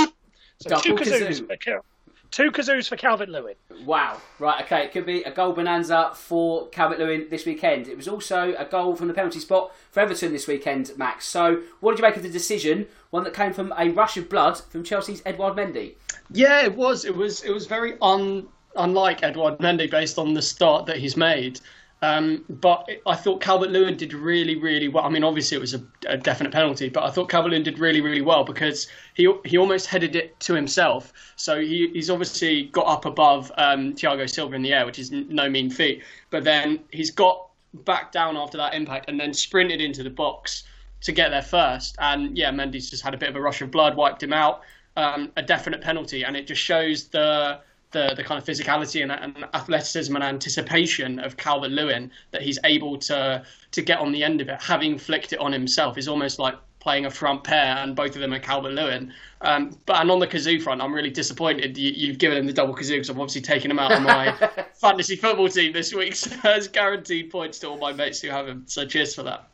Double 0.69 0.83
two 0.83 0.95
kazoos, 0.95 1.29
kazoo. 1.29 1.47
for 1.47 1.57
Cal- 1.57 1.85
two 2.31 2.51
kazoos 2.51 2.89
for 2.89 2.97
Calvert 2.97 3.29
Lewin. 3.29 3.55
Wow. 3.85 4.17
Right, 4.39 4.65
okay. 4.65 4.85
It 4.85 4.93
could 4.93 5.07
be 5.07 5.23
a 5.23 5.31
goal 5.31 5.53
bonanza 5.53 6.13
for 6.15 6.69
Calvert 6.69 6.99
Lewin 6.99 7.27
this 7.31 7.47
weekend. 7.47 7.87
It 7.89 7.97
was 7.97 8.09
also 8.09 8.55
a 8.57 8.65
goal 8.65 8.97
from 8.97 9.09
the 9.09 9.15
penalty 9.15 9.39
spot 9.39 9.73
for 9.91 10.01
Everton 10.01 10.33
this 10.33 10.47
weekend, 10.47 10.91
Max. 10.97 11.27
So, 11.27 11.63
what 11.81 11.93
did 11.93 11.99
you 12.01 12.09
make 12.09 12.17
of 12.17 12.23
the 12.23 12.29
decision? 12.31 12.87
One 13.11 13.25
that 13.25 13.35
came 13.35 13.53
from 13.53 13.73
a 13.79 13.91
rush 13.91 14.17
of 14.17 14.29
blood 14.29 14.59
from 14.59 14.83
Chelsea's 14.83 15.23
Edouard 15.27 15.55
Mendy. 15.55 15.95
Yeah, 16.31 16.65
it 16.65 16.75
was. 16.75 17.05
It 17.05 17.15
was. 17.15 17.43
It 17.43 17.51
was 17.53 17.67
very 17.67 17.97
un, 18.01 18.49
unlike 18.77 19.23
Edouard 19.23 19.59
Mendy 19.59 19.91
based 19.91 20.19
on 20.19 20.33
the 20.33 20.43
start 20.43 20.87
that 20.87 20.97
he's 20.97 21.17
made. 21.17 21.61
Um, 22.03 22.45
but 22.49 22.89
I 23.07 23.15
thought 23.15 23.41
Calvert 23.41 23.71
Lewin 23.71 23.97
did 23.97 24.13
really, 24.13 24.57
really 24.57 24.89
well. 24.89 25.05
I 25.05 25.09
mean, 25.09 25.23
obviously 25.23 25.57
it 25.57 25.61
was 25.61 25.73
a, 25.73 25.83
a 26.09 26.19
definite 26.19 26.53
penalty, 26.53 26.89
but 26.89 27.05
I 27.05 27.11
thought 27.11 27.29
Calvert 27.29 27.53
Lewin 27.53 27.63
did 27.63 27.79
really, 27.79 28.01
really 28.01 28.21
well 28.21 28.43
because 28.43 28.89
he 29.15 29.33
he 29.45 29.57
almost 29.57 29.87
headed 29.87 30.17
it 30.17 30.39
to 30.41 30.55
himself. 30.55 31.13
So 31.37 31.61
he, 31.61 31.91
he's 31.93 32.11
obviously 32.11 32.65
got 32.65 32.89
up 32.89 33.05
above 33.05 33.53
um, 33.57 33.95
Thiago 33.95 34.29
Silva 34.29 34.57
in 34.57 34.63
the 34.63 34.73
air, 34.73 34.85
which 34.85 34.99
is 34.99 35.13
no 35.13 35.49
mean 35.49 35.71
feat. 35.71 36.03
But 36.31 36.43
then 36.43 36.81
he's 36.91 37.13
got 37.13 37.47
back 37.73 38.11
down 38.11 38.37
after 38.37 38.59
that 38.59 38.75
impact 38.75 39.09
and 39.09 39.19
then 39.19 39.33
sprinted 39.33 39.81
into 39.81 40.03
the 40.03 40.11
box 40.11 40.65
to 41.03 41.13
get 41.13 41.31
there 41.31 41.43
first. 41.43 41.95
And 42.01 42.37
yeah, 42.37 42.51
Mendy's 42.51 42.91
just 42.91 43.05
had 43.05 43.15
a 43.15 43.17
bit 43.17 43.29
of 43.29 43.37
a 43.37 43.41
rush 43.41 43.63
of 43.63 43.71
blood, 43.71 43.97
wiped 43.97 44.25
him 44.25 44.33
out, 44.33 44.63
um, 44.97 45.31
a 45.37 45.43
definite 45.43 45.81
penalty, 45.81 46.25
and 46.25 46.37
it 46.37 46.49
just 46.49 46.61
shows 46.61 47.09
the 47.09 47.61
the, 47.93 48.15
the 48.17 48.25
kind 48.25 48.41
of 48.41 48.47
physicality 48.47 49.03
and, 49.03 49.13
and 49.13 49.45
athleticism 49.55 50.15
and 50.15 50.25
anticipation 50.25 51.19
of 51.19 51.37
Calvert 51.37 51.71
Lewin 51.71 52.11
that 52.31 52.43
he's 52.43 52.59
able 52.65 52.99
to 52.99 53.45
to 53.71 53.83
get 53.83 53.99
on 53.99 54.13
the 54.13 54.23
end 54.23 54.41
of 54.41 54.49
it, 54.49 54.61
having 54.61 54.99
flicked 54.99 55.33
it 55.33 55.39
on 55.39 55.53
himself, 55.53 55.97
is 55.97 56.09
almost 56.09 56.39
like 56.39 56.55
playing 56.83 57.07
a 57.07 57.11
front 57.11 57.45
pair, 57.45 57.77
and 57.77 57.95
both 57.95 58.15
of 58.17 58.21
them 58.21 58.35
are 58.35 58.41
Calvert 58.41 58.73
Lewin. 58.73 59.13
Um, 59.41 59.79
but 59.87 60.01
and 60.01 60.11
on 60.11 60.19
the 60.19 60.27
Kazoo 60.27 60.61
front, 60.61 60.83
I'm 60.83 60.93
really 60.93 61.11
disappointed 61.11 61.79
you, 61.79 62.09
have 62.09 62.19
given 62.19 62.37
him 62.37 62.47
the 62.47 62.53
double 62.53 62.75
Kazoo 62.75 62.95
because 62.95 63.09
I've 63.09 63.19
obviously 63.19 63.41
taken 63.41 63.71
him 63.71 63.79
out 63.79 63.93
of 63.93 64.03
my 64.03 64.33
fantasy 64.75 65.17
football 65.17 65.49
team 65.49 65.73
this 65.73 65.95
week. 65.95 66.17
So 66.17 66.31
there's 66.43 66.69
guaranteed 66.69 67.31
points 67.31 67.61
to 67.61 67.69
all 67.69 67.79
my 67.79 67.93
mates 67.93 68.21
who 68.21 68.29
have 68.31 68.49
him. 68.49 68.65
So 68.67 68.85
cheers 68.85 69.15
for 69.15 69.23
that. 69.23 69.49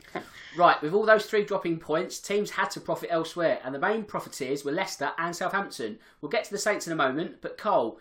Right, 0.56 0.80
with 0.82 0.94
all 0.94 1.04
those 1.06 1.26
three 1.26 1.44
dropping 1.44 1.78
points, 1.78 2.18
teams 2.18 2.50
had 2.50 2.70
to 2.70 2.80
profit 2.80 3.10
elsewhere, 3.12 3.60
and 3.62 3.74
the 3.74 3.78
main 3.78 4.04
profiteers 4.04 4.64
were 4.64 4.72
Leicester 4.72 5.12
and 5.18 5.36
Southampton. 5.36 5.98
We'll 6.20 6.30
get 6.30 6.44
to 6.44 6.50
the 6.50 6.58
Saints 6.58 6.86
in 6.86 6.92
a 6.92 6.96
moment, 6.96 7.36
but 7.42 7.58
Carl, 7.58 7.98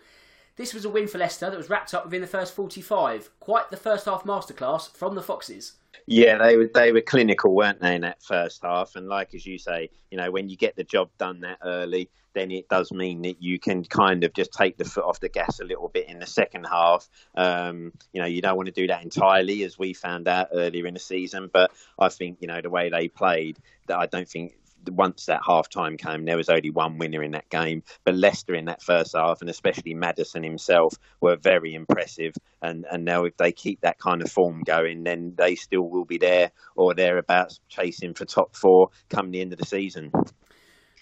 this 0.58 0.74
was 0.74 0.84
a 0.84 0.90
win 0.90 1.06
for 1.06 1.18
Leicester 1.18 1.48
that 1.48 1.56
was 1.56 1.70
wrapped 1.70 1.94
up 1.94 2.04
within 2.04 2.20
the 2.20 2.26
first 2.26 2.52
45. 2.52 3.30
Quite 3.40 3.70
the 3.70 3.76
first 3.76 4.04
half 4.04 4.24
masterclass 4.24 4.90
from 4.90 5.14
the 5.14 5.22
Foxes. 5.22 5.74
Yeah, 6.06 6.38
they 6.38 6.56
were 6.56 6.70
they 6.74 6.90
were 6.90 7.00
clinical, 7.00 7.54
weren't 7.54 7.80
they, 7.80 7.94
in 7.94 8.00
that 8.02 8.22
first 8.22 8.62
half? 8.62 8.96
And 8.96 9.08
like 9.08 9.34
as 9.34 9.46
you 9.46 9.58
say, 9.58 9.90
you 10.10 10.18
know, 10.18 10.30
when 10.30 10.48
you 10.48 10.56
get 10.56 10.74
the 10.74 10.84
job 10.84 11.10
done 11.18 11.40
that 11.40 11.58
early, 11.62 12.10
then 12.34 12.50
it 12.50 12.68
does 12.68 12.90
mean 12.90 13.22
that 13.22 13.42
you 13.42 13.58
can 13.58 13.84
kind 13.84 14.24
of 14.24 14.32
just 14.32 14.52
take 14.52 14.76
the 14.78 14.84
foot 14.84 15.04
off 15.04 15.20
the 15.20 15.28
gas 15.28 15.60
a 15.60 15.64
little 15.64 15.88
bit 15.88 16.08
in 16.08 16.18
the 16.18 16.26
second 16.26 16.64
half. 16.64 17.08
Um, 17.34 17.92
you 18.12 18.20
know, 18.20 18.26
you 18.26 18.40
don't 18.42 18.56
want 18.56 18.66
to 18.66 18.72
do 18.72 18.86
that 18.88 19.02
entirely, 19.02 19.64
as 19.64 19.78
we 19.78 19.92
found 19.92 20.28
out 20.28 20.48
earlier 20.52 20.86
in 20.86 20.94
the 20.94 21.00
season. 21.00 21.50
But 21.52 21.70
I 21.98 22.08
think 22.08 22.38
you 22.40 22.48
know 22.48 22.60
the 22.60 22.70
way 22.70 22.88
they 22.88 23.08
played, 23.08 23.58
that 23.86 23.98
I 23.98 24.06
don't 24.06 24.28
think 24.28 24.54
once 24.90 25.26
that 25.26 25.40
half 25.46 25.68
time 25.68 25.96
came, 25.96 26.24
there 26.24 26.36
was 26.36 26.48
only 26.48 26.70
one 26.70 26.98
winner 26.98 27.22
in 27.22 27.32
that 27.32 27.48
game. 27.50 27.82
But 28.04 28.14
Leicester 28.14 28.54
in 28.54 28.66
that 28.66 28.82
first 28.82 29.14
half, 29.16 29.40
and 29.40 29.50
especially 29.50 29.94
Maddison 29.94 30.42
himself, 30.42 30.94
were 31.20 31.36
very 31.36 31.74
impressive. 31.74 32.34
And, 32.62 32.84
and 32.90 33.04
now, 33.04 33.24
if 33.24 33.36
they 33.36 33.52
keep 33.52 33.80
that 33.80 33.98
kind 33.98 34.22
of 34.22 34.30
form 34.30 34.62
going, 34.64 35.04
then 35.04 35.34
they 35.36 35.54
still 35.54 35.88
will 35.88 36.04
be 36.04 36.18
there 36.18 36.50
or 36.76 36.94
thereabouts 36.94 37.60
chasing 37.68 38.14
for 38.14 38.24
top 38.24 38.56
four 38.56 38.88
come 39.08 39.30
the 39.30 39.40
end 39.40 39.52
of 39.52 39.58
the 39.58 39.66
season. 39.66 40.10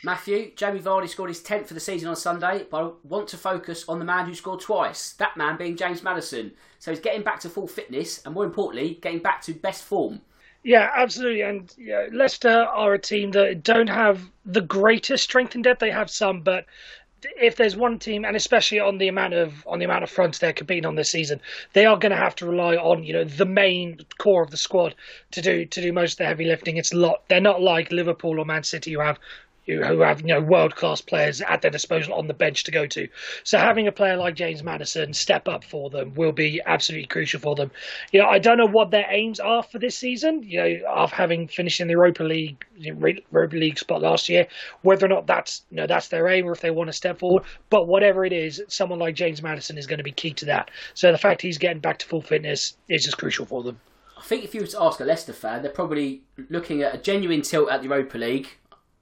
Matthew, 0.05 0.53
Jamie 0.55 0.81
Vardy 0.81 1.09
scored 1.09 1.31
his 1.31 1.43
10th 1.43 1.69
for 1.69 1.75
the 1.75 1.81
season 1.81 2.09
on 2.09 2.17
Sunday, 2.17 2.67
but 2.71 2.85
I 2.85 2.91
want 3.03 3.29
to 3.29 3.39
focus 3.39 3.85
on 3.89 3.99
the 3.99 4.05
man 4.05 4.27
who 4.27 4.35
scored 4.35 4.61
twice, 4.61 5.15
that 5.15 5.37
man 5.37 5.57
being 5.57 5.77
James 5.77 6.03
Maddison. 6.03 6.53
So 6.79 6.91
he's 6.91 7.01
getting 7.01 7.23
back 7.23 7.41
to 7.41 7.49
full 7.49 7.67
fitness 7.67 8.25
and, 8.25 8.35
more 8.35 8.45
importantly, 8.45 8.99
getting 9.01 9.21
back 9.21 9.41
to 9.43 9.55
best 9.55 9.85
form. 9.85 10.21
Yeah, 10.67 10.91
absolutely. 10.97 11.43
And 11.43 11.73
yeah, 11.79 12.09
Leicester 12.13 12.49
are 12.51 12.95
a 12.95 12.99
team 12.99 13.31
that 13.31 13.63
don't 13.63 13.87
have 13.87 14.21
the 14.45 14.61
greatest 14.61 15.23
strength 15.23 15.55
in 15.55 15.63
depth. 15.63 15.79
They 15.79 15.93
have 15.93 16.11
some, 16.11 16.41
but 16.41 16.67
if 17.41 17.55
there's 17.55 17.77
one 17.77 18.01
team, 18.01 18.25
and 18.25 18.37
especially 18.37 18.81
on 18.81 18.99
the 18.99 19.07
amount 19.07 19.35
of 19.35 19.65
on 19.69 19.79
the 19.79 19.85
amount 19.85 20.03
of 20.03 20.11
fronts 20.11 20.39
they're 20.41 20.53
competing 20.53 20.85
on 20.85 20.97
this 20.97 21.11
season, 21.11 21.41
they 21.73 21.87
are 21.87 21.97
going 21.97 22.11
to 22.11 22.19
have 22.19 22.35
to 22.37 22.47
rely 22.47 22.75
on 22.77 23.05
you 23.05 23.13
know 23.13 23.23
the 23.25 23.47
main 23.47 24.01
core 24.19 24.43
of 24.43 24.51
the 24.51 24.57
squad 24.57 24.97
to 25.31 25.41
do 25.41 25.67
to 25.67 25.81
do 25.81 25.93
most 25.93 26.15
of 26.15 26.19
the 26.19 26.27
heavy 26.27 26.47
lifting. 26.47 26.79
It's 26.79 26.93
a 26.93 26.97
lot. 26.97 27.23
They're 27.29 27.41
not 27.41 27.63
like 27.63 27.93
Liverpool 27.93 28.41
or 28.41 28.45
Man 28.45 28.65
City 28.65 28.93
who 28.93 29.01
have 29.01 29.21
who 29.67 30.01
have 30.01 30.21
you 30.21 30.29
know 30.29 30.41
world 30.41 30.77
class 30.77 31.01
players 31.01 31.41
at 31.41 31.63
their 31.63 31.71
disposal 31.71 32.15
on 32.15 32.27
the 32.27 32.35
bench 32.35 32.65
to 32.65 32.71
go 32.71 32.87
to. 32.87 33.09
So 33.45 33.59
having 33.59 33.87
a 33.89 33.93
player 33.93 34.17
like 34.17 34.35
James 34.37 34.63
Maddison 34.63 35.13
step 35.13 35.49
up 35.49 35.65
for 35.65 35.91
them 35.91 36.15
will 36.15 36.33
be 36.33 36.61
absolutely 36.65 37.07
crucial 37.07 37.41
for 37.41 37.55
them. 37.55 37.71
You 38.13 38.21
know, 38.21 38.29
I 38.29 38.39
don't 38.39 38.59
know 38.59 38.69
what 38.71 38.91
their 38.91 39.07
aims 39.11 39.41
are 39.41 39.63
for 39.63 39.79
this 39.79 39.97
season. 39.97 40.43
You 40.43 40.63
know, 40.63 40.77
after 40.97 41.17
having 41.17 41.49
finished 41.49 41.81
in 41.81 41.89
the 41.89 41.93
Europa 41.93 42.23
League 42.23 42.65
Europa 42.77 43.57
League 43.57 43.79
spot 43.79 44.03
last 44.03 44.29
year, 44.29 44.47
whether 44.83 45.07
or 45.07 45.09
not 45.09 45.27
that's 45.27 45.65
you 45.71 45.77
know 45.77 45.87
that's 45.87 46.09
their 46.09 46.29
aim 46.29 46.47
or 46.47 46.53
if 46.53 46.61
they 46.61 46.71
want 46.71 46.89
to 46.89 46.93
step 46.93 47.19
forward. 47.19 47.43
But 47.71 47.89
whatever 47.89 48.25
it 48.25 48.33
is, 48.33 48.63
someone 48.69 48.99
like 48.99 49.15
James 49.15 49.43
Maddison 49.43 49.79
is 49.79 49.87
going 49.87 49.99
to 49.99 50.05
be 50.05 50.13
key 50.13 50.33
to 50.35 50.45
that. 50.47 50.71
So 50.95 51.11
the 51.11 51.19
fact 51.19 51.43
he's 51.43 51.59
getting 51.59 51.81
back 51.81 51.99
to 51.99 52.07
full 52.07 52.23
fitness 52.23 52.77
is 52.89 53.05
just 53.05 53.19
crucial 53.19 53.47
for 53.47 53.63
them. 53.63 53.81
I 54.17 54.23
think 54.23 54.45
if 54.45 54.55
you 54.55 54.63
were 54.63 54.67
to 54.69 54.83
ask 54.83 54.99
a 55.01 55.05
Leicester 55.05 55.33
fan, 55.33 55.63
they're 55.63 55.71
probably 55.71 56.23
looking 56.49 56.83
at 56.83 56.95
a 56.95 56.99
genuine 56.99 57.43
tilt 57.43 57.69
at 57.71 57.83
the 57.83 57.89
Europa 57.89 58.17
League 58.17 58.49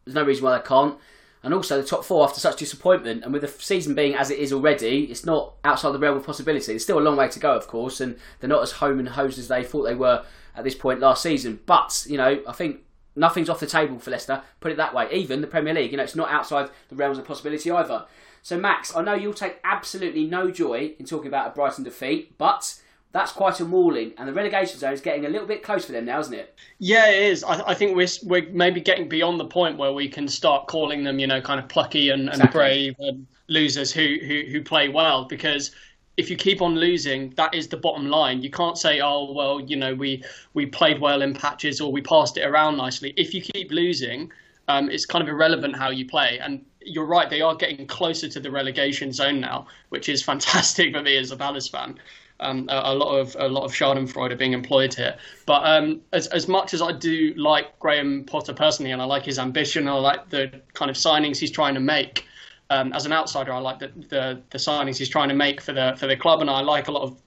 there's 0.05 0.15
no 0.15 0.25
reason 0.25 0.45
why 0.45 0.57
they 0.57 0.65
can't. 0.65 0.99
And 1.43 1.53
also 1.53 1.81
the 1.81 1.87
top 1.87 2.05
four 2.05 2.25
after 2.25 2.41
such 2.41 2.57
disappointment, 2.57 3.23
and 3.23 3.33
with 3.33 3.43
the 3.43 3.49
season 3.49 3.95
being 3.95 4.15
as 4.15 4.31
it 4.31 4.39
is 4.39 4.51
already, 4.51 5.05
it's 5.05 5.27
not 5.27 5.55
outside 5.63 5.93
the 5.93 5.99
realm 5.99 6.17
of 6.17 6.25
possibility. 6.25 6.73
There's 6.73 6.83
still 6.83 6.99
a 6.99 7.01
long 7.01 7.17
way 7.17 7.29
to 7.29 7.39
go, 7.39 7.55
of 7.55 7.69
course, 7.69 8.01
and 8.01 8.17
they're 8.41 8.49
not 8.49 8.63
as 8.63 8.73
home 8.73 8.99
and 8.99 9.09
hosed 9.09 9.39
as 9.39 9.49
they 9.49 9.63
thought 9.63 9.83
they 9.83 9.95
were 9.95 10.25
at 10.57 10.65
this 10.65 10.75
point 10.75 11.01
last 11.01 11.23
season. 11.23 11.61
But 11.67 12.07
you 12.09 12.17
know, 12.17 12.43
I 12.49 12.53
think 12.53 12.81
nothing's 13.15 13.51
off 13.51 13.61
the 13.61 13.67
table 13.67 13.99
for 13.99 14.11
Leicester. 14.11 14.43
Put 14.61 14.73
it 14.73 14.79
that 14.79 14.95
way. 14.95 15.09
Even 15.13 15.43
the 15.43 15.47
Premier 15.47 15.75
League, 15.75 15.91
you 15.91 15.99
know, 15.99 16.03
it's 16.03 16.17
not 16.17 16.31
outside 16.31 16.71
the 16.89 16.97
realms 16.97 17.19
of 17.19 17.27
possibility 17.27 17.71
either. 17.71 18.07
So 18.43 18.59
Max, 18.59 18.95
I 18.97 19.03
know 19.03 19.15
you'll 19.15 19.35
take 19.35 19.59
absolutely 19.65 20.27
no 20.27 20.51
joy 20.51 20.95
in 20.99 21.07
talking 21.07 21.29
about 21.29 21.49
a 21.49 21.51
Brighton 21.51 21.85
defeat, 21.85 22.37
but 22.39 22.79
that's 23.15 23.31
quite 23.31 23.61
a 23.61 23.65
mauling, 23.65 24.13
and 24.19 24.29
the 24.29 24.33
relegation 24.33 24.77
zone 24.77 24.93
is 24.93 25.01
getting 25.01 25.25
a 25.25 25.29
little 25.29 25.47
bit 25.47 25.63
close 25.63 25.85
for 25.85 25.93
them 25.93 26.05
now, 26.05 26.19
isn't 26.19 26.35
it? 26.35 26.59
Yeah, 26.81 27.09
it 27.09 27.23
is. 27.23 27.45
I, 27.45 27.69
I, 27.69 27.73
think 27.73 27.97
we're 27.97 28.09
we're 28.25 28.51
maybe 28.51 28.81
getting 28.81 29.09
beyond 29.09 29.39
the 29.39 29.45
point 29.45 29.79
where 29.79 29.93
we 29.93 30.09
can 30.09 30.27
start 30.27 30.67
calling 30.67 31.05
them, 31.05 31.21
you 31.21 31.29
know, 31.29 31.41
kind 31.41 31.61
of 31.61 31.69
plucky 31.69 32.09
and, 32.09 32.29
and 32.29 32.51
brave 32.51 32.97
and 32.99 33.25
losers 33.47 33.93
who, 33.93 34.19
who 34.21 34.43
who 34.51 34.61
play 34.63 34.89
well 34.89 35.27
because 35.27 35.71
if 36.17 36.29
you 36.29 36.35
keep 36.35 36.61
on 36.61 36.75
losing, 36.75 37.31
that 37.37 37.55
is 37.55 37.69
the 37.69 37.77
bottom 37.77 38.09
line. 38.09 38.43
You 38.43 38.51
can't 38.51 38.77
say, 38.77 39.01
"Oh, 39.01 39.33
well, 39.33 39.61
you 39.61 39.77
know, 39.77 39.95
we 39.95 40.25
we 40.55 40.67
played 40.67 41.01
well 41.01 41.23
in 41.23 41.35
patches 41.35 41.81
or 41.81 41.93
we 41.93 42.01
passed 42.01 42.37
it 42.37 42.45
around 42.45 42.77
nicely." 42.77 43.15
If 43.17 43.33
you 43.33 43.43
keep 43.43 43.71
losing, 43.71 44.33
um, 44.67 44.91
it's 44.91 45.07
kind 45.07 45.23
of 45.23 45.29
irrelevant 45.29 45.77
how 45.77 45.91
you 45.91 46.05
play. 46.05 46.41
And 46.41 46.65
you're 46.81 47.07
right; 47.07 47.31
they 47.31 47.43
are 47.43 47.55
getting 47.55 47.87
closer 47.87 48.29
to 48.29 48.41
the 48.41 48.51
relegation 48.51 49.13
zone 49.13 49.39
now, 49.39 49.69
which 49.91 50.09
is 50.09 50.21
fantastic 50.33 50.93
for 50.93 51.01
me 51.01 51.17
as 51.17 51.31
a 51.31 51.37
Palace 51.37 51.69
fan 51.69 51.97
um, 52.41 52.69
a, 52.69 52.93
a, 52.93 52.95
lot 52.95 53.19
of 53.19 53.37
a 53.39 53.49
lot 53.49 53.65
of 53.65 53.73
Schadenfreude 53.73 54.33
are 54.33 54.37
being 54.37 54.53
employed 54.53 54.95
here. 54.95 55.17
But 55.47 55.63
um, 55.65 56.01
as 56.13 56.27
as 56.29 56.49
much 56.49 56.75
as 56.75 56.83
I 56.83 56.93
do 56.93 57.33
like 57.37 57.79
Graham 57.79 58.25
Potter 58.25 58.53
personally, 58.53 58.93
and 58.93 59.01
I 59.01 59.05
like 59.05 59.25
his 59.25 59.39
ambition, 59.39 59.89
I 59.89 59.95
like 59.95 60.31
the 60.31 60.61
kind 60.73 60.91
of 60.91 60.97
signings 60.97 61.39
he's 61.39 61.51
trying 61.51 61.75
to 61.75 61.81
make. 61.81 62.27
Um, 62.71 62.93
as 62.93 63.05
an 63.07 63.13
outsider, 63.13 63.53
I 63.53 63.59
like 63.59 63.79
the, 63.79 63.89
the, 64.09 64.43
the 64.51 64.59
signings 64.59 64.97
he's 64.97 65.11
trying 65.11 65.29
to 65.29 65.35
make 65.35 65.61
for 65.61 65.73
the 65.73 65.95
for 65.97 66.07
the 66.07 66.17
club, 66.17 66.41
and 66.41 66.51
I 66.51 66.61
like 66.61 66.89
a 66.89 66.93
lot 66.93 67.03
of 67.03 67.23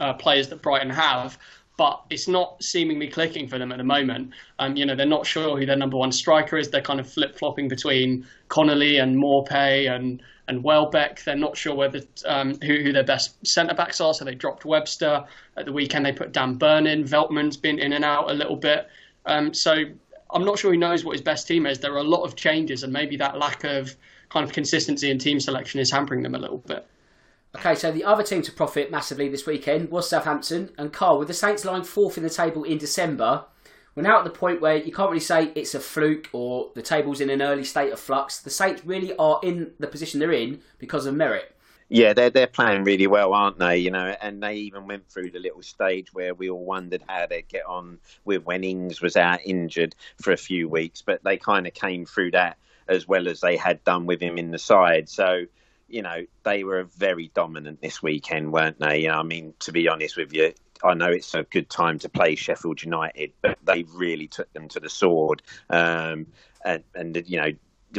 uh, 0.00 0.12
players 0.14 0.48
that 0.48 0.62
Brighton 0.62 0.90
have. 0.90 1.38
But 1.76 2.02
it's 2.08 2.28
not 2.28 2.62
seemingly 2.62 3.08
clicking 3.08 3.48
for 3.48 3.58
them 3.58 3.72
at 3.72 3.78
the 3.78 3.84
moment. 3.84 4.30
Um, 4.60 4.76
you 4.76 4.86
know, 4.86 4.94
they're 4.94 5.06
not 5.06 5.26
sure 5.26 5.58
who 5.58 5.66
their 5.66 5.76
number 5.76 5.96
one 5.96 6.12
striker 6.12 6.56
is. 6.56 6.70
They're 6.70 6.80
kind 6.80 7.00
of 7.00 7.10
flip 7.10 7.36
flopping 7.36 7.66
between 7.66 8.26
Connolly 8.48 8.98
and 8.98 9.16
Maupay 9.16 9.90
and 9.90 10.22
and 10.46 10.62
Welbeck. 10.62 11.24
They're 11.24 11.36
not 11.36 11.56
sure 11.56 11.74
whether 11.74 12.02
um, 12.26 12.58
who, 12.60 12.82
who, 12.82 12.92
their 12.92 13.04
best 13.04 13.46
centre 13.46 13.74
backs 13.74 14.00
are, 14.00 14.14
so 14.14 14.24
they 14.24 14.34
dropped 14.34 14.64
Webster 14.64 15.24
at 15.56 15.64
the 15.64 15.72
weekend. 15.72 16.04
They 16.04 16.12
put 16.12 16.32
Dan 16.32 16.54
Burn 16.54 16.86
in. 16.86 17.04
Veltman's 17.04 17.56
been 17.56 17.78
in 17.78 17.92
and 17.92 18.04
out 18.04 18.30
a 18.30 18.34
little 18.34 18.56
bit. 18.56 18.88
Um, 19.26 19.54
so 19.54 19.74
I'm 20.30 20.44
not 20.44 20.58
sure 20.58 20.72
he 20.72 20.78
knows 20.78 21.04
what 21.04 21.12
his 21.12 21.22
best 21.22 21.48
team 21.48 21.66
is. 21.66 21.78
There 21.78 21.94
are 21.94 21.98
a 21.98 22.02
lot 22.04 22.24
of 22.24 22.36
changes, 22.36 22.82
and 22.82 22.92
maybe 22.92 23.16
that 23.16 23.38
lack 23.38 23.64
of 23.64 23.96
kind 24.28 24.44
of 24.44 24.52
consistency 24.52 25.10
in 25.10 25.18
team 25.18 25.40
selection 25.40 25.80
is 25.80 25.90
hampering 25.90 26.22
them 26.22 26.34
a 26.34 26.38
little 26.38 26.58
bit. 26.58 26.86
Okay, 27.56 27.74
so 27.74 27.92
the 27.92 28.04
other 28.04 28.22
team 28.22 28.42
to 28.42 28.52
profit 28.52 28.90
massively 28.90 29.28
this 29.28 29.46
weekend 29.46 29.90
was 29.90 30.08
Southampton 30.08 30.70
and 30.76 30.92
Carl. 30.92 31.18
With 31.18 31.28
the 31.28 31.34
Saints 31.34 31.64
lying 31.64 31.84
fourth 31.84 32.16
in 32.16 32.24
the 32.24 32.30
table 32.30 32.64
in 32.64 32.78
December, 32.78 33.44
we're 33.94 34.02
now 34.02 34.18
at 34.18 34.24
the 34.24 34.30
point 34.30 34.60
where 34.60 34.76
you 34.76 34.92
can't 34.92 35.08
really 35.08 35.20
say 35.20 35.52
it's 35.54 35.74
a 35.74 35.80
fluke 35.80 36.28
or 36.32 36.72
the 36.74 36.82
table's 36.82 37.20
in 37.20 37.30
an 37.30 37.40
early 37.40 37.64
state 37.64 37.92
of 37.92 38.00
flux. 38.00 38.40
The 38.40 38.50
Saints 38.50 38.84
really 38.84 39.14
are 39.16 39.38
in 39.42 39.72
the 39.78 39.86
position 39.86 40.18
they're 40.18 40.32
in 40.32 40.60
because 40.78 41.06
of 41.06 41.14
merit. 41.14 41.54
Yeah, 41.88 42.12
they're 42.12 42.30
they're 42.30 42.46
playing 42.48 42.82
really 42.82 43.06
well, 43.06 43.34
aren't 43.34 43.58
they? 43.58 43.76
You 43.76 43.90
know, 43.92 44.16
and 44.20 44.42
they 44.42 44.56
even 44.56 44.88
went 44.88 45.08
through 45.08 45.30
the 45.30 45.38
little 45.38 45.62
stage 45.62 46.12
where 46.12 46.34
we 46.34 46.50
all 46.50 46.64
wondered 46.64 47.04
how 47.06 47.26
they'd 47.26 47.46
get 47.46 47.66
on 47.66 47.98
with 48.24 48.42
when 48.44 48.64
Ings 48.64 49.00
was 49.00 49.16
out 49.16 49.40
injured 49.44 49.94
for 50.20 50.32
a 50.32 50.36
few 50.36 50.68
weeks, 50.68 51.02
but 51.02 51.22
they 51.22 51.36
kind 51.36 51.66
of 51.66 51.74
came 51.74 52.04
through 52.04 52.32
that 52.32 52.56
as 52.88 53.06
well 53.06 53.28
as 53.28 53.40
they 53.40 53.56
had 53.56 53.84
done 53.84 54.06
with 54.06 54.20
him 54.20 54.38
in 54.38 54.50
the 54.50 54.58
side. 54.58 55.08
So, 55.08 55.44
you 55.94 56.02
know, 56.02 56.26
they 56.42 56.64
were 56.64 56.82
very 56.96 57.30
dominant 57.34 57.80
this 57.80 58.02
weekend, 58.02 58.52
weren't 58.52 58.80
they? 58.80 59.08
I 59.08 59.22
mean, 59.22 59.54
to 59.60 59.70
be 59.70 59.88
honest 59.88 60.16
with 60.16 60.32
you, 60.32 60.52
I 60.82 60.94
know 60.94 61.06
it's 61.06 61.34
a 61.34 61.44
good 61.44 61.70
time 61.70 62.00
to 62.00 62.08
play 62.08 62.34
Sheffield 62.34 62.82
United, 62.82 63.32
but 63.40 63.58
they 63.64 63.84
really 63.94 64.26
took 64.26 64.52
them 64.52 64.68
to 64.70 64.80
the 64.80 64.90
sword. 64.90 65.42
Um, 65.70 66.26
and, 66.64 66.82
and 66.96 67.22
you 67.28 67.40
know, 67.40 67.52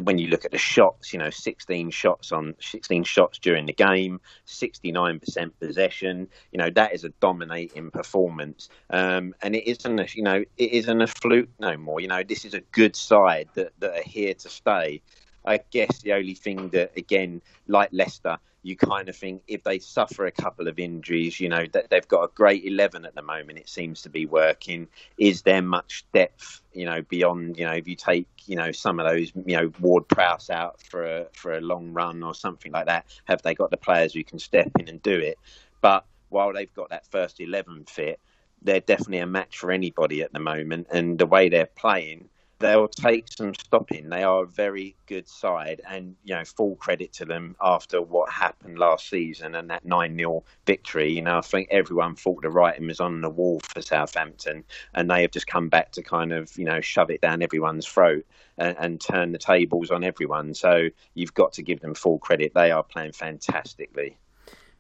when 0.04 0.18
you 0.18 0.28
look 0.28 0.44
at 0.44 0.52
the 0.52 0.58
shots, 0.58 1.14
you 1.14 1.20
know, 1.20 1.30
16 1.30 1.90
shots 1.92 2.34
on 2.34 2.56
16 2.60 3.06
shots 3.06 3.40
during 3.40 3.66
the 3.66 3.72
game, 3.74 4.20
69% 4.46 5.52
possession. 5.62 6.28
You 6.52 6.58
know, 6.58 6.70
that 6.72 6.94
is 6.94 7.06
a 7.06 7.10
dominating 7.22 7.92
performance. 7.92 8.68
Um, 8.90 9.34
and 9.42 9.56
it 9.56 9.70
isn't, 9.70 10.00
a, 10.00 10.08
you 10.14 10.24
know, 10.24 10.44
it 10.58 10.72
isn't 10.72 11.02
a 11.02 11.08
fluke 11.08 11.50
no 11.60 11.78
more. 11.78 12.02
You 12.02 12.10
know, 12.10 12.24
this 12.24 12.44
is 12.44 12.54
a 12.54 12.60
good 12.60 12.98
side 12.98 13.48
that, 13.54 13.72
that 13.80 14.00
are 14.00 14.04
here 14.04 14.34
to 14.34 14.50
stay. 14.50 15.02
I 15.46 15.60
guess 15.72 16.02
the 16.02 16.14
only 16.14 16.36
thing 16.36 16.70
that, 16.70 16.98
again, 16.98 17.42
like 17.68 17.90
Leicester, 17.92 18.38
you 18.64 18.76
kind 18.76 19.10
of 19.10 19.16
think 19.16 19.44
if 19.48 19.64
they 19.64 19.78
suffer 19.78 20.26
a 20.26 20.32
couple 20.32 20.68
of 20.68 20.80
injuries, 20.80 21.40
you 21.40 21.50
know, 21.50 21.66
that 21.74 21.92
they've 21.92 22.08
got 22.08 22.24
a 22.24 22.28
great 22.34 22.66
11 22.66 23.06
at 23.06 23.14
the 23.14 23.22
moment, 23.22 23.60
it 23.60 23.70
seems 23.70 24.02
to 24.02 24.10
be 24.10 24.26
working. 24.26 24.88
Is 25.20 25.44
there 25.44 25.62
much 25.62 26.04
depth, 26.14 26.62
you 26.74 26.86
know, 26.86 27.04
beyond, 27.04 27.58
you 27.58 27.66
know, 27.66 27.74
if 27.74 27.88
you 27.88 27.96
take, 27.96 28.28
you 28.48 28.56
know, 28.56 28.72
some 28.72 29.00
of 29.00 29.08
those, 29.08 29.32
you 29.46 29.56
know, 29.56 29.72
Ward 29.80 30.08
Prowse 30.08 30.50
out 30.50 30.82
for 30.82 31.06
a, 31.06 31.26
for 31.34 31.54
a 31.54 31.62
long 31.62 31.94
run 31.94 32.24
or 32.24 32.34
something 32.34 32.72
like 32.72 32.88
that? 32.88 33.06
Have 33.26 33.44
they 33.44 33.54
got 33.54 33.70
the 33.70 33.78
players 33.78 34.14
who 34.14 34.24
can 34.24 34.40
step 34.40 34.72
in 34.80 34.88
and 34.88 35.02
do 35.04 35.14
it? 35.14 35.38
But 35.82 36.06
while 36.30 36.52
they've 36.52 36.74
got 36.74 36.90
that 36.90 37.06
first 37.12 37.40
11 37.40 37.86
fit, 37.88 38.20
they're 38.64 38.80
definitely 38.80 39.20
a 39.20 39.28
match 39.28 39.60
for 39.60 39.72
anybody 39.72 40.24
at 40.24 40.34
the 40.34 40.40
moment. 40.40 40.88
And 40.92 41.20
the 41.20 41.28
way 41.28 41.50
they're 41.50 41.68
playing, 41.68 42.30
they'll 42.66 42.88
take 42.88 43.28
some 43.32 43.54
stopping. 43.54 44.10
They 44.10 44.24
are 44.24 44.44
a 44.44 44.48
very 44.48 44.96
good 45.06 45.28
side, 45.28 45.82
and 45.88 46.16
you 46.24 46.34
know, 46.34 46.44
full 46.44 46.76
credit 46.78 47.14
to 47.14 47.26
them 47.26 47.56
after 47.62 48.02
what 48.02 48.32
happened 48.32 48.80
last 48.80 49.08
season 49.10 49.56
and 49.56 49.70
that 49.70 49.86
nine 49.86 50.18
0 50.18 50.44
victory. 50.66 51.12
You 51.12 51.22
know, 51.22 51.38
I 51.38 51.42
think 51.42 51.68
everyone 51.70 52.16
thought 52.16 52.42
the 52.42 52.50
writing 52.50 52.88
was 52.88 53.00
on 53.00 53.22
the 53.22 53.30
wall 53.30 53.60
for 53.60 53.82
Southampton, 53.82 54.64
and 54.96 55.10
they 55.10 55.22
have 55.22 55.32
just 55.32 55.48
come 55.48 55.70
back 55.70 55.92
to 55.92 56.02
kind 56.02 56.34
of 56.34 56.58
you 56.58 56.66
know 56.66 56.82
shove 56.82 57.12
it 57.12 57.22
down 57.22 57.44
everyone's 57.44 57.86
throat 57.86 58.26
and, 58.58 58.76
and 58.80 59.00
turn 59.00 59.32
the 59.32 59.38
tables 59.38 59.92
on 59.92 60.04
everyone. 60.04 60.54
So 60.54 60.90
you've 61.14 61.34
got 61.34 61.54
to 61.54 61.62
give 61.62 61.82
them 61.82 61.94
full 61.94 62.18
credit. 62.18 62.54
They 62.56 62.72
are 62.72 62.84
playing 62.84 63.12
fantastically. 63.12 64.18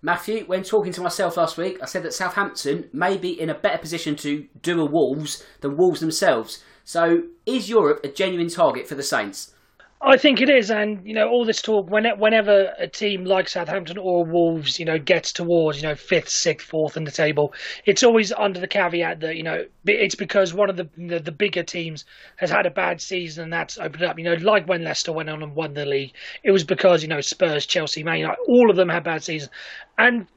Matthew, 0.01 0.45
when 0.45 0.63
talking 0.63 0.93
to 0.93 1.01
myself 1.01 1.36
last 1.36 1.57
week, 1.57 1.79
I 1.81 1.86
said 1.86 2.03
that 2.03 2.13
Southampton 2.13 2.89
may 2.93 3.17
be 3.17 3.39
in 3.39 3.49
a 3.49 3.55
better 3.55 3.79
position 3.79 4.15
to 4.17 4.45
do 4.61 4.79
a 4.79 4.86
Wolves 4.86 5.43
than 5.61 5.77
Wolves 5.77 5.99
themselves. 5.99 6.63
So, 6.86 7.23
is 7.47 7.67
Europe 7.67 8.01
a 8.03 8.07
genuine 8.07 8.47
target 8.47 8.88
for 8.88 8.93
the 8.93 9.03
Saints? 9.03 9.55
I 10.01 10.17
think 10.17 10.39
it 10.39 10.51
is, 10.51 10.69
and 10.69 11.03
you 11.03 11.15
know, 11.15 11.27
all 11.27 11.45
this 11.45 11.63
talk 11.63 11.89
when, 11.89 12.05
whenever 12.19 12.75
a 12.77 12.88
team 12.88 13.25
like 13.25 13.49
Southampton 13.49 13.97
or 13.97 14.23
Wolves, 14.23 14.77
you 14.77 14.86
know, 14.86 14.99
gets 14.99 15.33
towards 15.33 15.81
you 15.81 15.88
know 15.88 15.95
fifth, 15.95 16.29
sixth, 16.29 16.67
fourth 16.67 16.95
in 16.95 17.05
the 17.05 17.11
table, 17.11 17.53
it's 17.86 18.03
always 18.03 18.31
under 18.31 18.59
the 18.59 18.67
caveat 18.67 19.21
that 19.21 19.36
you 19.36 19.41
know 19.41 19.65
it's 19.86 20.13
because 20.13 20.53
one 20.53 20.69
of 20.69 20.77
the 20.77 20.88
the, 20.95 21.19
the 21.19 21.31
bigger 21.31 21.63
teams 21.63 22.05
has 22.36 22.51
had 22.51 22.67
a 22.67 22.69
bad 22.69 23.01
season 23.01 23.45
and 23.45 23.53
that's 23.53 23.79
opened 23.79 24.03
up. 24.03 24.19
You 24.19 24.25
know, 24.25 24.36
like 24.36 24.67
when 24.67 24.83
Leicester 24.83 25.11
went 25.11 25.29
on 25.29 25.41
and 25.41 25.55
won 25.55 25.73
the 25.73 25.88
league, 25.88 26.13
it 26.43 26.51
was 26.51 26.63
because 26.63 27.01
you 27.01 27.09
know 27.09 27.21
Spurs, 27.21 27.65
Chelsea, 27.65 28.03
Man 28.03 28.19
United, 28.19 28.41
all 28.47 28.69
of 28.69 28.75
them 28.75 28.89
had 28.89 29.03
bad 29.03 29.23
seasons, 29.23 29.51
and 29.97 30.27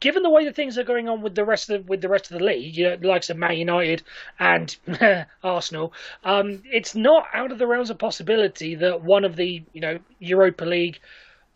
given 0.00 0.22
the 0.22 0.30
way 0.30 0.44
that 0.44 0.54
things 0.54 0.78
are 0.78 0.84
going 0.84 1.08
on 1.08 1.22
with 1.22 1.34
the 1.34 1.44
rest 1.44 1.70
of 1.70 1.84
the, 1.84 1.88
with 1.88 2.00
the 2.00 2.08
rest 2.08 2.30
of 2.30 2.38
the 2.38 2.44
league, 2.44 2.76
you 2.76 2.84
know, 2.84 2.96
the 2.96 3.08
likes 3.08 3.30
of 3.30 3.36
Man 3.36 3.56
United 3.56 4.02
and 4.38 4.76
Arsenal, 5.42 5.92
um, 6.24 6.62
it's 6.64 6.94
not 6.94 7.26
out 7.32 7.52
of 7.52 7.58
the 7.58 7.66
realms 7.66 7.90
of 7.90 7.98
possibility 7.98 8.74
that 8.76 9.02
one 9.02 9.24
of 9.24 9.36
the 9.36 9.62
you 9.72 9.80
know 9.80 9.98
Europa 10.18 10.64
League, 10.64 11.00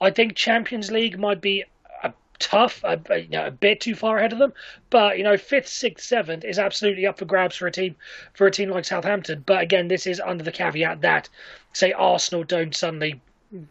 I 0.01 0.11
think 0.11 0.36
Champions 0.36 0.90
League 0.90 1.18
might 1.18 1.40
be 1.40 1.64
a 2.03 2.12
tough, 2.38 2.82
a, 2.84 2.99
you 3.20 3.28
know, 3.28 3.47
a 3.47 3.51
bit 3.51 3.80
too 3.80 3.95
far 3.95 4.18
ahead 4.18 4.32
of 4.32 4.38
them. 4.38 4.53
But 4.90 5.18
you 5.18 5.24
know, 5.24 5.36
fifth, 5.36 5.68
sixth, 5.68 6.07
seventh 6.07 6.45
is 6.45 6.59
absolutely 6.59 7.07
up 7.07 7.18
for 7.18 7.24
grabs 7.24 7.57
for 7.57 7.66
a 7.66 7.72
team 7.72 7.97
for 8.34 8.47
a 8.47 8.51
team 8.51 8.70
like 8.70 8.84
Southampton. 8.84 9.43
But 9.47 9.62
again, 9.62 9.88
this 9.88 10.07
is 10.07 10.20
under 10.20 10.45
the 10.45 10.53
caveat 10.53 11.01
that 11.03 11.28
say 11.72 11.93
Arsenal 11.93 12.45
don't 12.45 12.74
suddenly 12.74 13.20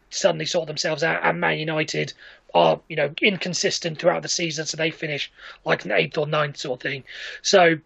suddenly 0.09 0.45
sort 0.45 0.67
themselves 0.67 1.03
out 1.03 1.23
and 1.23 1.39
Man 1.39 1.57
United 1.57 2.13
are 2.53 2.79
you 2.89 2.95
know 2.95 3.13
inconsistent 3.21 3.99
throughout 3.99 4.21
the 4.21 4.29
season, 4.29 4.65
so 4.65 4.77
they 4.77 4.91
finish 4.91 5.31
like 5.65 5.85
an 5.85 5.91
eighth 5.91 6.17
or 6.17 6.27
ninth 6.27 6.57
sort 6.57 6.79
of 6.79 6.83
thing. 6.83 7.03
So 7.41 7.77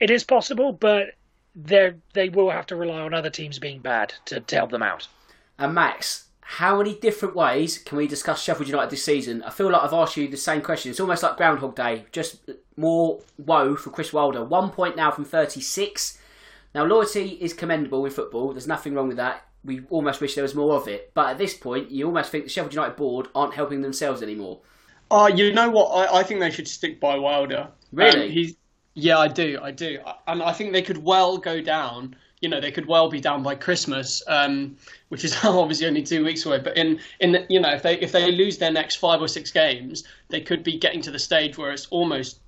it 0.00 0.10
is 0.10 0.24
possible, 0.24 0.72
but 0.72 1.14
they 1.54 1.94
they 2.12 2.28
will 2.28 2.50
have 2.50 2.66
to 2.66 2.76
rely 2.76 3.00
on 3.00 3.14
other 3.14 3.30
teams 3.30 3.58
being 3.58 3.80
bad 3.80 4.14
to, 4.26 4.40
to 4.40 4.56
help 4.56 4.70
them 4.70 4.82
out. 4.82 5.08
And 5.58 5.74
Max, 5.74 6.28
how 6.40 6.78
many 6.78 6.94
different 6.94 7.36
ways 7.36 7.78
can 7.78 7.98
we 7.98 8.06
discuss 8.06 8.42
Sheffield 8.42 8.68
United 8.68 8.90
this 8.90 9.04
season? 9.04 9.42
I 9.42 9.50
feel 9.50 9.70
like 9.70 9.82
I've 9.82 9.92
asked 9.92 10.16
you 10.16 10.28
the 10.28 10.36
same 10.36 10.60
question. 10.60 10.90
It's 10.90 11.00
almost 11.00 11.22
like 11.22 11.36
Groundhog 11.36 11.76
Day, 11.76 12.04
just 12.12 12.50
more 12.76 13.20
woe 13.38 13.76
for 13.76 13.90
Chris 13.90 14.12
Wilder. 14.12 14.44
One 14.44 14.70
point 14.70 14.96
now 14.96 15.10
from 15.10 15.24
36. 15.24 16.18
Now, 16.74 16.84
loyalty 16.84 17.38
is 17.40 17.52
commendable 17.52 18.04
in 18.04 18.10
football. 18.10 18.52
There's 18.52 18.66
nothing 18.66 18.94
wrong 18.94 19.08
with 19.08 19.18
that 19.18 19.46
we 19.64 19.82
almost 19.90 20.20
wish 20.20 20.34
there 20.34 20.42
was 20.42 20.54
more 20.54 20.74
of 20.74 20.88
it. 20.88 21.12
But 21.14 21.30
at 21.30 21.38
this 21.38 21.54
point, 21.54 21.90
you 21.90 22.06
almost 22.06 22.30
think 22.30 22.44
the 22.44 22.50
Sheffield 22.50 22.74
United 22.74 22.96
board 22.96 23.28
aren't 23.34 23.54
helping 23.54 23.82
themselves 23.82 24.22
anymore. 24.22 24.60
Uh, 25.10 25.30
you 25.34 25.52
know 25.52 25.70
what? 25.70 25.88
I, 25.88 26.20
I, 26.20 26.22
think 26.22 26.40
they 26.40 26.50
should 26.50 26.66
stick 26.66 26.98
by 26.98 27.16
Wilder. 27.16 27.68
Really? 27.92 28.26
Um, 28.26 28.30
he's, 28.30 28.56
yeah, 28.94 29.18
I 29.18 29.28
do. 29.28 29.58
I 29.62 29.70
do. 29.70 29.98
And 30.26 30.42
I 30.42 30.52
think 30.52 30.72
they 30.72 30.82
could 30.82 30.98
well 30.98 31.38
go 31.38 31.60
down. 31.60 32.16
You 32.40 32.48
know, 32.48 32.60
they 32.60 32.72
could 32.72 32.86
well 32.86 33.08
be 33.08 33.20
down 33.20 33.42
by 33.42 33.54
Christmas, 33.54 34.22
um, 34.26 34.76
which 35.10 35.24
is 35.24 35.36
obviously 35.44 35.86
only 35.86 36.02
two 36.02 36.24
weeks 36.24 36.44
away. 36.46 36.58
But 36.58 36.76
in 36.76 36.98
in 37.20 37.32
the, 37.32 37.46
you 37.48 37.60
know, 37.60 37.70
if 37.70 37.82
they 37.82 37.98
if 38.00 38.10
they 38.10 38.32
lose 38.32 38.58
their 38.58 38.72
next 38.72 38.96
five 38.96 39.20
or 39.20 39.28
six 39.28 39.50
games, 39.52 40.04
they 40.28 40.40
could 40.40 40.64
be 40.64 40.78
getting 40.78 41.02
to 41.02 41.10
the 41.10 41.18
stage 41.18 41.58
where 41.58 41.70
it's 41.70 41.86
almost 41.86 42.40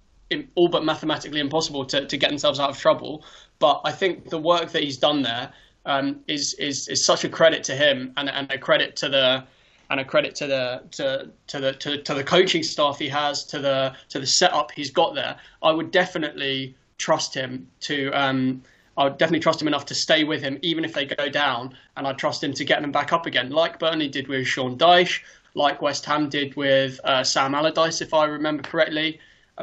all 0.54 0.68
but 0.68 0.84
mathematically 0.84 1.38
impossible 1.38 1.84
to, 1.84 2.06
to 2.06 2.16
get 2.16 2.30
themselves 2.30 2.58
out 2.58 2.70
of 2.70 2.78
trouble. 2.78 3.24
But 3.58 3.82
I 3.84 3.92
think 3.92 4.30
the 4.30 4.38
work 4.38 4.72
that 4.72 4.82
he's 4.82 4.96
done 4.96 5.22
there 5.22 5.52
um, 5.86 6.20
is 6.26 6.54
is 6.54 6.88
is 6.88 7.04
such 7.04 7.24
a 7.24 7.28
credit 7.28 7.64
to 7.64 7.74
him 7.74 8.12
and, 8.16 8.28
and 8.30 8.50
a 8.50 8.58
credit 8.58 8.96
to 8.96 9.08
the 9.08 9.44
and 9.90 10.00
a 10.00 10.04
credit 10.04 10.34
to 10.36 10.46
the 10.46 10.82
to, 10.92 11.30
to 11.46 11.60
the 11.60 11.72
to, 11.74 12.02
to 12.02 12.14
the 12.14 12.24
coaching 12.24 12.62
staff 12.62 12.98
he 12.98 13.08
has 13.08 13.44
to 13.44 13.58
the 13.58 13.94
to 14.08 14.18
the 14.18 14.26
setup 14.26 14.70
he's 14.72 14.90
got 14.90 15.14
there. 15.14 15.36
I 15.62 15.72
would 15.72 15.90
definitely 15.90 16.74
trust 16.98 17.34
him 17.34 17.68
to. 17.80 18.10
Um, 18.12 18.62
I 18.96 19.04
would 19.04 19.18
definitely 19.18 19.40
trust 19.40 19.60
him 19.60 19.66
enough 19.66 19.86
to 19.86 19.94
stay 19.94 20.22
with 20.22 20.40
him, 20.40 20.56
even 20.62 20.84
if 20.84 20.92
they 20.92 21.04
go 21.04 21.28
down, 21.28 21.76
and 21.96 22.06
I'd 22.06 22.16
trust 22.16 22.44
him 22.44 22.52
to 22.52 22.64
get 22.64 22.80
them 22.80 22.92
back 22.92 23.12
up 23.12 23.26
again, 23.26 23.50
like 23.50 23.80
Burnley 23.80 24.06
did 24.06 24.28
with 24.28 24.46
Sean 24.46 24.78
Dyche, 24.78 25.20
like 25.54 25.82
West 25.82 26.04
Ham 26.04 26.28
did 26.28 26.54
with 26.54 27.00
uh, 27.02 27.24
Sam 27.24 27.56
Allardyce, 27.56 28.00
if 28.00 28.14
I 28.14 28.26
remember 28.26 28.62
correctly. 28.62 29.18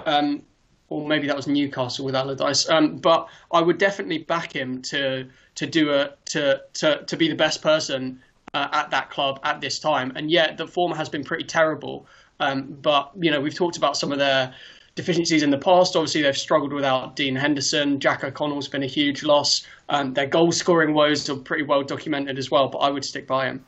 Um, 0.05 0.43
or 0.91 1.07
maybe 1.07 1.25
that 1.25 1.37
was 1.37 1.47
Newcastle 1.47 2.03
with 2.03 2.15
Allardyce. 2.15 2.69
Um, 2.69 2.97
but 2.97 3.29
I 3.53 3.61
would 3.61 3.77
definitely 3.77 4.19
back 4.19 4.53
him 4.53 4.81
to 4.83 5.25
to 5.55 5.65
do 5.65 5.93
a 5.93 6.11
to 6.25 6.61
to 6.73 7.03
to 7.05 7.17
be 7.17 7.29
the 7.29 7.35
best 7.35 7.61
person 7.61 8.21
uh, 8.53 8.67
at 8.73 8.91
that 8.91 9.09
club 9.09 9.39
at 9.43 9.61
this 9.61 9.79
time. 9.79 10.11
And 10.15 10.29
yet 10.29 10.57
the 10.57 10.67
form 10.67 10.91
has 10.91 11.07
been 11.07 11.23
pretty 11.23 11.45
terrible. 11.45 12.07
Um, 12.41 12.77
but 12.81 13.11
you 13.17 13.31
know 13.31 13.39
we've 13.39 13.55
talked 13.55 13.77
about 13.77 13.95
some 13.95 14.11
of 14.11 14.19
their 14.19 14.53
deficiencies 14.95 15.43
in 15.43 15.49
the 15.49 15.57
past. 15.57 15.95
Obviously 15.95 16.23
they've 16.23 16.37
struggled 16.37 16.73
without 16.73 17.15
Dean 17.15 17.37
Henderson. 17.37 17.97
Jack 17.97 18.25
O'Connell's 18.25 18.67
been 18.67 18.83
a 18.83 18.87
huge 18.87 19.23
loss. 19.23 19.65
Um, 19.87 20.13
their 20.13 20.27
goal 20.27 20.51
scoring 20.51 20.93
woes 20.93 21.29
are 21.29 21.37
pretty 21.37 21.63
well 21.63 21.83
documented 21.83 22.37
as 22.37 22.51
well. 22.51 22.67
But 22.67 22.79
I 22.79 22.89
would 22.89 23.05
stick 23.05 23.27
by 23.27 23.45
him. 23.45 23.65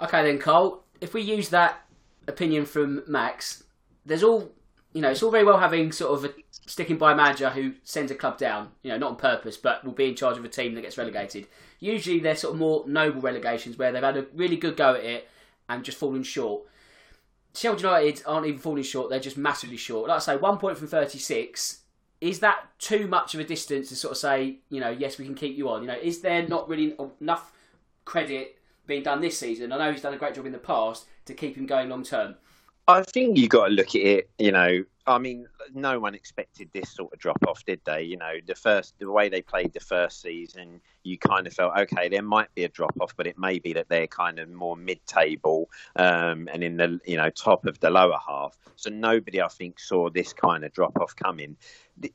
Okay 0.00 0.24
then, 0.24 0.40
Carl. 0.40 0.82
If 1.00 1.14
we 1.14 1.22
use 1.22 1.48
that 1.50 1.80
opinion 2.26 2.66
from 2.66 3.04
Max, 3.06 3.62
there's 4.04 4.24
all 4.24 4.50
you 4.92 5.00
know, 5.00 5.10
it's 5.10 5.22
all 5.22 5.30
very 5.30 5.44
well 5.44 5.58
having 5.58 5.92
sort 5.92 6.12
of 6.12 6.24
a, 6.24 6.34
sticking 6.66 6.98
by 6.98 7.12
a 7.12 7.16
manager 7.16 7.50
who 7.50 7.74
sends 7.84 8.10
a 8.10 8.14
club 8.14 8.38
down, 8.38 8.70
you 8.82 8.90
know, 8.90 8.98
not 8.98 9.10
on 9.10 9.16
purpose, 9.16 9.56
but 9.56 9.84
will 9.84 9.92
be 9.92 10.08
in 10.08 10.16
charge 10.16 10.36
of 10.36 10.44
a 10.44 10.48
team 10.48 10.74
that 10.74 10.82
gets 10.82 10.98
relegated. 10.98 11.46
Usually 11.78 12.18
they're 12.18 12.36
sort 12.36 12.54
of 12.54 12.60
more 12.60 12.84
noble 12.86 13.20
relegations 13.20 13.78
where 13.78 13.92
they've 13.92 14.02
had 14.02 14.16
a 14.16 14.26
really 14.34 14.56
good 14.56 14.76
go 14.76 14.94
at 14.94 15.04
it 15.04 15.28
and 15.68 15.84
just 15.84 15.98
fallen 15.98 16.22
short. 16.22 16.62
Sheffield 17.54 17.82
United 17.82 18.22
aren't 18.26 18.46
even 18.46 18.60
falling 18.60 18.82
short, 18.82 19.10
they're 19.10 19.20
just 19.20 19.38
massively 19.38 19.76
short. 19.76 20.08
Like 20.08 20.16
I 20.16 20.20
say, 20.20 20.36
one 20.36 20.58
point 20.58 20.78
from 20.78 20.88
36. 20.88 21.78
Is 22.20 22.40
that 22.40 22.66
too 22.78 23.06
much 23.06 23.32
of 23.32 23.40
a 23.40 23.44
distance 23.44 23.88
to 23.88 23.96
sort 23.96 24.12
of 24.12 24.18
say, 24.18 24.58
you 24.68 24.78
know, 24.78 24.90
yes, 24.90 25.16
we 25.16 25.24
can 25.24 25.34
keep 25.34 25.56
you 25.56 25.70
on? 25.70 25.80
You 25.80 25.88
know, 25.88 25.96
is 26.00 26.20
there 26.20 26.46
not 26.46 26.68
really 26.68 26.94
enough 27.18 27.52
credit 28.04 28.58
being 28.86 29.02
done 29.02 29.22
this 29.22 29.38
season? 29.38 29.72
I 29.72 29.78
know 29.78 29.90
he's 29.90 30.02
done 30.02 30.12
a 30.12 30.18
great 30.18 30.34
job 30.34 30.44
in 30.44 30.52
the 30.52 30.58
past 30.58 31.06
to 31.24 31.32
keep 31.32 31.56
him 31.56 31.64
going 31.64 31.88
long 31.88 32.02
term. 32.02 32.34
I 32.88 33.02
think 33.02 33.38
you 33.38 33.48
got 33.48 33.68
to 33.68 33.72
look 33.72 33.94
at 33.94 34.02
it. 34.02 34.30
You 34.38 34.52
know, 34.52 34.84
I 35.06 35.18
mean, 35.18 35.46
no 35.74 35.98
one 36.00 36.14
expected 36.14 36.68
this 36.72 36.90
sort 36.90 37.12
of 37.12 37.18
drop 37.18 37.38
off, 37.46 37.64
did 37.64 37.80
they? 37.84 38.02
You 38.02 38.16
know, 38.16 38.34
the 38.46 38.54
first, 38.54 38.94
the 38.98 39.10
way 39.10 39.28
they 39.28 39.42
played 39.42 39.72
the 39.72 39.80
first 39.80 40.20
season, 40.20 40.80
you 41.02 41.18
kind 41.18 41.46
of 41.46 41.52
felt 41.52 41.76
okay. 41.78 42.08
There 42.08 42.22
might 42.22 42.54
be 42.54 42.64
a 42.64 42.68
drop 42.68 42.94
off, 43.00 43.16
but 43.16 43.26
it 43.26 43.38
may 43.38 43.58
be 43.58 43.72
that 43.74 43.88
they're 43.88 44.06
kind 44.06 44.38
of 44.38 44.48
more 44.50 44.76
mid 44.76 45.04
table 45.06 45.70
um, 45.96 46.48
and 46.52 46.62
in 46.62 46.76
the 46.76 47.00
you 47.04 47.16
know 47.16 47.30
top 47.30 47.66
of 47.66 47.80
the 47.80 47.90
lower 47.90 48.18
half. 48.26 48.56
So 48.76 48.90
nobody, 48.90 49.42
I 49.42 49.48
think, 49.48 49.78
saw 49.78 50.08
this 50.10 50.32
kind 50.32 50.64
of 50.64 50.72
drop 50.72 50.98
off 50.98 51.14
coming. 51.14 51.56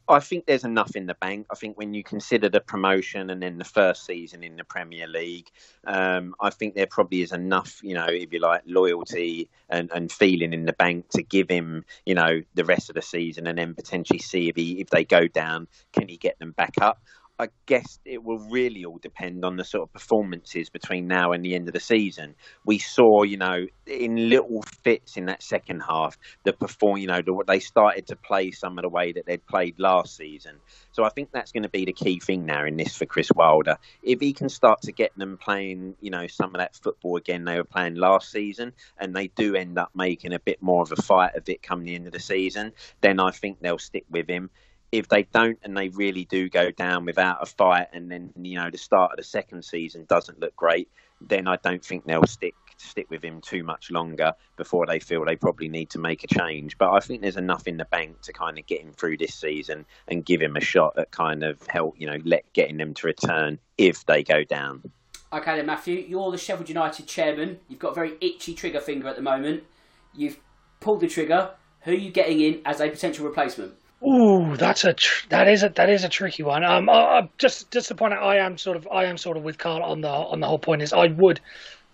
I 0.08 0.20
think 0.20 0.46
there's 0.46 0.64
enough 0.64 0.96
in 0.96 1.06
the 1.06 1.14
bank. 1.14 1.46
I 1.52 1.56
think 1.56 1.78
when 1.78 1.94
you 1.94 2.04
consider 2.04 2.50
the 2.50 2.60
promotion 2.60 3.30
and 3.30 3.42
then 3.42 3.60
the 3.60 3.64
first 3.66 4.06
season 4.06 4.44
in 4.44 4.56
the 4.56 4.64
Premier 4.64 5.06
League, 5.06 5.52
um, 5.86 6.34
I 6.40 6.50
think 6.50 6.74
there 6.74 6.88
probably 6.88 7.22
is 7.22 7.32
enough, 7.32 7.80
you 7.84 7.94
know, 7.94 8.08
if 8.08 8.34
you 8.34 8.40
like, 8.40 8.64
loyalty 8.66 9.48
and, 9.70 9.92
and 9.94 10.12
feeling 10.12 10.54
in 10.54 10.66
the 10.66 10.74
bank 10.74 11.10
to 11.10 11.22
give 11.22 11.50
him, 11.50 11.86
you 12.06 12.16
know, 12.16 12.42
the 12.56 12.66
rest 12.66 12.90
of 12.90 12.96
the 12.96 13.02
season 13.04 13.35
and 13.38 13.58
then 13.58 13.76
potentially 13.76 14.20
see 14.20 14.50
if 14.50 14.56
he 14.56 14.82
if 14.82 14.90
they 14.90 15.06
go 15.06 15.28
down, 15.28 15.68
can 15.94 16.08
he 16.08 16.18
get 16.18 16.40
them 16.40 16.52
back 16.52 16.74
up? 16.82 17.02
I 17.38 17.50
guess 17.66 18.00
it 18.06 18.24
will 18.24 18.40
really 18.50 18.86
all 18.86 18.98
depend 18.98 19.44
on 19.44 19.58
the 19.58 19.66
sort 19.66 19.84
of 19.84 19.92
performances 19.92 20.70
between 20.70 21.08
now 21.08 21.34
and 21.34 21.44
the 21.44 21.56
end 21.56 21.68
of 21.68 21.74
the 21.74 21.82
season. 21.82 22.36
We 22.66 22.80
saw, 22.80 23.24
you 23.24 23.36
know, 23.36 23.66
in 23.86 24.30
little 24.30 24.64
fits 24.84 25.18
in 25.18 25.26
that 25.26 25.44
second 25.44 25.82
half, 25.82 26.18
the 26.46 26.54
perform, 26.54 26.98
you 26.98 27.08
know, 27.08 27.22
the, 27.22 27.44
they 27.46 27.60
started 27.60 28.08
to 28.08 28.16
play 28.16 28.52
some 28.52 28.78
of 28.78 28.84
the 28.84 28.90
way 28.90 29.12
that 29.12 29.26
they'd 29.26 29.46
played 29.46 29.78
last 29.80 30.16
season. 30.16 30.56
So 30.94 31.04
I 31.04 31.10
think 31.10 31.32
that's 31.34 31.52
going 31.52 31.64
to 31.64 31.70
be 31.70 31.84
the 31.84 31.92
key 31.92 32.22
thing 32.22 32.46
now 32.46 32.64
in 32.64 32.78
this 32.78 32.96
for 32.96 33.06
Chris 33.06 33.30
Wilder. 33.36 33.80
If 34.02 34.22
he 34.22 34.32
can 34.32 34.48
start 34.48 34.84
to 34.84 34.94
get 34.94 35.12
them 35.18 35.38
playing, 35.38 35.96
you 36.00 36.12
know, 36.12 36.28
some 36.28 36.56
of 36.56 36.60
that 36.60 36.78
football 36.78 37.18
again 37.18 37.44
they 37.44 37.58
were 37.58 37.66
playing 37.66 37.96
last 37.96 38.32
season, 38.32 38.72
and 38.98 39.14
they 39.14 39.28
do 39.28 39.56
end 39.56 39.78
up 39.78 39.92
making 39.94 40.32
a 40.32 40.40
bit 40.40 40.62
more 40.62 40.84
of 40.84 40.94
a 40.94 41.02
fight 41.02 41.36
of 41.36 41.50
it 41.50 41.62
come 41.62 41.84
the 41.84 41.96
end 41.96 42.08
of 42.08 42.14
the 42.14 42.20
season, 42.20 42.72
then 43.02 43.20
I 43.20 43.32
think 43.32 43.60
they'll 43.60 43.78
stick 43.78 44.06
with 44.10 44.30
him 44.30 44.50
if 44.98 45.08
they 45.10 45.24
don't 45.24 45.60
and 45.64 45.76
they 45.76 45.90
really 45.90 46.26
do 46.26 46.50
go 46.50 46.72
down 46.72 47.06
without 47.06 47.38
a 47.42 47.46
fight 47.46 47.88
and 47.94 48.10
then 48.10 48.32
you 48.42 48.58
know 48.58 48.70
the 48.70 48.78
start 48.78 49.12
of 49.12 49.18
the 49.18 49.24
second 49.24 49.64
season 49.64 50.06
doesn't 50.08 50.40
look 50.40 50.56
great 50.56 50.90
then 51.22 51.48
I 51.48 51.58
don't 51.58 51.84
think 51.84 52.06
they'll 52.06 52.26
stick 52.26 52.56
stick 52.78 53.10
with 53.10 53.24
him 53.24 53.40
too 53.42 53.64
much 53.64 53.90
longer 53.90 54.34
before 54.58 54.86
they 54.86 55.00
feel 55.00 55.24
they 55.24 55.38
probably 55.38 55.70
need 55.70 55.90
to 55.92 56.00
make 56.00 56.26
a 56.26 56.28
change. 56.28 56.78
But 56.78 56.92
I 56.92 57.00
think 57.00 57.22
there's 57.22 57.38
enough 57.38 57.68
in 57.68 57.78
the 57.78 57.86
bank 57.86 58.22
to 58.24 58.34
kind 58.34 58.60
of 58.60 58.66
get 58.66 58.82
him 58.82 58.92
through 58.92 59.18
this 59.18 59.34
season 59.34 59.86
and 60.10 60.26
give 60.26 60.42
him 60.42 60.58
a 60.58 60.62
shot 60.62 60.98
at 60.98 61.12
kind 61.12 61.44
of 61.44 61.66
help 61.68 61.96
you 61.98 62.08
know 62.08 62.18
let 62.24 62.52
getting 62.54 62.78
them 62.78 62.94
to 62.96 63.08
return 63.08 63.60
if 63.78 64.06
they 64.06 64.24
go 64.24 64.44
down. 64.44 64.84
Okay 65.34 65.56
then 65.58 65.66
Matthew 65.66 65.96
you're 66.08 66.32
the 66.32 66.38
Sheffield 66.38 66.70
United 66.70 67.08
chairman. 67.08 67.60
You've 67.68 67.80
got 67.80 67.92
a 67.92 67.96
very 67.96 68.14
itchy 68.22 68.54
trigger 68.54 68.80
finger 68.82 69.08
at 69.08 69.16
the 69.16 69.22
moment. 69.22 69.64
You've 70.14 70.40
pulled 70.80 71.02
the 71.02 71.08
trigger. 71.08 71.52
Who 71.82 71.92
are 71.92 71.96
you 71.96 72.12
getting 72.12 72.42
in 72.42 72.62
as 72.66 72.82
a 72.82 72.90
potential 72.90 73.26
replacement 73.26 73.74
Ooh, 74.08 74.56
that's 74.56 74.84
a 74.84 74.94
tr- 74.94 75.28
that 75.30 75.48
is 75.48 75.64
a 75.64 75.70
that 75.70 75.90
is 75.90 76.04
a 76.04 76.10
tricky 76.10 76.44
one. 76.44 76.64
Um, 76.64 76.90
I, 76.90 77.28
just 77.38 77.72
just 77.72 77.88
to 77.88 77.96
point 77.96 78.14
out, 78.14 78.24
I 78.24 78.38
am 78.38 78.58
sort 78.58 78.78
of 78.78 78.88
I 78.92 79.06
am 79.06 79.18
sort 79.18 79.38
of 79.38 79.44
with 79.44 79.58
Carl 79.58 79.82
on 79.84 80.02
the 80.02 80.10
on 80.10 80.40
the 80.40 80.48
whole 80.48 80.60
point 80.60 80.82
is 80.82 80.94
I 80.94 81.08
would 81.08 81.40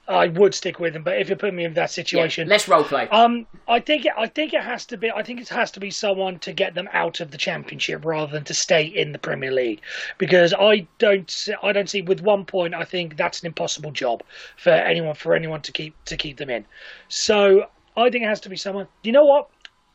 I 0.07 0.27
would 0.27 0.53
stick 0.53 0.79
with 0.79 0.95
him, 0.95 1.03
but 1.03 1.19
if 1.19 1.29
you 1.29 1.35
put 1.35 1.53
me 1.53 1.63
in 1.63 1.73
that 1.75 1.89
situation, 1.91 2.47
yeah, 2.47 2.51
let's 2.51 2.67
role 2.67 2.83
play. 2.83 3.07
Um, 3.09 3.45
I 3.67 3.79
think 3.79 4.05
it, 4.05 4.11
I 4.17 4.27
think 4.27 4.53
it 4.53 4.61
has 4.61 4.85
to 4.87 4.97
be 4.97 5.09
I 5.09 5.23
think 5.23 5.39
it 5.39 5.49
has 5.49 5.71
to 5.71 5.79
be 5.79 5.89
someone 5.89 6.39
to 6.39 6.51
get 6.51 6.73
them 6.73 6.89
out 6.91 7.21
of 7.21 7.31
the 7.31 7.37
championship 7.37 8.03
rather 8.03 8.31
than 8.31 8.43
to 8.45 8.53
stay 8.53 8.83
in 8.83 9.13
the 9.13 9.19
Premier 9.19 9.51
League, 9.51 9.81
because 10.17 10.53
I 10.53 10.87
don't 10.97 11.33
I 11.63 11.71
don't 11.71 11.89
see 11.89 12.01
with 12.01 12.19
one 12.21 12.45
point 12.45 12.73
I 12.73 12.83
think 12.83 13.15
that's 13.15 13.39
an 13.41 13.47
impossible 13.47 13.91
job 13.91 14.21
for 14.57 14.71
anyone 14.71 15.15
for 15.15 15.33
anyone 15.33 15.61
to 15.61 15.71
keep 15.71 15.95
to 16.05 16.17
keep 16.17 16.37
them 16.37 16.49
in. 16.49 16.65
So 17.07 17.67
I 17.95 18.09
think 18.09 18.23
it 18.23 18.27
has 18.27 18.41
to 18.41 18.49
be 18.49 18.57
someone. 18.57 18.87
You 19.03 19.13
know 19.13 19.23
what? 19.23 19.49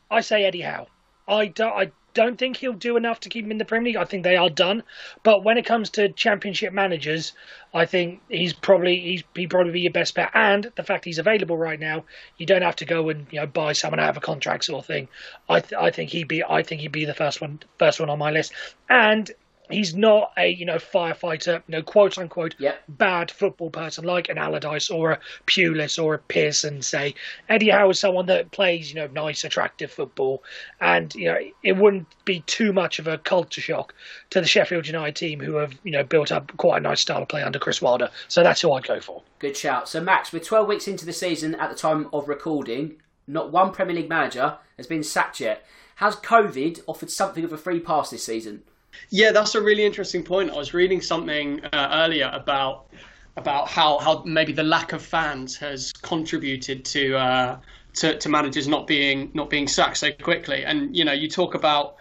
I 0.09 0.21
say 0.21 0.45
Eddie 0.45 0.61
Howe. 0.61 0.87
I 1.27 1.47
don't 1.47 1.73
I 1.73 1.91
don't 2.17 2.37
think 2.39 2.57
he'll 2.57 2.73
do 2.73 2.97
enough 2.97 3.19
to 3.19 3.29
keep 3.29 3.45
him 3.45 3.51
in 3.51 3.59
the 3.59 3.65
Premier 3.65 3.91
League. 3.91 4.01
I 4.01 4.05
think 4.05 4.23
they 4.23 4.37
are 4.37 4.49
done. 4.49 4.81
But 5.21 5.43
when 5.43 5.59
it 5.59 5.67
comes 5.67 5.91
to 5.91 6.09
Championship 6.09 6.73
managers, 6.73 7.33
I 7.75 7.85
think 7.85 8.21
he's 8.27 8.53
probably 8.53 8.99
he's 8.99 9.23
he 9.35 9.45
probably 9.45 9.71
be 9.71 9.81
your 9.81 9.91
best 9.91 10.15
bet. 10.15 10.31
And 10.33 10.71
the 10.75 10.81
fact 10.83 11.05
he's 11.05 11.19
available 11.19 11.57
right 11.57 11.79
now, 11.79 12.05
you 12.37 12.47
don't 12.47 12.63
have 12.63 12.77
to 12.77 12.85
go 12.85 13.09
and 13.09 13.27
you 13.29 13.39
know 13.39 13.45
buy 13.45 13.73
someone 13.73 13.99
out 13.99 14.09
of 14.09 14.17
a 14.17 14.21
contract 14.21 14.65
sort 14.65 14.79
of 14.79 14.87
thing. 14.87 15.07
I 15.47 15.59
th- 15.59 15.79
I 15.79 15.91
think 15.91 16.09
he'd 16.09 16.27
be 16.27 16.43
I 16.43 16.63
think 16.63 16.81
he'd 16.81 16.91
be 16.91 17.05
the 17.05 17.13
first 17.13 17.39
one 17.39 17.59
first 17.77 17.99
one 17.99 18.09
on 18.09 18.17
my 18.17 18.31
list. 18.31 18.51
And 18.89 19.29
he's 19.69 19.95
not 19.95 20.31
a 20.37 20.47
you 20.47 20.65
know 20.65 20.75
firefighter, 20.75 21.61
you 21.67 21.71
know 21.71 21.81
quote 21.81 22.17
unquote 22.17 22.55
yep. 22.59 22.83
bad 22.87 23.31
football 23.31 23.69
person 23.69 24.03
like 24.03 24.29
an 24.29 24.37
Allardyce 24.37 24.89
or 24.89 25.11
a 25.11 25.19
Pulis 25.45 26.01
or 26.01 26.15
a 26.15 26.19
Pearson. 26.19 26.81
Say 26.81 27.15
Eddie 27.49 27.69
Howe 27.69 27.89
is 27.89 27.99
someone 27.99 28.25
that 28.27 28.51
plays 28.51 28.89
you 28.89 28.95
know 28.95 29.07
nice, 29.07 29.43
attractive 29.43 29.91
football, 29.91 30.43
and 30.81 31.13
you 31.15 31.25
know 31.25 31.37
it 31.63 31.77
wouldn't 31.77 32.07
be 32.25 32.41
too 32.41 32.73
much 32.73 32.99
of 32.99 33.07
a 33.07 33.17
culture 33.17 33.61
shock 33.61 33.93
to 34.29 34.41
the 34.41 34.47
Sheffield 34.47 34.87
United 34.87 35.15
team 35.15 35.39
who 35.39 35.55
have 35.55 35.73
you 35.83 35.91
know 35.91 36.03
built 36.03 36.31
up 36.31 36.55
quite 36.57 36.77
a 36.77 36.81
nice 36.81 37.01
style 37.01 37.21
of 37.21 37.27
play 37.27 37.43
under 37.43 37.59
Chris 37.59 37.81
Wilder. 37.81 38.09
So 38.27 38.43
that's 38.43 38.61
who 38.61 38.71
I'd 38.73 38.87
go 38.87 38.99
for. 38.99 39.23
Good 39.39 39.57
shout. 39.57 39.89
So 39.89 40.01
Max, 40.01 40.33
we're 40.33 40.39
12 40.39 40.67
weeks 40.67 40.87
into 40.87 41.05
the 41.05 41.13
season 41.13 41.55
at 41.55 41.69
the 41.69 41.75
time 41.75 42.09
of 42.13 42.27
recording. 42.27 42.95
Not 43.27 43.51
one 43.51 43.71
Premier 43.71 43.95
League 43.95 44.09
manager 44.09 44.57
has 44.77 44.87
been 44.87 45.03
sacked 45.03 45.39
yet. 45.39 45.65
Has 45.95 46.15
COVID 46.15 46.81
offered 46.87 47.09
something 47.09 47.43
of 47.43 47.51
a 47.51 47.57
free 47.57 47.79
pass 47.79 48.09
this 48.09 48.23
season? 48.23 48.63
Yeah, 49.09 49.31
that's 49.31 49.55
a 49.55 49.61
really 49.61 49.85
interesting 49.85 50.23
point. 50.23 50.51
I 50.51 50.57
was 50.57 50.73
reading 50.73 51.01
something 51.01 51.63
uh, 51.65 51.89
earlier 51.93 52.29
about 52.33 52.87
about 53.37 53.69
how, 53.69 53.99
how 53.99 54.23
maybe 54.25 54.51
the 54.51 54.63
lack 54.63 54.93
of 54.93 55.01
fans 55.01 55.55
has 55.57 55.93
contributed 55.93 56.83
to, 56.85 57.15
uh, 57.15 57.59
to 57.93 58.17
to 58.17 58.29
managers 58.29 58.67
not 58.67 58.87
being 58.87 59.31
not 59.33 59.49
being 59.49 59.67
sacked 59.67 59.97
so 59.97 60.11
quickly. 60.11 60.65
And 60.65 60.95
you 60.95 61.05
know, 61.05 61.13
you 61.13 61.29
talk 61.29 61.53
about 61.53 61.97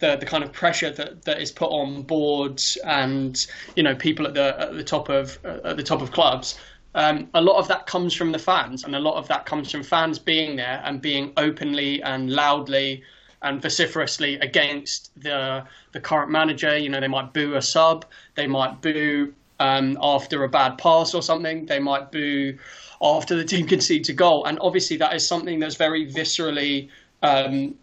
the 0.00 0.16
the 0.16 0.26
kind 0.26 0.42
of 0.42 0.52
pressure 0.52 0.90
that, 0.90 1.22
that 1.24 1.40
is 1.40 1.52
put 1.52 1.70
on 1.70 2.02
boards 2.02 2.76
and 2.84 3.46
you 3.76 3.82
know 3.82 3.94
people 3.94 4.26
at 4.26 4.34
the 4.34 4.56
at 4.58 4.74
the 4.74 4.84
top 4.84 5.08
of 5.08 5.38
uh, 5.44 5.58
at 5.64 5.76
the 5.76 5.82
top 5.82 6.02
of 6.02 6.10
clubs. 6.12 6.58
Um, 6.94 7.28
a 7.34 7.40
lot 7.40 7.58
of 7.58 7.68
that 7.68 7.86
comes 7.86 8.14
from 8.14 8.32
the 8.32 8.38
fans, 8.38 8.82
and 8.82 8.96
a 8.96 8.98
lot 8.98 9.14
of 9.14 9.28
that 9.28 9.46
comes 9.46 9.70
from 9.70 9.84
fans 9.84 10.18
being 10.18 10.56
there 10.56 10.82
and 10.84 11.00
being 11.00 11.32
openly 11.36 12.02
and 12.02 12.32
loudly 12.32 13.04
and 13.42 13.62
vociferously 13.62 14.36
against 14.36 15.10
the 15.20 15.64
the 15.92 16.00
current 16.00 16.30
manager. 16.30 16.76
You 16.76 16.88
know, 16.88 17.00
they 17.00 17.08
might 17.08 17.32
boo 17.32 17.54
a 17.54 17.62
sub, 17.62 18.04
they 18.34 18.46
might 18.46 18.80
boo 18.80 19.32
um, 19.58 19.98
after 20.02 20.44
a 20.44 20.48
bad 20.48 20.78
pass 20.78 21.14
or 21.14 21.22
something, 21.22 21.66
they 21.66 21.78
might 21.78 22.10
boo 22.10 22.58
after 23.02 23.36
the 23.36 23.44
team 23.44 23.66
concedes 23.74 24.08
a 24.08 24.12
goal, 24.12 24.44
and 24.44 24.58
obviously 24.60 24.96
that 24.98 25.14
is 25.14 25.26
something 25.26 25.58
that's 25.58 25.76
very 25.76 26.10
viscerally 26.10 26.88
um, 27.22 27.74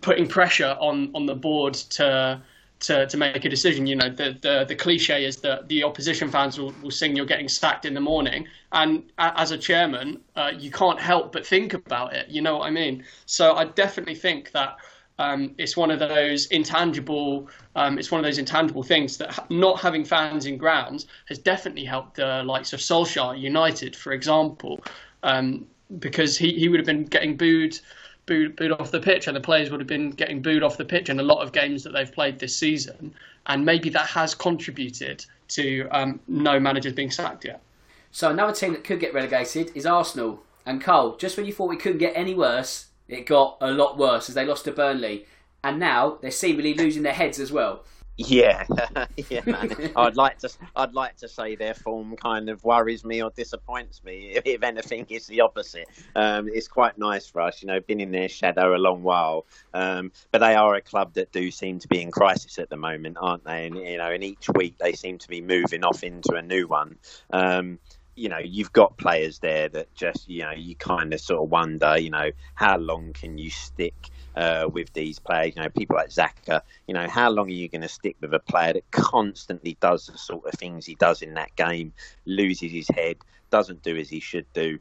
putting 0.00 0.26
pressure 0.26 0.76
on 0.80 1.10
on 1.14 1.26
the 1.26 1.34
board 1.34 1.74
to. 1.74 2.40
To, 2.80 3.06
to 3.06 3.16
make 3.16 3.42
a 3.46 3.48
decision, 3.48 3.86
you 3.86 3.96
know, 3.96 4.10
the, 4.10 4.36
the, 4.42 4.66
the 4.68 4.74
cliche 4.74 5.24
is 5.24 5.38
that 5.38 5.66
the 5.66 5.82
opposition 5.82 6.30
fans 6.30 6.58
will, 6.58 6.74
will 6.82 6.90
sing 6.90 7.16
"You're 7.16 7.24
getting 7.24 7.48
sacked 7.48 7.86
in 7.86 7.94
the 7.94 8.02
morning," 8.02 8.46
and 8.70 9.02
as 9.18 9.50
a 9.50 9.56
chairman, 9.56 10.20
uh, 10.36 10.52
you 10.54 10.70
can't 10.70 11.00
help 11.00 11.32
but 11.32 11.46
think 11.46 11.72
about 11.72 12.14
it. 12.14 12.28
You 12.28 12.42
know 12.42 12.58
what 12.58 12.66
I 12.66 12.70
mean? 12.70 13.02
So 13.24 13.54
I 13.54 13.64
definitely 13.64 14.14
think 14.14 14.52
that 14.52 14.76
um, 15.18 15.54
it's 15.56 15.76
one 15.76 15.90
of 15.90 15.98
those 15.98 16.46
intangible. 16.46 17.48
Um, 17.74 17.98
it's 17.98 18.10
one 18.10 18.18
of 18.18 18.24
those 18.24 18.38
intangible 18.38 18.82
things 18.82 19.16
that 19.18 19.50
not 19.50 19.80
having 19.80 20.04
fans 20.04 20.46
in 20.46 20.58
grounds 20.58 21.06
has 21.26 21.38
definitely 21.38 21.84
helped 21.84 22.16
the 22.16 22.42
likes 22.44 22.72
of 22.72 22.80
Solskjaer 22.80 23.38
United, 23.38 23.96
for 23.96 24.12
example, 24.12 24.82
um, 25.22 25.66
because 25.98 26.36
he, 26.36 26.52
he 26.52 26.68
would 26.68 26.78
have 26.78 26.86
been 26.86 27.04
getting 27.04 27.36
booed, 27.36 27.78
booed, 28.26 28.56
booed 28.56 28.72
off 28.72 28.90
the 28.90 29.00
pitch, 29.00 29.26
and 29.26 29.34
the 29.34 29.40
players 29.40 29.70
would 29.70 29.80
have 29.80 29.88
been 29.88 30.10
getting 30.10 30.42
booed 30.42 30.62
off 30.62 30.76
the 30.76 30.84
pitch 30.84 31.08
in 31.08 31.18
a 31.18 31.22
lot 31.22 31.42
of 31.42 31.52
games 31.52 31.82
that 31.84 31.92
they've 31.92 32.12
played 32.12 32.38
this 32.38 32.54
season, 32.54 33.14
and 33.46 33.64
maybe 33.64 33.88
that 33.88 34.06
has 34.06 34.34
contributed 34.34 35.24
to 35.48 35.88
um, 35.92 36.20
no 36.28 36.60
managers 36.60 36.92
being 36.92 37.10
sacked 37.10 37.44
yet. 37.44 37.62
So 38.10 38.30
another 38.30 38.52
team 38.52 38.72
that 38.72 38.84
could 38.84 39.00
get 39.00 39.14
relegated 39.14 39.72
is 39.74 39.86
Arsenal. 39.86 40.42
And 40.64 40.82
Carl, 40.82 41.16
just 41.16 41.36
when 41.36 41.46
you 41.46 41.52
thought 41.52 41.68
we 41.68 41.76
couldn't 41.76 41.98
get 41.98 42.12
any 42.16 42.34
worse, 42.34 42.86
it 43.08 43.26
got 43.26 43.58
a 43.60 43.70
lot 43.70 43.98
worse 43.98 44.28
as 44.28 44.34
they 44.34 44.44
lost 44.44 44.64
to 44.64 44.72
Burnley, 44.72 45.26
and 45.62 45.78
now 45.78 46.18
they're 46.20 46.30
seemingly 46.30 46.74
losing 46.74 47.02
their 47.02 47.12
heads 47.12 47.38
as 47.38 47.52
well. 47.52 47.84
Yeah, 48.18 48.64
yeah, 49.28 49.42
man. 49.44 49.92
I'd 49.94 50.16
like 50.16 50.38
to. 50.38 50.48
I'd 50.74 50.94
like 50.94 51.16
to 51.18 51.28
say 51.28 51.54
their 51.54 51.74
form 51.74 52.16
kind 52.16 52.48
of 52.48 52.64
worries 52.64 53.04
me 53.04 53.22
or 53.22 53.30
disappoints 53.30 54.02
me. 54.04 54.30
If, 54.30 54.42
if 54.46 54.62
anything, 54.62 55.06
it's 55.10 55.26
the 55.26 55.42
opposite. 55.42 55.86
Um, 56.14 56.48
it's 56.48 56.66
quite 56.66 56.96
nice 56.96 57.26
for 57.26 57.42
us, 57.42 57.60
you 57.60 57.68
know, 57.68 57.78
been 57.80 58.00
in 58.00 58.12
their 58.12 58.28
shadow 58.28 58.74
a 58.74 58.78
long 58.78 59.02
while. 59.02 59.44
Um, 59.74 60.12
but 60.30 60.38
they 60.38 60.54
are 60.54 60.74
a 60.74 60.80
club 60.80 61.12
that 61.14 61.30
do 61.30 61.50
seem 61.50 61.78
to 61.80 61.88
be 61.88 62.00
in 62.00 62.10
crisis 62.10 62.58
at 62.58 62.70
the 62.70 62.76
moment, 62.76 63.18
aren't 63.20 63.44
they? 63.44 63.66
And 63.66 63.76
you 63.76 63.98
know, 63.98 64.10
and 64.10 64.24
each 64.24 64.48
week 64.54 64.78
they 64.78 64.94
seem 64.94 65.18
to 65.18 65.28
be 65.28 65.42
moving 65.42 65.84
off 65.84 66.02
into 66.02 66.34
a 66.36 66.42
new 66.42 66.66
one. 66.66 66.96
Um, 67.34 67.78
you 68.16 68.30
know, 68.30 68.38
you've 68.38 68.72
got 68.72 68.96
players 68.96 69.38
there 69.38 69.68
that 69.68 69.94
just, 69.94 70.28
you 70.28 70.42
know, 70.42 70.50
you 70.50 70.74
kind 70.74 71.12
of 71.12 71.20
sort 71.20 71.42
of 71.42 71.50
wonder, 71.50 71.98
you 71.98 72.10
know, 72.10 72.30
how 72.54 72.78
long 72.78 73.12
can 73.12 73.36
you 73.36 73.50
stick 73.50 73.94
uh, 74.34 74.68
with 74.72 74.92
these 74.94 75.18
players? 75.18 75.54
You 75.54 75.62
know, 75.62 75.68
people 75.68 75.96
like 75.96 76.08
Xhaka, 76.08 76.62
you 76.88 76.94
know, 76.94 77.06
how 77.08 77.30
long 77.30 77.48
are 77.48 77.50
you 77.52 77.68
going 77.68 77.82
to 77.82 77.88
stick 77.88 78.16
with 78.20 78.32
a 78.32 78.40
player 78.40 78.72
that 78.72 78.90
constantly 78.90 79.76
does 79.80 80.06
the 80.06 80.18
sort 80.18 80.46
of 80.46 80.58
things 80.58 80.86
he 80.86 80.94
does 80.94 81.20
in 81.20 81.34
that 81.34 81.54
game, 81.56 81.92
loses 82.24 82.72
his 82.72 82.88
head, 82.88 83.18
doesn't 83.50 83.82
do 83.82 83.96
as 83.96 84.08
he 84.08 84.20
should 84.20 84.50
do? 84.54 84.78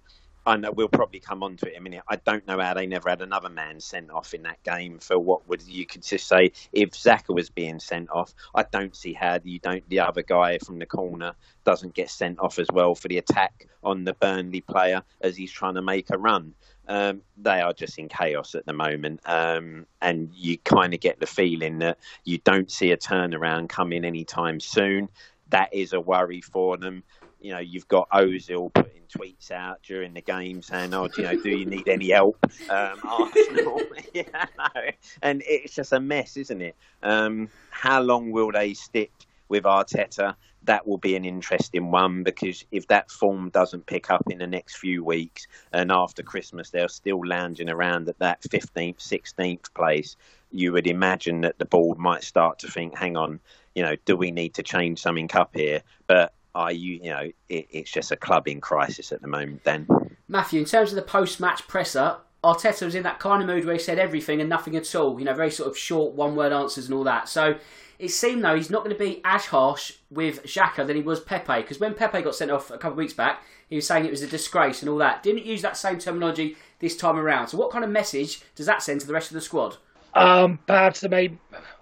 I 0.48 0.58
know 0.58 0.72
we'll 0.72 0.90
probably 0.90 1.20
come 1.20 1.42
on 1.42 1.58
to 1.58 1.68
it 1.68 1.74
in 1.74 1.80
a 1.80 1.82
minute. 1.82 2.04
I 2.08 2.18
don't 2.18 2.46
know 2.46 2.60
how 2.60 2.76
they 2.76 2.86
never 2.86 3.10
had 3.10 3.22
another 3.22 3.50
man 3.50 3.80
sent 3.80 4.12
off 4.12 4.34
in 4.34 4.44
that 4.44 4.62
game 4.64 5.00
for 5.00 5.18
what 5.18 5.48
would 5.50 5.64
you 5.64 5.88
could 5.88 6.04
just 6.04 6.28
say 6.28 6.52
if 6.72 6.92
Xhaka 6.92 7.34
was 7.34 7.50
being 7.50 7.80
sent 7.80 8.12
off. 8.12 8.34
I 8.54 8.64
don't 8.64 8.96
see 8.96 9.14
how 9.14 9.40
you 9.44 9.58
don't 9.60 9.88
the 9.90 10.02
other 10.02 10.22
guy 10.22 10.60
from 10.60 10.78
the 10.78 10.86
corner 10.86 11.34
doesn't 11.64 11.96
get 11.96 12.12
sent 12.12 12.40
off 12.40 12.60
as 12.60 12.68
well 12.72 12.94
for 12.94 13.08
the 13.08 13.18
attack 13.18 13.68
on 13.84 14.04
the 14.04 14.14
Burnley 14.14 14.62
player 14.62 15.02
as 15.22 15.36
he's 15.36 15.52
trying 15.52 15.76
to 15.76 15.82
make 15.82 16.12
a 16.12 16.18
run. 16.18 16.54
Um, 16.88 17.22
they 17.38 17.62
are 17.62 17.74
just 17.74 17.98
in 17.98 18.08
chaos 18.08 18.54
at 18.54 18.68
the 18.68 18.74
moment, 18.74 19.22
um, 19.26 19.88
and 20.04 20.32
you 20.32 20.60
kind 20.60 20.94
of 20.94 21.00
get 21.00 21.20
the 21.20 21.26
feeling 21.26 21.80
that 21.80 21.98
you 22.24 22.38
don't 22.40 22.70
see 22.70 22.92
a 22.92 22.98
turnaround 22.98 23.70
coming 23.70 24.06
anytime 24.06 24.60
soon. 24.60 25.10
That 25.50 25.74
is 25.74 25.94
a 25.94 26.00
worry 26.00 26.42
for 26.42 26.78
them 26.78 27.04
you 27.46 27.52
know, 27.52 27.60
you've 27.60 27.88
got 27.88 28.10
Ozil 28.10 28.74
putting 28.74 29.04
tweets 29.08 29.52
out 29.52 29.84
during 29.84 30.14
the 30.14 30.22
game 30.22 30.62
saying, 30.62 30.94
"Oh, 30.94 31.08
do 31.08 31.22
you 31.22 31.28
know, 31.28 31.42
do 31.42 31.50
you 31.50 31.66
need 31.66 31.88
any 31.88 32.10
help?" 32.10 32.38
Um, 32.70 33.00
Arsenal, 33.04 33.82
yeah, 34.14 34.46
no. 34.58 34.82
and 35.22 35.44
it's 35.46 35.76
just 35.76 35.94
a 35.94 36.00
mess, 36.00 36.38
isn't 36.38 36.62
it? 36.62 36.76
Um, 37.04 37.50
how 37.70 38.02
long 38.02 38.32
will 38.32 38.52
they 38.52 38.74
stick 38.74 39.12
with 39.48 39.64
Arteta, 39.64 40.36
that 40.64 40.88
will 40.88 40.98
be 40.98 41.16
an 41.16 41.26
interesting 41.26 41.92
one 41.92 42.24
because 42.24 42.66
if 42.72 42.88
that 42.88 43.12
form 43.12 43.50
doesn't 43.50 43.86
pick 43.86 44.10
up 44.10 44.24
in 44.30 44.40
the 44.40 44.48
next 44.48 44.78
few 44.78 45.04
weeks 45.04 45.48
and 45.72 45.92
after 45.92 46.24
Christmas 46.24 46.72
they're 46.72 46.88
still 46.88 47.26
lounging 47.26 47.70
around 47.70 48.10
at 48.10 48.18
that 48.20 48.42
15th, 48.42 48.98
16th 48.98 49.74
place, 49.74 50.16
you 50.52 50.72
would 50.72 50.88
imagine 50.88 51.42
that 51.42 51.60
the 51.60 51.66
board 51.66 52.00
might 52.00 52.24
start 52.24 52.60
to 52.60 52.68
think, 52.68 52.98
hang 52.98 53.16
on, 53.16 53.40
you 53.76 53.84
know, 53.84 53.96
do 54.06 54.18
we 54.18 54.32
need 54.32 54.56
to 54.56 54.64
change 54.64 55.00
something 55.00 55.30
up 55.34 55.52
here? 55.54 55.82
But 56.08 56.34
are 56.56 56.72
you, 56.72 57.00
you 57.04 57.12
know, 57.12 57.32
it, 57.50 57.68
it's 57.70 57.92
just 57.92 58.12
a 58.12 58.16
club 58.16 58.48
in 58.48 58.62
crisis 58.62 59.12
at 59.12 59.22
the 59.22 59.28
moment 59.28 59.64
then. 59.64 59.88
Matthew, 60.28 60.60
in 60.60 60.66
terms 60.66 60.92
of 60.92 60.96
the 60.96 61.04
post 61.04 61.40
match 61.40 61.68
presser, 61.68 62.18
Arteta 62.44 62.86
was 62.86 62.96
in 62.96 63.04
that 63.04 63.20
kind 63.20 63.42
of 63.42 63.48
mood 63.48 63.66
where 63.66 63.74
he 63.74 63.80
said 63.80 64.00
everything 64.00 64.40
and 64.40 64.50
nothing 64.50 64.76
at 64.76 64.96
all, 64.96 65.20
you 65.20 65.26
know, 65.26 65.34
very 65.34 65.52
sort 65.52 65.70
of 65.70 65.78
short 65.78 66.14
one 66.14 66.36
word 66.36 66.54
answers 66.54 66.86
and 66.86 66.94
all 66.94 67.04
that. 67.04 67.28
So 67.28 67.58
it 68.00 68.10
seemed 68.10 68.44
though 68.44 68.56
he's 68.56 68.70
not 68.70 68.84
going 68.84 68.96
to 68.96 69.04
be 69.04 69.22
as 69.24 69.46
harsh 69.46 69.94
with 70.10 70.44
Xhaka 70.44 70.86
than 70.86 70.96
he 70.96 71.02
was 71.02 71.20
Pepe 71.20 71.62
because 71.62 71.80
when 71.80 71.94
Pepe 71.94 72.22
got 72.22 72.36
sent 72.36 72.52
off 72.52 72.70
a 72.70 72.78
couple 72.78 72.92
of 72.92 72.98
weeks 72.98 73.14
back, 73.14 73.44
he 73.68 73.76
was 73.76 73.88
saying 73.88 74.06
it 74.06 74.12
was 74.12 74.22
a 74.22 74.28
disgrace 74.28 74.82
and 74.82 74.90
all 74.90 74.98
that. 74.98 75.24
Didn't 75.24 75.46
use 75.46 75.62
that 75.62 75.78
same 75.78 75.98
terminology 75.98 76.56
this 76.80 76.96
time 76.96 77.18
around. 77.18 77.48
So 77.48 77.58
what 77.58 77.72
kind 77.72 77.84
of 77.84 77.90
message 77.90 78.42
does 78.54 78.68
that 78.68 78.84
send 78.84 79.02
to 79.02 79.08
the 79.08 79.14
rest 79.14 79.32
of 79.32 79.36
the 79.36 79.42
squad? 79.42 79.78
Um, 80.16 80.60
perhaps 80.66 81.02
the 81.02 81.10
may. 81.10 81.38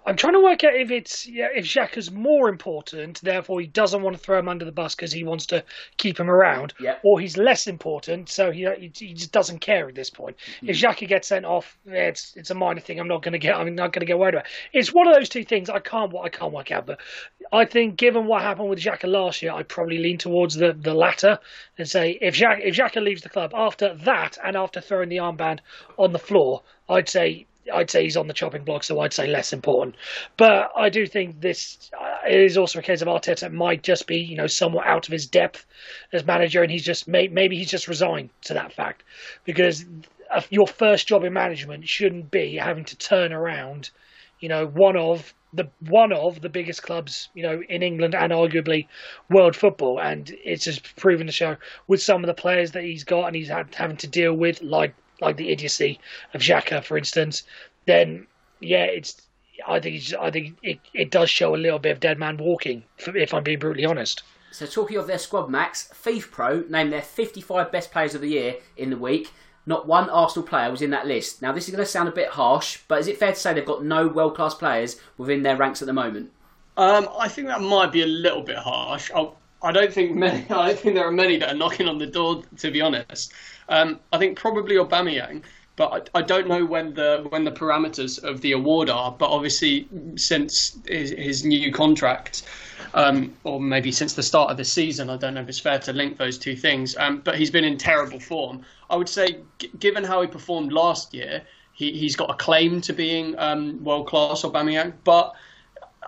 I'm 0.06 0.16
trying 0.16 0.34
to 0.34 0.40
work 0.40 0.64
out 0.64 0.74
if 0.74 0.90
it's 0.90 1.26
yeah, 1.26 1.48
if 1.54 1.64
Xhaka's 1.64 2.10
more 2.10 2.50
important, 2.50 3.22
therefore 3.22 3.60
he 3.60 3.66
doesn't 3.66 4.02
want 4.02 4.14
to 4.14 4.22
throw 4.22 4.38
him 4.38 4.50
under 4.50 4.66
the 4.66 4.72
bus 4.72 4.94
because 4.94 5.12
he 5.12 5.24
wants 5.24 5.46
to 5.46 5.64
keep 5.96 6.20
him 6.20 6.28
around, 6.28 6.74
Yep. 6.78 7.00
or 7.04 7.20
he's 7.20 7.38
less 7.38 7.66
important, 7.66 8.28
so 8.28 8.50
he 8.50 8.68
he, 8.80 9.14
just 9.14 9.32
doesn't 9.32 9.60
care 9.60 9.88
at 9.88 9.94
this 9.94 10.10
point. 10.10 10.36
If 10.62 10.76
Xhaka 10.76 11.08
gets 11.08 11.28
sent 11.28 11.46
off, 11.46 11.78
it's 11.86 12.36
it's 12.36 12.50
a 12.50 12.54
minor 12.54 12.80
thing. 12.80 13.00
I'm 13.00 13.08
not 13.08 13.22
going 13.22 13.32
to 13.32 13.38
get 13.38 13.56
I'm 13.56 13.74
not 13.74 13.92
going 13.92 14.00
to 14.00 14.06
get 14.06 14.18
worried 14.18 14.34
about. 14.34 14.46
It. 14.46 14.78
It's 14.78 14.92
one 14.92 15.06
of 15.08 15.14
those 15.14 15.30
two 15.30 15.44
things 15.44 15.70
I 15.70 15.78
can't 15.78 16.14
I 16.22 16.28
can't 16.28 16.52
work 16.52 16.70
out. 16.70 16.84
But 16.84 16.98
I 17.52 17.64
think 17.64 17.96
given 17.96 18.26
what 18.26 18.42
happened 18.42 18.68
with 18.68 18.80
Xhaka 18.80 19.08
last 19.08 19.42
year, 19.42 19.52
I'd 19.52 19.68
probably 19.68 19.98
lean 19.98 20.18
towards 20.18 20.54
the 20.56 20.74
the 20.74 20.92
latter 20.92 21.38
and 21.78 21.88
say 21.88 22.18
if 22.20 22.36
Xhaka, 22.36 22.60
if 22.62 22.76
Xhaka 22.76 23.02
leaves 23.02 23.22
the 23.22 23.30
club 23.30 23.52
after 23.54 23.94
that 23.94 24.36
and 24.44 24.54
after 24.54 24.82
throwing 24.82 25.08
the 25.08 25.18
armband 25.18 25.60
on 25.96 26.12
the 26.12 26.18
floor, 26.18 26.62
I'd 26.90 27.08
say 27.08 27.46
I'd 27.72 27.90
say 27.90 28.04
he's 28.04 28.16
on 28.16 28.26
the 28.26 28.34
chopping 28.34 28.64
block, 28.64 28.84
so 28.84 29.00
I'd 29.00 29.12
say 29.12 29.26
less 29.26 29.52
important. 29.52 29.96
But 30.36 30.70
I 30.76 30.88
do 30.88 31.06
think 31.06 31.40
this 31.40 31.90
is 32.28 32.56
also 32.56 32.78
a 32.78 32.82
case 32.82 33.02
of 33.02 33.08
Arteta 33.08 33.50
might 33.52 33.82
just 33.82 34.06
be, 34.06 34.18
you 34.18 34.36
know, 34.36 34.46
somewhat 34.46 34.86
out 34.86 35.06
of 35.06 35.12
his 35.12 35.26
depth 35.26 35.66
as 36.12 36.24
manager, 36.24 36.62
and 36.62 36.70
he's 36.70 36.84
just 36.84 37.08
maybe 37.08 37.56
he's 37.56 37.70
just 37.70 37.88
resigned 37.88 38.30
to 38.42 38.54
that 38.54 38.72
fact 38.72 39.02
because 39.44 39.84
uh, 40.30 40.42
your 40.50 40.66
first 40.66 41.06
job 41.06 41.24
in 41.24 41.32
management 41.32 41.88
shouldn't 41.88 42.30
be 42.30 42.56
having 42.56 42.84
to 42.84 42.96
turn 42.96 43.32
around, 43.32 43.90
you 44.40 44.48
know, 44.48 44.66
one 44.66 44.96
of 44.96 45.32
the 45.52 45.68
one 45.88 46.12
of 46.12 46.40
the 46.40 46.48
biggest 46.48 46.82
clubs, 46.82 47.28
you 47.34 47.42
know, 47.42 47.62
in 47.68 47.82
England 47.82 48.14
and 48.14 48.32
arguably 48.32 48.88
world 49.30 49.54
football, 49.54 50.00
and 50.00 50.34
it's 50.44 50.64
just 50.64 50.96
proven 50.96 51.26
to 51.26 51.32
show 51.32 51.56
with 51.86 52.02
some 52.02 52.22
of 52.22 52.26
the 52.26 52.34
players 52.34 52.72
that 52.72 52.82
he's 52.82 53.04
got 53.04 53.26
and 53.26 53.36
he's 53.36 53.48
had 53.48 53.74
having 53.74 53.96
to 53.98 54.06
deal 54.06 54.34
with, 54.34 54.60
like 54.62 54.94
like 55.20 55.36
the 55.36 55.50
idiocy 55.50 56.00
of 56.32 56.40
Xhaka, 56.40 56.82
for 56.82 56.96
instance, 56.98 57.42
then 57.86 58.26
yeah, 58.60 58.84
it's. 58.84 59.20
I 59.66 59.78
think 59.78 59.96
it's, 59.96 60.12
I 60.12 60.30
think 60.32 60.58
it, 60.62 60.80
it 60.92 61.10
does 61.12 61.30
show 61.30 61.54
a 61.54 61.56
little 61.56 61.78
bit 61.78 61.92
of 61.92 62.00
dead 62.00 62.18
man 62.18 62.36
walking, 62.38 62.82
if 62.98 63.32
I'm 63.32 63.44
being 63.44 63.60
brutally 63.60 63.86
honest. 63.86 64.22
So 64.50 64.66
talking 64.66 64.96
of 64.96 65.06
their 65.06 65.18
squad, 65.18 65.48
Max, 65.48 65.90
FIFPro 65.92 66.68
named 66.70 66.92
their 66.92 67.02
55 67.02 67.72
best 67.72 67.90
players 67.90 68.14
of 68.14 68.20
the 68.20 68.28
year 68.28 68.56
in 68.76 68.90
the 68.90 68.96
week. 68.96 69.32
Not 69.66 69.86
one 69.88 70.10
Arsenal 70.10 70.46
player 70.46 70.70
was 70.70 70.82
in 70.82 70.90
that 70.90 71.06
list. 71.06 71.40
Now 71.40 71.52
this 71.52 71.66
is 71.68 71.74
going 71.74 71.84
to 71.84 71.90
sound 71.90 72.08
a 72.08 72.12
bit 72.12 72.30
harsh, 72.30 72.78
but 72.86 73.00
is 73.00 73.08
it 73.08 73.18
fair 73.18 73.32
to 73.32 73.38
say 73.38 73.54
they've 73.54 73.64
got 73.64 73.84
no 73.84 74.06
world-class 74.06 74.54
players 74.54 75.00
within 75.16 75.42
their 75.42 75.56
ranks 75.56 75.82
at 75.82 75.86
the 75.86 75.92
moment? 75.92 76.30
Um, 76.76 77.08
I 77.18 77.28
think 77.28 77.48
that 77.48 77.62
might 77.62 77.92
be 77.92 78.02
a 78.02 78.06
little 78.06 78.42
bit 78.42 78.58
harsh. 78.58 79.10
I, 79.14 79.28
I 79.64 79.72
don't 79.72 79.92
think 79.92 80.14
many. 80.14 80.44
I 80.50 80.68
don't 80.68 80.78
think 80.78 80.94
there 80.94 81.08
are 81.08 81.12
many 81.12 81.38
that 81.38 81.48
are 81.48 81.56
knocking 81.56 81.88
on 81.88 81.98
the 81.98 82.06
door. 82.06 82.42
To 82.58 82.70
be 82.70 82.80
honest, 82.80 83.32
um, 83.68 83.98
I 84.12 84.18
think 84.18 84.38
probably 84.38 84.76
Aubameyang, 84.76 85.42
but 85.76 86.10
I, 86.14 86.18
I 86.18 86.22
don't 86.22 86.46
know 86.46 86.64
when 86.64 86.92
the 86.94 87.26
when 87.30 87.44
the 87.44 87.50
parameters 87.50 88.22
of 88.22 88.42
the 88.42 88.52
award 88.52 88.90
are. 88.90 89.10
But 89.10 89.30
obviously, 89.30 89.88
since 90.16 90.76
his, 90.86 91.10
his 91.10 91.44
new 91.44 91.72
contract, 91.72 92.42
um, 92.92 93.34
or 93.42 93.58
maybe 93.58 93.90
since 93.90 94.12
the 94.12 94.22
start 94.22 94.50
of 94.50 94.58
the 94.58 94.64
season, 94.64 95.08
I 95.08 95.16
don't 95.16 95.32
know 95.34 95.40
if 95.40 95.48
it's 95.48 95.58
fair 95.58 95.78
to 95.80 95.92
link 95.94 96.18
those 96.18 96.36
two 96.38 96.54
things. 96.54 96.94
Um, 96.98 97.22
but 97.24 97.36
he's 97.36 97.50
been 97.50 97.64
in 97.64 97.78
terrible 97.78 98.20
form. 98.20 98.62
I 98.90 98.96
would 98.96 99.08
say, 99.08 99.38
g- 99.58 99.70
given 99.78 100.04
how 100.04 100.20
he 100.20 100.28
performed 100.28 100.72
last 100.72 101.14
year, 101.14 101.42
he, 101.72 101.92
he's 101.92 102.16
got 102.16 102.30
a 102.30 102.34
claim 102.34 102.82
to 102.82 102.92
being 102.92 103.34
um, 103.38 103.82
world 103.82 104.06
class, 104.06 104.42
Aubameyang, 104.42 104.92
but. 105.04 105.34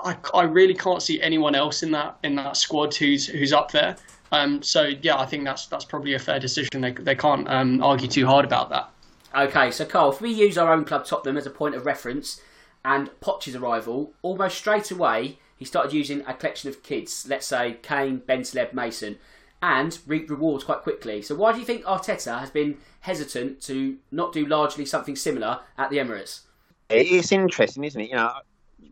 I, 0.06 0.16
I 0.34 0.42
really 0.44 0.74
can't 0.74 1.02
see 1.02 1.20
anyone 1.20 1.54
else 1.54 1.82
in 1.82 1.90
that 1.92 2.18
in 2.22 2.36
that 2.36 2.56
squad 2.56 2.94
who's 2.94 3.26
who's 3.26 3.52
up 3.52 3.72
there. 3.72 3.96
Um, 4.32 4.62
so 4.62 4.92
yeah, 5.02 5.18
I 5.18 5.26
think 5.26 5.44
that's 5.44 5.66
that's 5.66 5.84
probably 5.84 6.14
a 6.14 6.18
fair 6.18 6.38
decision. 6.38 6.80
They 6.80 6.92
they 6.92 7.14
can't 7.14 7.48
um, 7.48 7.82
argue 7.82 8.08
too 8.08 8.26
hard 8.26 8.44
about 8.44 8.70
that. 8.70 8.90
Okay, 9.34 9.70
so 9.70 9.84
Carl, 9.84 10.12
if 10.12 10.20
we 10.20 10.30
use 10.32 10.56
our 10.56 10.72
own 10.72 10.84
club 10.84 11.04
Tottenham 11.04 11.36
as 11.36 11.46
a 11.46 11.50
point 11.50 11.74
of 11.74 11.84
reference 11.84 12.40
and 12.84 13.10
Poch's 13.20 13.56
arrival, 13.56 14.12
almost 14.22 14.56
straight 14.56 14.90
away 14.90 15.38
he 15.56 15.64
started 15.64 15.92
using 15.92 16.22
a 16.26 16.34
collection 16.34 16.68
of 16.68 16.82
kids, 16.82 17.26
let's 17.28 17.46
say 17.46 17.78
Kane, 17.82 18.20
Bentaleb, 18.20 18.72
Mason, 18.72 19.18
and 19.62 19.98
reaped 20.06 20.30
rewards 20.30 20.64
quite 20.64 20.82
quickly. 20.82 21.22
So 21.22 21.34
why 21.34 21.52
do 21.52 21.58
you 21.58 21.64
think 21.64 21.82
Arteta 21.84 22.38
has 22.40 22.50
been 22.50 22.76
hesitant 23.00 23.62
to 23.62 23.96
not 24.10 24.32
do 24.32 24.46
largely 24.46 24.84
something 24.84 25.16
similar 25.16 25.60
at 25.78 25.90
the 25.90 25.96
Emirates? 25.96 26.42
It's 26.90 27.32
interesting, 27.32 27.84
isn't 27.84 28.00
it? 28.00 28.10
You 28.10 28.16
know, 28.16 28.32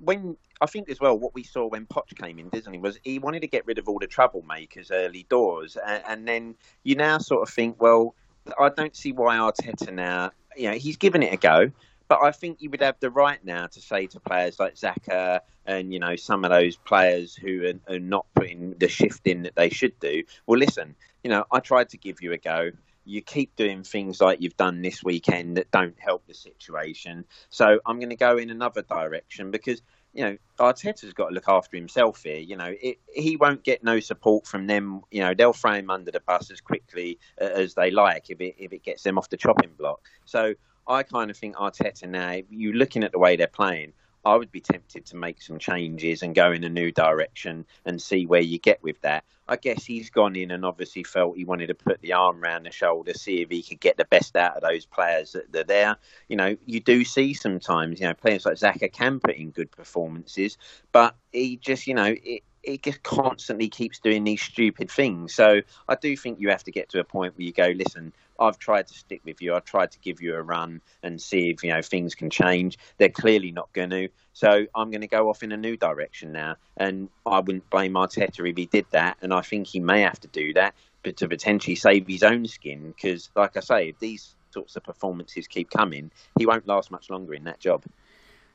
when 0.03 0.37
I 0.65 0.67
think 0.67 0.89
as 0.89 0.99
well, 0.99 1.19
what 1.19 1.35
we 1.35 1.43
saw 1.43 1.67
when 1.67 1.85
Poch 1.85 2.17
came 2.17 2.39
in, 2.39 2.49
Disney 2.49 2.79
was 2.79 2.99
he 3.05 3.19
wanted 3.19 3.41
to 3.41 3.49
get 3.49 3.67
rid 3.67 3.79
of 3.79 3.87
all 3.87 3.99
the 3.99 4.07
troublemakers 4.07 4.91
early 4.91 5.27
doors, 5.29 5.77
and, 5.77 6.03
and 6.09 6.27
then 6.27 6.55
you 6.85 6.95
now 6.95 7.19
sort 7.19 7.47
of 7.47 7.55
think, 7.55 7.83
well, 7.83 8.15
I 8.59 8.71
don't 8.71 8.97
see 8.97 9.12
why 9.12 9.37
Arteta 9.37 9.93
now, 9.93 10.31
you 10.57 10.71
know, 10.71 10.77
he's 10.77 10.97
given 10.97 11.23
it 11.23 11.35
a 11.35 11.37
go, 11.37 11.71
but 12.09 12.23
I 12.23 12.33
think 12.33 12.62
you 12.62 12.71
would 12.71 12.81
have 12.81 12.97
the 12.99 13.11
right 13.11 13.45
now 13.45 13.67
to 13.67 13.81
say 13.83 14.07
to 14.07 14.21
players 14.21 14.59
like 14.59 14.77
Xhaka 14.77 15.41
and 15.67 15.93
you 15.93 15.99
know 15.99 16.17
some 16.17 16.47
of 16.47 16.51
those 16.51 16.77
players 16.77 17.35
who 17.35 17.67
are, 17.67 17.95
are 17.95 17.99
not 17.99 18.25
putting 18.35 18.73
the 18.79 18.89
shift 18.89 19.27
in 19.27 19.43
that 19.43 19.57
they 19.57 19.69
should 19.69 20.01
do. 20.01 20.23
Well, 20.47 20.59
listen, 20.59 20.95
you 21.23 21.29
know, 21.29 21.45
I 21.53 21.61
tried 21.61 21.91
to 21.91 21.99
give 21.99 22.23
you 22.23 22.33
a 22.33 22.39
go 22.39 22.71
you 23.05 23.21
keep 23.21 23.55
doing 23.57 23.83
things 23.83 24.21
like 24.21 24.41
you've 24.41 24.57
done 24.57 24.83
this 24.83 25.05
weekend 25.05 25.59
that 25.59 25.71
don't 25.71 25.99
help 25.99 26.27
the 26.27 26.35
situation. 26.35 27.25
So 27.51 27.79
I'm 27.85 27.99
going 27.99 28.11
to 28.11 28.17
go 28.17 28.39
in 28.39 28.51
another 28.51 28.83
direction 28.83 29.51
because 29.51 29.83
you 30.15 30.25
know 30.25 30.37
Arteta's 30.59 31.12
got 31.12 31.29
to 31.29 31.35
look 31.35 31.49
after 31.49 31.77
himself 31.77 32.23
here. 32.23 32.39
You 32.39 32.57
know 32.57 32.73
it, 32.81 32.99
he 33.12 33.37
won't 33.37 33.65
get 33.65 33.83
no 33.83 34.01
support 34.01 34.47
from 34.47 34.67
them. 34.67 35.03
You 35.11 35.21
know 35.21 35.35
they'll 35.35 35.53
throw 35.53 35.73
him 35.73 35.91
under 35.91 36.11
the 36.11 36.21
bus 36.21 36.51
as 36.51 36.61
quickly 36.61 37.19
uh, 37.41 37.45
as 37.45 37.75
they 37.75 37.91
like 37.91 38.31
if 38.31 38.41
it 38.41 38.55
if 38.59 38.73
it 38.73 38.83
gets 38.85 39.03
them 39.03 39.19
off 39.19 39.29
the 39.29 39.37
chopping 39.37 39.73
block. 39.77 40.01
So 40.25 40.55
I 40.87 41.03
kind 41.03 41.31
of 41.31 41.37
think 41.37 41.57
Arteta 41.57 42.09
now. 42.09 42.41
You 42.49 42.73
looking 42.73 43.05
at 43.05 43.12
the 43.12 43.19
way 43.19 43.37
they're 43.37 43.47
playing. 43.49 43.93
I 44.25 44.37
would 44.37 44.51
be 44.51 44.61
tempted 44.61 45.07
to 45.07 45.16
make 45.16 45.43
some 45.43 45.59
changes 45.59 46.22
and 46.22 46.35
go 46.35 46.53
in 46.53 46.64
a 46.64 46.68
new 46.68 46.91
direction 46.91 47.66
and 47.85 48.01
see 48.01 48.27
where 48.27 48.41
you 48.41 48.59
get 48.59 48.83
with 48.83 49.01
that. 49.03 49.25
I 49.47 49.57
guess 49.57 49.85
he's 49.85 50.09
gone 50.09 50.37
in 50.37 50.51
and 50.51 50.64
obviously 50.64 51.05
felt 51.05 51.37
he 51.37 51.45
wanted 51.45 51.66
to 51.66 51.75
put 51.75 52.01
the 52.01 52.14
arm 52.14 52.43
around 52.43 52.64
the 52.64 52.70
shoulder, 52.70 53.12
see 53.12 53.43
if 53.43 53.51
he 53.51 53.62
could 53.62 53.81
get 53.81 53.99
the 53.99 54.07
best 54.07 54.35
out 54.37 54.57
of 54.57 54.62
those 54.62 54.87
players 54.87 55.33
that 55.33 55.55
are 55.55 55.64
there. 55.64 55.97
You 56.29 56.37
know, 56.37 56.57
you 56.64 56.81
do 56.81 57.05
see 57.05 57.35
sometimes, 57.35 58.01
you 58.01 58.07
know, 58.07 58.14
players 58.14 58.47
like 58.47 58.57
Xhaka 58.57 58.91
can 58.91 59.20
put 59.20 59.37
in 59.37 59.51
good 59.51 59.70
performances, 59.70 60.57
but 60.93 61.14
he 61.33 61.57
just, 61.57 61.87
you 61.87 61.95
know, 61.95 62.14
it, 62.25 62.43
it 62.62 62.83
just 62.83 63.03
constantly 63.03 63.68
keeps 63.68 63.99
doing 63.99 64.25
these 64.25 64.41
stupid 64.41 64.91
things. 64.91 65.35
So 65.35 65.61
I 65.89 65.95
do 65.97 66.16
think 66.16 66.41
you 66.41 66.49
have 66.49 66.64
to 66.64 66.72
get 66.72 66.89
to 66.91 67.01
a 67.01 67.05
point 67.05 67.37
where 67.37 67.45
you 67.45 67.53
go, 67.53 67.68
listen, 67.77 68.14
I've 68.39 68.59
tried 68.59 68.87
to 68.89 68.95
stick 68.95 69.20
with 69.24 69.41
you. 69.41 69.55
I've 69.55 69.64
tried 69.64 69.91
to 69.93 69.99
give 70.01 70.20
you 70.20 70.35
a 70.35 70.43
run 70.43 70.80
and 71.03 71.20
see 71.20 71.51
if 71.51 71.62
you 71.62 71.72
know 71.72 71.82
things 71.82 72.14
can 72.14 72.30
change. 72.30 72.78
They're 72.99 73.09
clearly 73.09 73.53
not 73.53 73.72
going 73.72 73.91
to. 73.91 74.09
So 74.32 74.66
I'm 74.74 74.91
going 74.91 75.01
to 75.03 75.07
go 75.07 75.30
off 75.30 75.43
in 75.43 75.53
a 75.53 75.57
new 75.57 75.76
direction 75.76 76.32
now, 76.32 76.57
and 76.76 77.09
I 77.24 77.39
wouldn't 77.41 77.70
blame 77.70 77.93
Arteta 77.95 78.49
if 78.49 78.57
he 78.57 78.66
did 78.66 78.87
that. 78.91 79.16
And 79.22 79.32
I 79.32 79.43
think 79.43 79.66
he 79.66 79.80
may 79.80 80.01
have 80.01 80.20
to 80.20 80.28
do 80.28 80.53
that, 80.55 80.74
but 81.03 81.16
to 81.18 81.28
potentially 81.28 81.76
save 81.76 82.07
his 82.07 82.22
own 82.22 82.47
skin, 82.47 82.93
because 82.97 83.30
like 83.37 83.57
I 83.57 83.61
say, 83.61 83.89
if 83.91 83.99
these 83.99 84.35
sorts 84.51 84.76
of 84.76 84.82
performances 84.82 85.47
keep 85.47 85.70
coming, 85.70 86.11
he 86.39 86.47
won't 86.47 86.66
last 86.66 86.91
much 86.91 87.11
longer 87.11 87.35
in 87.35 87.45
that 87.45 87.61
job. 87.61 87.85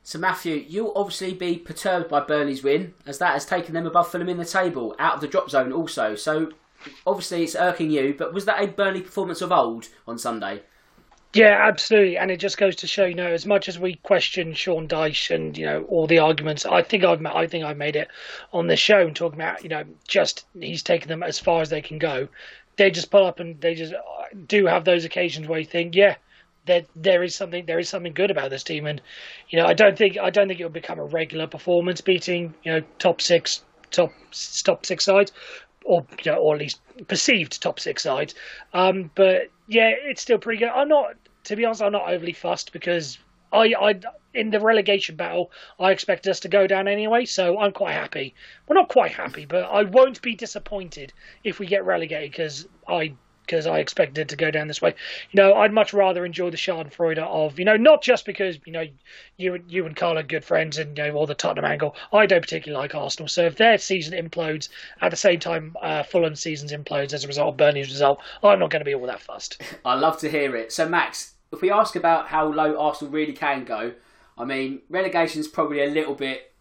So 0.02 0.18
Matthew, 0.18 0.64
you'll 0.66 0.92
obviously 0.96 1.34
be 1.34 1.58
perturbed 1.58 2.08
by 2.08 2.20
Burnley's 2.20 2.62
win, 2.62 2.94
as 3.06 3.18
that 3.18 3.34
has 3.34 3.44
taken 3.44 3.74
them 3.74 3.86
above 3.86 4.10
Fulham 4.10 4.30
in 4.30 4.38
the 4.38 4.46
table, 4.46 4.96
out 4.98 5.14
of 5.14 5.20
the 5.20 5.28
drop 5.28 5.50
zone 5.50 5.72
also. 5.72 6.14
So 6.14 6.52
obviously 7.06 7.42
it's 7.44 7.54
irking 7.54 7.90
you, 7.90 8.14
but 8.16 8.32
was 8.32 8.44
that 8.44 8.62
a 8.62 8.66
Burnley 8.66 9.00
performance 9.00 9.40
of 9.40 9.52
old 9.52 9.88
on 10.06 10.18
Sunday? 10.18 10.62
Yeah, 11.32 11.64
absolutely, 11.68 12.16
and 12.16 12.28
it 12.30 12.38
just 12.38 12.58
goes 12.58 12.74
to 12.76 12.88
show, 12.88 13.04
you 13.04 13.14
know, 13.14 13.28
as 13.30 13.46
much 13.46 13.68
as 13.68 13.78
we 13.78 13.94
question 14.02 14.52
Sean 14.52 14.88
Dyche 14.88 15.32
and 15.32 15.56
you 15.56 15.64
know 15.64 15.84
all 15.84 16.08
the 16.08 16.18
arguments, 16.18 16.66
I 16.66 16.82
think 16.82 17.04
I've 17.04 17.24
I 17.24 17.46
think 17.46 17.64
I've 17.64 17.76
made 17.76 17.94
it 17.94 18.08
on 18.52 18.66
this 18.66 18.80
show 18.80 19.06
and 19.06 19.14
talking 19.14 19.40
about, 19.40 19.62
you 19.62 19.68
know, 19.68 19.84
just 20.08 20.44
he's 20.58 20.82
taken 20.82 21.08
them 21.08 21.22
as 21.22 21.38
far 21.38 21.62
as 21.62 21.70
they 21.70 21.82
can 21.82 21.98
go. 21.98 22.26
They 22.76 22.90
just 22.90 23.12
pull 23.12 23.26
up 23.26 23.38
and 23.38 23.60
they 23.60 23.74
just 23.76 23.92
uh, 23.92 23.98
do 24.48 24.66
have 24.66 24.84
those 24.84 25.04
occasions 25.04 25.46
where 25.46 25.60
you 25.60 25.66
think, 25.66 25.94
yeah, 25.94 26.16
there 26.66 26.82
there 26.96 27.22
is 27.22 27.36
something 27.36 27.64
there 27.64 27.78
is 27.78 27.88
something 27.88 28.12
good 28.12 28.32
about 28.32 28.50
this 28.50 28.64
team, 28.64 28.86
and 28.86 29.00
you 29.50 29.60
know, 29.60 29.66
I 29.66 29.74
don't 29.74 29.96
think 29.96 30.18
I 30.18 30.30
don't 30.30 30.48
think 30.48 30.58
it 30.58 30.64
will 30.64 30.70
become 30.70 30.98
a 30.98 31.04
regular 31.04 31.46
performance, 31.46 32.00
beating 32.00 32.54
you 32.64 32.72
know 32.72 32.82
top 32.98 33.20
six 33.20 33.62
top 33.92 34.12
top 34.64 34.84
six 34.84 35.04
sides, 35.04 35.30
or 35.84 36.06
you 36.24 36.32
know, 36.32 36.38
or 36.38 36.54
at 36.54 36.60
least 36.60 36.80
perceived 37.08 37.60
top 37.60 37.80
six 37.80 38.02
sides. 38.02 38.34
Um, 38.72 39.10
but 39.14 39.50
yeah, 39.66 39.90
it's 39.90 40.22
still 40.22 40.38
pretty 40.38 40.58
good. 40.58 40.68
I'm 40.68 40.88
not, 40.88 41.14
to 41.44 41.56
be 41.56 41.64
honest, 41.64 41.82
I'm 41.82 41.92
not 41.92 42.08
overly 42.10 42.32
fussed 42.32 42.72
because 42.72 43.18
I, 43.52 43.74
I 43.80 44.00
in 44.34 44.50
the 44.50 44.60
relegation 44.60 45.16
battle, 45.16 45.50
I 45.78 45.90
expected 45.90 46.30
us 46.30 46.40
to 46.40 46.48
go 46.48 46.66
down 46.66 46.86
anyway, 46.86 47.24
so 47.24 47.58
I'm 47.58 47.72
quite 47.72 47.94
happy. 47.94 48.34
Well, 48.66 48.78
not 48.78 48.88
quite 48.88 49.12
happy, 49.12 49.46
but 49.46 49.64
I 49.64 49.82
won't 49.82 50.22
be 50.22 50.34
disappointed 50.34 51.12
if 51.42 51.58
we 51.58 51.66
get 51.66 51.84
relegated 51.84 52.30
because 52.30 52.68
I 52.86 53.14
because 53.50 53.66
I 53.66 53.80
expected 53.80 54.18
it 54.18 54.28
to 54.28 54.36
go 54.36 54.52
down 54.52 54.68
this 54.68 54.80
way. 54.80 54.94
You 55.32 55.42
know, 55.42 55.54
I'd 55.54 55.72
much 55.72 55.92
rather 55.92 56.24
enjoy 56.24 56.50
the 56.50 56.56
Schadenfreude 56.56 57.18
of 57.18 57.58
you 57.58 57.64
know 57.64 57.76
not 57.76 58.00
just 58.00 58.24
because 58.24 58.58
you 58.64 58.72
know 58.72 58.86
you 59.36 59.60
you 59.68 59.86
and 59.86 59.96
Carl 59.96 60.18
are 60.18 60.22
good 60.22 60.44
friends 60.44 60.78
and 60.78 60.96
you 60.96 61.04
know 61.04 61.14
all 61.14 61.26
the 61.26 61.34
Tottenham 61.34 61.64
angle. 61.64 61.96
I 62.12 62.26
don't 62.26 62.40
particularly 62.40 62.80
like 62.80 62.94
Arsenal, 62.94 63.26
so 63.26 63.46
if 63.46 63.56
their 63.56 63.76
season 63.78 64.14
implodes 64.14 64.68
at 65.00 65.10
the 65.10 65.16
same 65.16 65.40
time 65.40 65.76
uh, 65.82 66.04
Fulham's 66.04 66.40
seasons 66.40 66.72
implodes 66.72 67.12
as 67.12 67.24
a 67.24 67.26
result 67.28 67.48
of 67.48 67.56
Burnley's 67.56 67.90
result, 67.90 68.20
I'm 68.42 68.60
not 68.60 68.70
going 68.70 68.80
to 68.80 68.84
be 68.84 68.94
all 68.94 69.06
that 69.06 69.20
fussed. 69.20 69.60
I 69.84 69.94
love 69.94 70.18
to 70.20 70.30
hear 70.30 70.54
it. 70.54 70.70
So 70.70 70.88
Max, 70.88 71.34
if 71.52 71.60
we 71.60 71.72
ask 71.72 71.96
about 71.96 72.28
how 72.28 72.46
low 72.52 72.78
Arsenal 72.78 73.12
really 73.12 73.32
can 73.32 73.64
go, 73.64 73.94
I 74.38 74.44
mean 74.44 74.82
relegation's 74.88 75.48
probably 75.48 75.82
a 75.82 75.90
little 75.90 76.14
bit, 76.14 76.52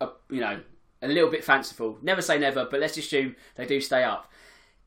uh, 0.00 0.10
you 0.30 0.40
know, 0.40 0.60
a 1.02 1.08
little 1.08 1.30
bit 1.30 1.42
fanciful. 1.42 1.98
Never 2.02 2.22
say 2.22 2.38
never, 2.38 2.68
but 2.70 2.78
let's 2.78 2.96
assume 2.96 3.34
they 3.56 3.66
do 3.66 3.80
stay 3.80 4.04
up. 4.04 4.30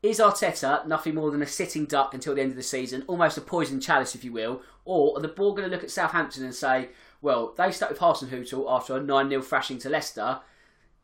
Is 0.04 0.18
Arteta 0.18 0.86
nothing 0.86 1.14
more 1.14 1.30
than 1.30 1.40
a 1.40 1.46
sitting 1.46 1.86
duck 1.86 2.12
until 2.12 2.34
the 2.34 2.42
end 2.42 2.50
of 2.50 2.58
the 2.58 2.62
season, 2.62 3.04
almost 3.06 3.38
a 3.38 3.40
poison 3.40 3.80
chalice, 3.80 4.14
if 4.14 4.22
you 4.22 4.32
will? 4.32 4.60
Or 4.84 5.16
are 5.16 5.20
the 5.22 5.28
board 5.28 5.56
going 5.56 5.70
to 5.70 5.74
look 5.74 5.82
at 5.82 5.90
Southampton 5.90 6.44
and 6.44 6.54
say, 6.54 6.90
well, 7.22 7.54
they 7.56 7.70
stuck 7.70 7.88
with 7.88 8.00
Hasenhüttl 8.00 8.70
after 8.70 8.98
a 8.98 9.00
9 9.00 9.30
0 9.30 9.40
thrashing 9.40 9.78
to 9.78 9.88
Leicester? 9.88 10.40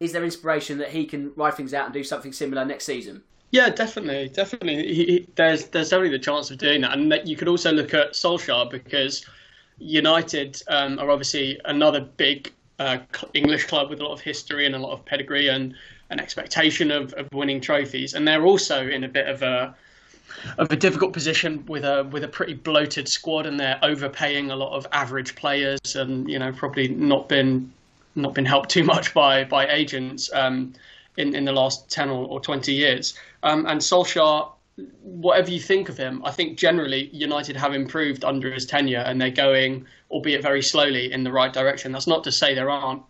Is 0.01 0.13
there 0.13 0.23
inspiration 0.23 0.77
that 0.79 0.91
he 0.91 1.07
can 1.07 1.33
ride 1.35 1.55
things 1.55 1.73
out 1.73 1.87
and 1.87 1.95
do 1.95 2.05
something 2.05 2.31
similar 2.31 2.63
next 2.63 2.85
season? 2.85 3.23
Yeah, 3.53 3.71
definitely, 3.71 4.29
definitely. 4.29 4.93
He, 4.93 5.05
he, 5.07 5.29
there's 5.35 5.69
there's 5.69 5.89
definitely 5.89 6.19
the 6.19 6.23
chance 6.23 6.51
of 6.51 6.59
doing 6.59 6.83
that, 6.83 6.93
and 6.93 7.11
that 7.11 7.27
you 7.27 7.37
could 7.37 7.49
also 7.49 7.73
look 7.73 7.95
at 7.95 8.13
Solskjaer 8.13 8.69
because 8.69 9.25
United 9.79 10.63
um, 10.69 10.99
are 10.99 11.11
obviously 11.11 11.59
another 11.65 12.03
big 12.03 12.53
uh, 12.79 12.99
English 13.33 13.65
club 13.65 13.89
with 13.89 14.01
a 14.01 14.05
lot 14.05 14.13
of 14.13 14.21
history 14.21 14.67
and 14.67 14.75
a 14.75 14.79
lot 14.79 14.93
of 14.93 15.07
pedigree, 15.07 15.49
and 15.49 15.75
an 16.11 16.21
expectation 16.21 16.91
of, 16.91 17.13
of 17.15 17.29
winning 17.33 17.61
trophies, 17.61 18.15
and 18.15 18.27
they're 18.27 18.45
also 18.45 18.87
in 18.87 19.05
a 19.05 19.09
bit 19.09 19.29
of 19.29 19.43
a 19.43 19.75
of 20.59 20.71
a 20.71 20.77
difficult 20.77 21.13
position 21.13 21.65
with 21.67 21.85
a 21.85 22.05
with 22.11 22.25
a 22.25 22.29
pretty 22.29 22.55
bloated 22.55 23.09
squad, 23.09 23.47
and 23.47 23.59
they're 23.59 23.79
overpaying 23.83 24.51
a 24.51 24.57
lot 24.57 24.77
of 24.77 24.87
average 24.93 25.35
players, 25.35 25.97
and 25.97 26.29
you 26.29 26.39
know 26.39 26.53
probably 26.53 26.89
not 26.89 27.29
been 27.29 27.73
not 28.15 28.35
been 28.35 28.45
helped 28.45 28.71
too 28.71 28.85
much 28.85 29.15
by 29.15 29.45
by 29.45 29.67
agents 29.69 30.31
um, 30.33 30.73
in 31.17 31.35
in 31.35 31.45
the 31.45 31.53
last 31.53 31.91
ten 31.91 32.11
or, 32.11 32.27
or 32.27 32.41
twenty 32.41 32.73
years. 32.73 33.15
Um, 33.43 33.67
and 33.67 33.81
Solskjaer, 33.81 34.51
whatever 35.03 35.51
you 35.51 35.61
think 35.61 35.89
of 35.89 35.97
him, 35.97 36.23
I 36.25 36.31
think 36.31 36.59
generally 36.59 37.09
United 37.13 37.57
have 37.57 37.75
improved 37.75 38.25
under 38.25 38.53
his 38.53 38.67
tenure, 38.67 39.01
and 39.01 39.21
they're 39.21 39.31
going, 39.31 39.87
albeit 40.11 40.43
very 40.43 40.63
slowly, 40.63 41.13
in 41.13 41.25
the 41.25 41.33
right 41.33 41.53
direction. 41.53 41.93
That's 41.93 42.07
not 42.07 42.25
to 42.25 42.33
say 42.33 42.55
there 42.55 42.71
aren't 42.71 43.03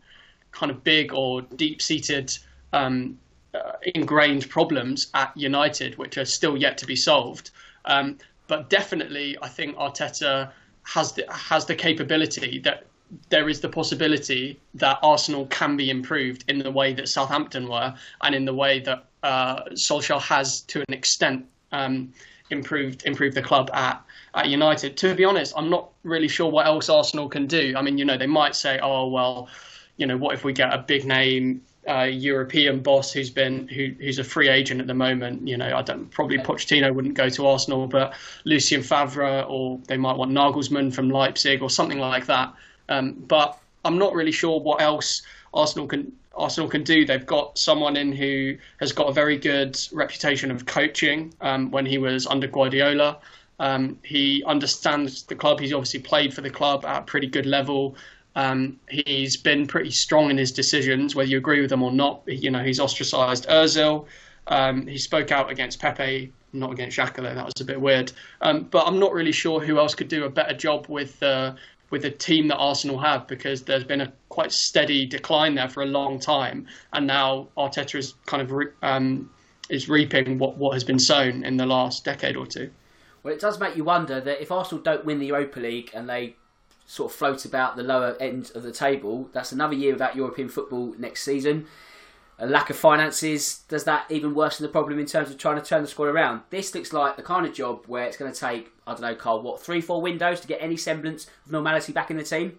kind 0.52 0.70
of 0.70 0.82
big 0.82 1.12
or 1.12 1.42
deep 1.42 1.80
seated 1.80 2.36
um, 2.72 3.18
uh, 3.54 3.72
ingrained 3.94 4.48
problems 4.48 5.08
at 5.14 5.36
United, 5.36 5.98
which 5.98 6.16
are 6.18 6.24
still 6.24 6.56
yet 6.56 6.78
to 6.78 6.86
be 6.86 6.96
solved. 6.96 7.50
Um, 7.84 8.18
but 8.46 8.70
definitely, 8.70 9.36
I 9.42 9.48
think 9.48 9.76
Arteta 9.76 10.50
has 10.84 11.12
the, 11.12 11.24
has 11.30 11.66
the 11.66 11.74
capability 11.74 12.58
that 12.60 12.86
there 13.28 13.48
is 13.48 13.60
the 13.60 13.68
possibility 13.68 14.58
that 14.74 14.98
Arsenal 15.02 15.46
can 15.46 15.76
be 15.76 15.90
improved 15.90 16.44
in 16.48 16.58
the 16.58 16.70
way 16.70 16.92
that 16.92 17.08
Southampton 17.08 17.68
were, 17.68 17.94
and 18.22 18.34
in 18.34 18.44
the 18.44 18.54
way 18.54 18.80
that 18.80 19.04
uh, 19.22 19.64
Solskjaer 19.70 20.20
has, 20.20 20.60
to 20.62 20.80
an 20.80 20.94
extent, 20.94 21.46
um, 21.72 22.12
improved 22.50 23.04
improved 23.04 23.36
the 23.36 23.42
club 23.42 23.70
at 23.72 24.02
at 24.34 24.48
United. 24.48 24.96
To 24.98 25.14
be 25.14 25.24
honest, 25.24 25.54
I'm 25.56 25.70
not 25.70 25.90
really 26.02 26.28
sure 26.28 26.50
what 26.50 26.66
else 26.66 26.88
Arsenal 26.88 27.28
can 27.28 27.46
do. 27.46 27.74
I 27.76 27.82
mean, 27.82 27.98
you 27.98 28.04
know, 28.04 28.16
they 28.16 28.26
might 28.26 28.54
say, 28.54 28.78
"Oh 28.80 29.08
well, 29.08 29.48
you 29.96 30.06
know, 30.06 30.16
what 30.16 30.34
if 30.34 30.44
we 30.44 30.52
get 30.52 30.72
a 30.72 30.78
big 30.78 31.04
name 31.04 31.62
uh, 31.90 32.04
European 32.04 32.80
boss 32.80 33.12
who's 33.12 33.30
been 33.30 33.66
who, 33.68 33.92
who's 33.98 34.18
a 34.18 34.24
free 34.24 34.48
agent 34.48 34.80
at 34.80 34.86
the 34.86 34.94
moment. 34.94 35.46
You 35.46 35.56
know, 35.56 35.76
I 35.76 35.82
don't 35.82 36.08
probably 36.10 36.38
Pochettino 36.38 36.94
wouldn't 36.94 37.14
go 37.14 37.28
to 37.28 37.46
Arsenal, 37.46 37.86
but 37.86 38.14
Lucien 38.44 38.82
Favre 38.82 39.42
or 39.42 39.80
they 39.88 39.96
might 39.96 40.16
want 40.16 40.30
Nagelsmann 40.30 40.94
from 40.94 41.10
Leipzig 41.10 41.62
or 41.62 41.70
something 41.70 41.98
like 41.98 42.26
that. 42.26 42.54
Um, 42.88 43.12
but 43.12 43.58
I'm 43.84 43.98
not 43.98 44.14
really 44.14 44.32
sure 44.32 44.60
what 44.60 44.80
else 44.80 45.22
Arsenal 45.52 45.88
can 45.88 46.12
Arsenal 46.34 46.70
can 46.70 46.84
do. 46.84 47.04
They've 47.04 47.26
got 47.26 47.58
someone 47.58 47.96
in 47.96 48.12
who 48.12 48.56
has 48.78 48.92
got 48.92 49.08
a 49.08 49.12
very 49.12 49.36
good 49.36 49.78
reputation 49.92 50.50
of 50.50 50.66
coaching. 50.66 51.34
Um, 51.40 51.70
when 51.72 51.86
he 51.86 51.98
was 51.98 52.26
under 52.26 52.46
Guardiola, 52.46 53.18
um, 53.58 53.98
he 54.04 54.44
understands 54.46 55.24
the 55.24 55.34
club. 55.34 55.60
He's 55.60 55.72
obviously 55.72 56.00
played 56.00 56.32
for 56.32 56.40
the 56.40 56.50
club 56.50 56.84
at 56.84 57.02
a 57.02 57.04
pretty 57.04 57.26
good 57.26 57.46
level. 57.46 57.96
Um, 58.40 58.80
he's 58.88 59.36
been 59.36 59.66
pretty 59.66 59.90
strong 59.90 60.30
in 60.30 60.38
his 60.38 60.50
decisions, 60.50 61.14
whether 61.14 61.28
you 61.28 61.36
agree 61.36 61.60
with 61.60 61.68
them 61.68 61.82
or 61.82 61.92
not. 61.92 62.22
You 62.26 62.50
know, 62.50 62.62
he's 62.62 62.80
ostracised 62.80 63.46
Ozil. 63.48 64.06
Um, 64.46 64.86
he 64.86 64.96
spoke 64.96 65.30
out 65.30 65.50
against 65.50 65.78
Pepe, 65.78 66.32
not 66.54 66.72
against 66.72 66.96
though. 66.96 67.22
That 67.22 67.44
was 67.44 67.60
a 67.60 67.64
bit 67.66 67.78
weird. 67.78 68.12
Um, 68.40 68.62
but 68.70 68.86
I'm 68.86 68.98
not 68.98 69.12
really 69.12 69.32
sure 69.32 69.60
who 69.60 69.78
else 69.78 69.94
could 69.94 70.08
do 70.08 70.24
a 70.24 70.30
better 70.30 70.54
job 70.54 70.86
with 70.88 71.22
uh, 71.22 71.54
with 71.90 72.02
the 72.02 72.10
team 72.10 72.48
that 72.48 72.56
Arsenal 72.56 72.98
have 72.98 73.26
because 73.26 73.62
there's 73.62 73.84
been 73.84 74.00
a 74.00 74.10
quite 74.30 74.52
steady 74.52 75.04
decline 75.04 75.54
there 75.54 75.68
for 75.68 75.82
a 75.82 75.86
long 75.86 76.18
time, 76.18 76.66
and 76.94 77.06
now 77.06 77.48
Arteta 77.58 77.98
is 77.98 78.14
kind 78.24 78.42
of 78.42 78.52
re- 78.52 78.72
um, 78.80 79.28
is 79.68 79.90
reaping 79.90 80.38
what 80.38 80.56
what 80.56 80.72
has 80.72 80.84
been 80.84 80.98
sown 80.98 81.44
in 81.44 81.58
the 81.58 81.66
last 81.66 82.06
decade 82.06 82.36
or 82.36 82.46
two. 82.46 82.70
Well, 83.22 83.34
it 83.34 83.40
does 83.40 83.60
make 83.60 83.76
you 83.76 83.84
wonder 83.84 84.18
that 84.18 84.40
if 84.40 84.50
Arsenal 84.50 84.82
don't 84.82 85.04
win 85.04 85.18
the 85.18 85.26
Europa 85.26 85.60
League 85.60 85.90
and 85.92 86.08
they 86.08 86.36
sort 86.90 87.12
of 87.12 87.16
float 87.16 87.44
about 87.44 87.76
the 87.76 87.84
lower 87.84 88.16
end 88.18 88.50
of 88.56 88.64
the 88.64 88.72
table. 88.72 89.30
That's 89.32 89.52
another 89.52 89.74
year 89.74 89.92
without 89.92 90.16
European 90.16 90.48
football 90.48 90.92
next 90.98 91.22
season. 91.22 91.66
A 92.36 92.48
lack 92.48 92.68
of 92.68 92.74
finances 92.74 93.60
does 93.68 93.84
that 93.84 94.10
even 94.10 94.34
worsen 94.34 94.64
the 94.64 94.72
problem 94.72 94.98
in 94.98 95.06
terms 95.06 95.30
of 95.30 95.38
trying 95.38 95.60
to 95.60 95.64
turn 95.64 95.82
the 95.82 95.88
squad 95.88 96.06
around. 96.06 96.40
This 96.50 96.74
looks 96.74 96.92
like 96.92 97.14
the 97.14 97.22
kind 97.22 97.46
of 97.46 97.54
job 97.54 97.84
where 97.86 98.06
it's 98.06 98.16
going 98.16 98.32
to 98.32 98.38
take 98.38 98.72
I 98.88 98.92
don't 98.92 99.02
know, 99.02 99.14
Carl, 99.14 99.40
what 99.40 99.62
three, 99.62 99.80
four 99.80 100.02
windows 100.02 100.40
to 100.40 100.48
get 100.48 100.60
any 100.60 100.76
semblance 100.76 101.28
of 101.46 101.52
normality 101.52 101.92
back 101.92 102.10
in 102.10 102.16
the 102.16 102.24
team. 102.24 102.58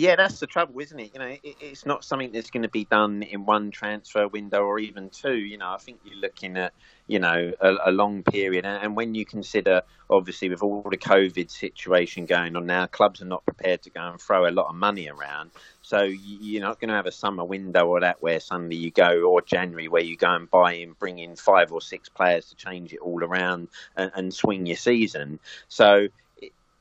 Yeah, 0.00 0.16
that's 0.16 0.40
the 0.40 0.46
trouble, 0.46 0.80
isn't 0.80 0.98
it? 0.98 1.10
You 1.12 1.20
know, 1.20 1.26
it, 1.26 1.56
it's 1.60 1.84
not 1.84 2.06
something 2.06 2.32
that's 2.32 2.50
going 2.50 2.62
to 2.62 2.70
be 2.70 2.86
done 2.86 3.22
in 3.22 3.44
one 3.44 3.70
transfer 3.70 4.26
window 4.28 4.62
or 4.62 4.78
even 4.78 5.10
two. 5.10 5.36
You 5.36 5.58
know, 5.58 5.68
I 5.68 5.76
think 5.76 6.00
you're 6.06 6.16
looking 6.16 6.56
at, 6.56 6.72
you 7.06 7.18
know, 7.18 7.52
a, 7.60 7.74
a 7.84 7.92
long 7.92 8.22
period. 8.22 8.64
And, 8.64 8.96
when 8.96 9.14
you 9.14 9.26
consider, 9.26 9.82
obviously, 10.08 10.48
with 10.48 10.62
all 10.62 10.86
the 10.90 10.96
COVID 10.96 11.50
situation 11.50 12.24
going 12.24 12.56
on 12.56 12.64
now, 12.64 12.86
clubs 12.86 13.20
are 13.20 13.26
not 13.26 13.44
prepared 13.44 13.82
to 13.82 13.90
go 13.90 14.00
and 14.00 14.18
throw 14.18 14.48
a 14.48 14.50
lot 14.50 14.70
of 14.70 14.74
money 14.74 15.10
around. 15.10 15.50
So 15.82 16.00
you're 16.00 16.62
not 16.62 16.80
going 16.80 16.88
to 16.88 16.94
have 16.94 17.04
a 17.04 17.12
summer 17.12 17.44
window 17.44 17.86
or 17.86 18.00
that 18.00 18.22
where 18.22 18.40
suddenly 18.40 18.76
you 18.76 18.90
go, 18.90 19.24
or 19.24 19.42
January 19.42 19.88
where 19.88 20.02
you 20.02 20.16
go 20.16 20.34
and 20.34 20.50
buy 20.50 20.76
and 20.76 20.98
bring 20.98 21.18
in 21.18 21.36
five 21.36 21.72
or 21.72 21.82
six 21.82 22.08
players 22.08 22.46
to 22.46 22.56
change 22.56 22.94
it 22.94 23.00
all 23.00 23.22
around 23.22 23.68
and, 23.96 24.10
and 24.14 24.32
swing 24.32 24.64
your 24.64 24.78
season. 24.78 25.40
So 25.68 26.08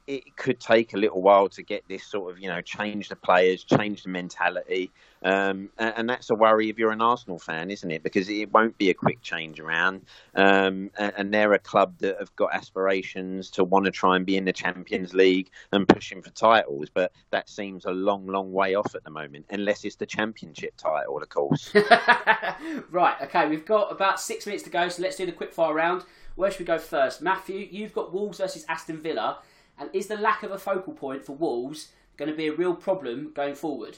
it 0.10 0.36
could 0.36 0.60
take 0.60 0.96
a 0.96 0.98
little 0.98 1.22
while 1.22 1.48
to 1.48 1.62
get 1.62 1.88
this 1.88 2.04
sort 2.04 2.32
of, 2.32 2.40
you 2.40 2.50
know, 2.50 2.62
change 2.62 3.10
the 3.10 3.16
players, 3.16 3.64
change 3.64 4.02
the 4.02 4.10
mentality. 4.10 4.90
Um, 5.22 5.70
and, 5.78 5.94
and, 5.98 6.10
that's 6.10 6.32
a 6.32 6.36
worry 6.36 6.70
if 6.70 6.80
you're 6.80 6.92
an 6.92 7.02
Arsenal 7.02 7.38
fan, 7.38 7.70
isn't 7.70 7.92
it? 7.92 8.02
Because 8.02 8.28
it 8.28 8.52
won't 8.52 8.76
be 8.80 8.90
a 8.90 8.94
quick 8.96 9.22
change 9.22 9.60
around. 9.60 10.06
Um, 10.34 10.90
and, 10.98 11.14
and, 11.16 11.34
they're 11.34 11.54
a 11.54 11.60
club 11.60 11.94
that 12.00 12.18
have 12.18 12.36
got 12.38 12.56
aspirations 12.56 13.52
to 13.52 13.64
want 13.64 13.86
to 13.86 13.92
try 13.92 14.16
and 14.16 14.26
be 14.26 14.36
in 14.36 14.46
the 14.46 14.54
Champions 14.54 15.14
League 15.14 15.52
and 15.72 15.88
pushing 15.88 16.24
for 16.24 16.32
titles. 16.32 16.90
But 16.92 17.12
that 17.30 17.48
seems 17.48 17.86
a 17.86 17.92
long, 17.92 18.26
long 18.26 18.52
way 18.52 18.74
off 18.74 18.96
at 18.96 19.04
the 19.04 19.12
moment, 19.12 19.46
unless 19.52 19.86
it's 19.86 19.98
the 19.98 20.08
Championship 20.08 20.74
title, 20.76 21.22
of 21.22 21.30
course. 21.30 21.72
right, 22.90 23.16
okay, 23.22 23.48
we've 23.48 23.66
got 23.66 23.92
about 23.92 24.20
six 24.20 24.48
minutes 24.48 24.64
to 24.64 24.72
go, 24.72 24.90
so 24.90 25.04
let's 25.04 25.18
do 25.18 25.28
the 25.28 25.32
quick 25.34 25.54
fire 25.54 25.76
round. 25.76 26.04
Where 26.36 26.50
should 26.50 26.62
we 26.62 26.66
go 26.66 26.80
first? 26.80 27.22
Matthew, 27.22 27.68
you've 27.70 27.94
got 27.94 28.12
Wolves 28.12 28.40
versus 28.40 28.66
Aston 28.70 29.02
Villa. 29.02 29.40
And 29.80 29.90
is 29.94 30.08
the 30.08 30.18
lack 30.18 30.44
of 30.44 30.52
a 30.52 30.58
focal 30.58 30.94
point 30.94 31.26
for 31.26 31.34
Wolves 31.34 31.90
going 32.18 32.30
to 32.30 32.36
be 32.36 32.48
a 32.48 32.54
real 32.54 32.76
problem 32.76 33.32
going 33.34 33.56
forward? 33.56 33.98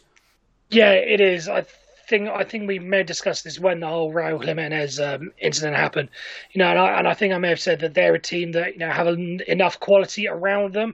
Yeah, 0.70 0.92
it 0.92 1.20
is. 1.20 1.50
I 1.50 1.66
think 2.08 2.30
I 2.30 2.44
think 2.44 2.68
we 2.68 2.80
may 2.80 2.98
have 2.98 3.08
discussed 3.08 3.44
this 3.44 3.60
when 3.60 3.80
the 3.80 3.88
whole 3.88 4.14
Raul 4.14 4.44
Jimenez 4.44 5.00
um, 5.00 5.32
incident 5.40 5.76
happened. 5.76 6.10
You 6.52 6.60
know, 6.60 6.70
and 6.70 6.80
I, 6.80 7.00
and 7.00 7.08
I, 7.08 7.14
think 7.14 7.34
I 7.34 7.38
may 7.38 7.50
have 7.50 7.60
said 7.60 7.80
that 7.80 7.94
they're 7.94 8.14
a 8.14 8.20
team 8.20 8.52
that 8.54 8.74
you 8.74 8.80
know 8.80 8.90
have 8.90 9.08
enough 9.08 9.80
quality 9.80 10.28
around 10.28 10.74
them 10.74 10.94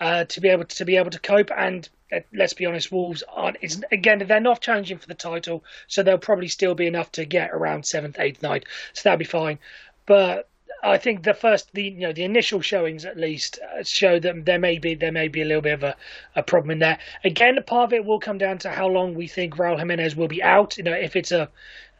uh, 0.00 0.24
to 0.24 0.40
be 0.40 0.48
able 0.48 0.64
to, 0.64 0.76
to 0.76 0.84
be 0.84 0.96
able 0.96 1.10
to 1.10 1.20
cope. 1.20 1.50
And 1.56 1.88
uh, 2.12 2.20
let's 2.32 2.52
be 2.52 2.66
honest, 2.66 2.92
Wolves 2.92 3.22
aren't. 3.28 3.58
Again, 3.90 4.22
they're 4.26 4.40
not 4.40 4.60
challenging 4.60 4.98
for 4.98 5.06
the 5.06 5.14
title, 5.14 5.64
so 5.86 6.02
they'll 6.02 6.18
probably 6.18 6.48
still 6.48 6.74
be 6.74 6.86
enough 6.86 7.10
to 7.12 7.24
get 7.24 7.50
around 7.52 7.86
seventh, 7.86 8.18
eighth, 8.18 8.42
ninth. 8.42 8.64
So 8.92 9.02
that'll 9.04 9.18
be 9.18 9.24
fine. 9.24 9.58
But 10.04 10.48
I 10.86 10.98
think 10.98 11.24
the 11.24 11.34
first, 11.34 11.72
the 11.72 11.82
you 11.82 12.00
know, 12.00 12.12
the 12.12 12.24
initial 12.24 12.60
showings 12.60 13.04
at 13.04 13.16
least 13.16 13.58
uh, 13.58 13.82
show 13.82 14.20
that 14.20 14.44
there 14.44 14.58
may 14.58 14.78
be 14.78 14.94
there 14.94 15.12
may 15.12 15.28
be 15.28 15.42
a 15.42 15.44
little 15.44 15.62
bit 15.62 15.74
of 15.74 15.82
a, 15.82 15.96
a 16.36 16.42
problem 16.42 16.70
in 16.70 16.78
there. 16.78 16.98
Again, 17.24 17.58
part 17.66 17.88
of 17.88 17.92
it 17.92 18.04
will 18.04 18.20
come 18.20 18.38
down 18.38 18.58
to 18.58 18.70
how 18.70 18.86
long 18.86 19.14
we 19.14 19.26
think 19.26 19.56
Raul 19.56 19.78
Jimenez 19.78 20.14
will 20.14 20.28
be 20.28 20.42
out. 20.42 20.78
You 20.78 20.84
know, 20.84 20.92
if 20.92 21.16
it's 21.16 21.32
a 21.32 21.50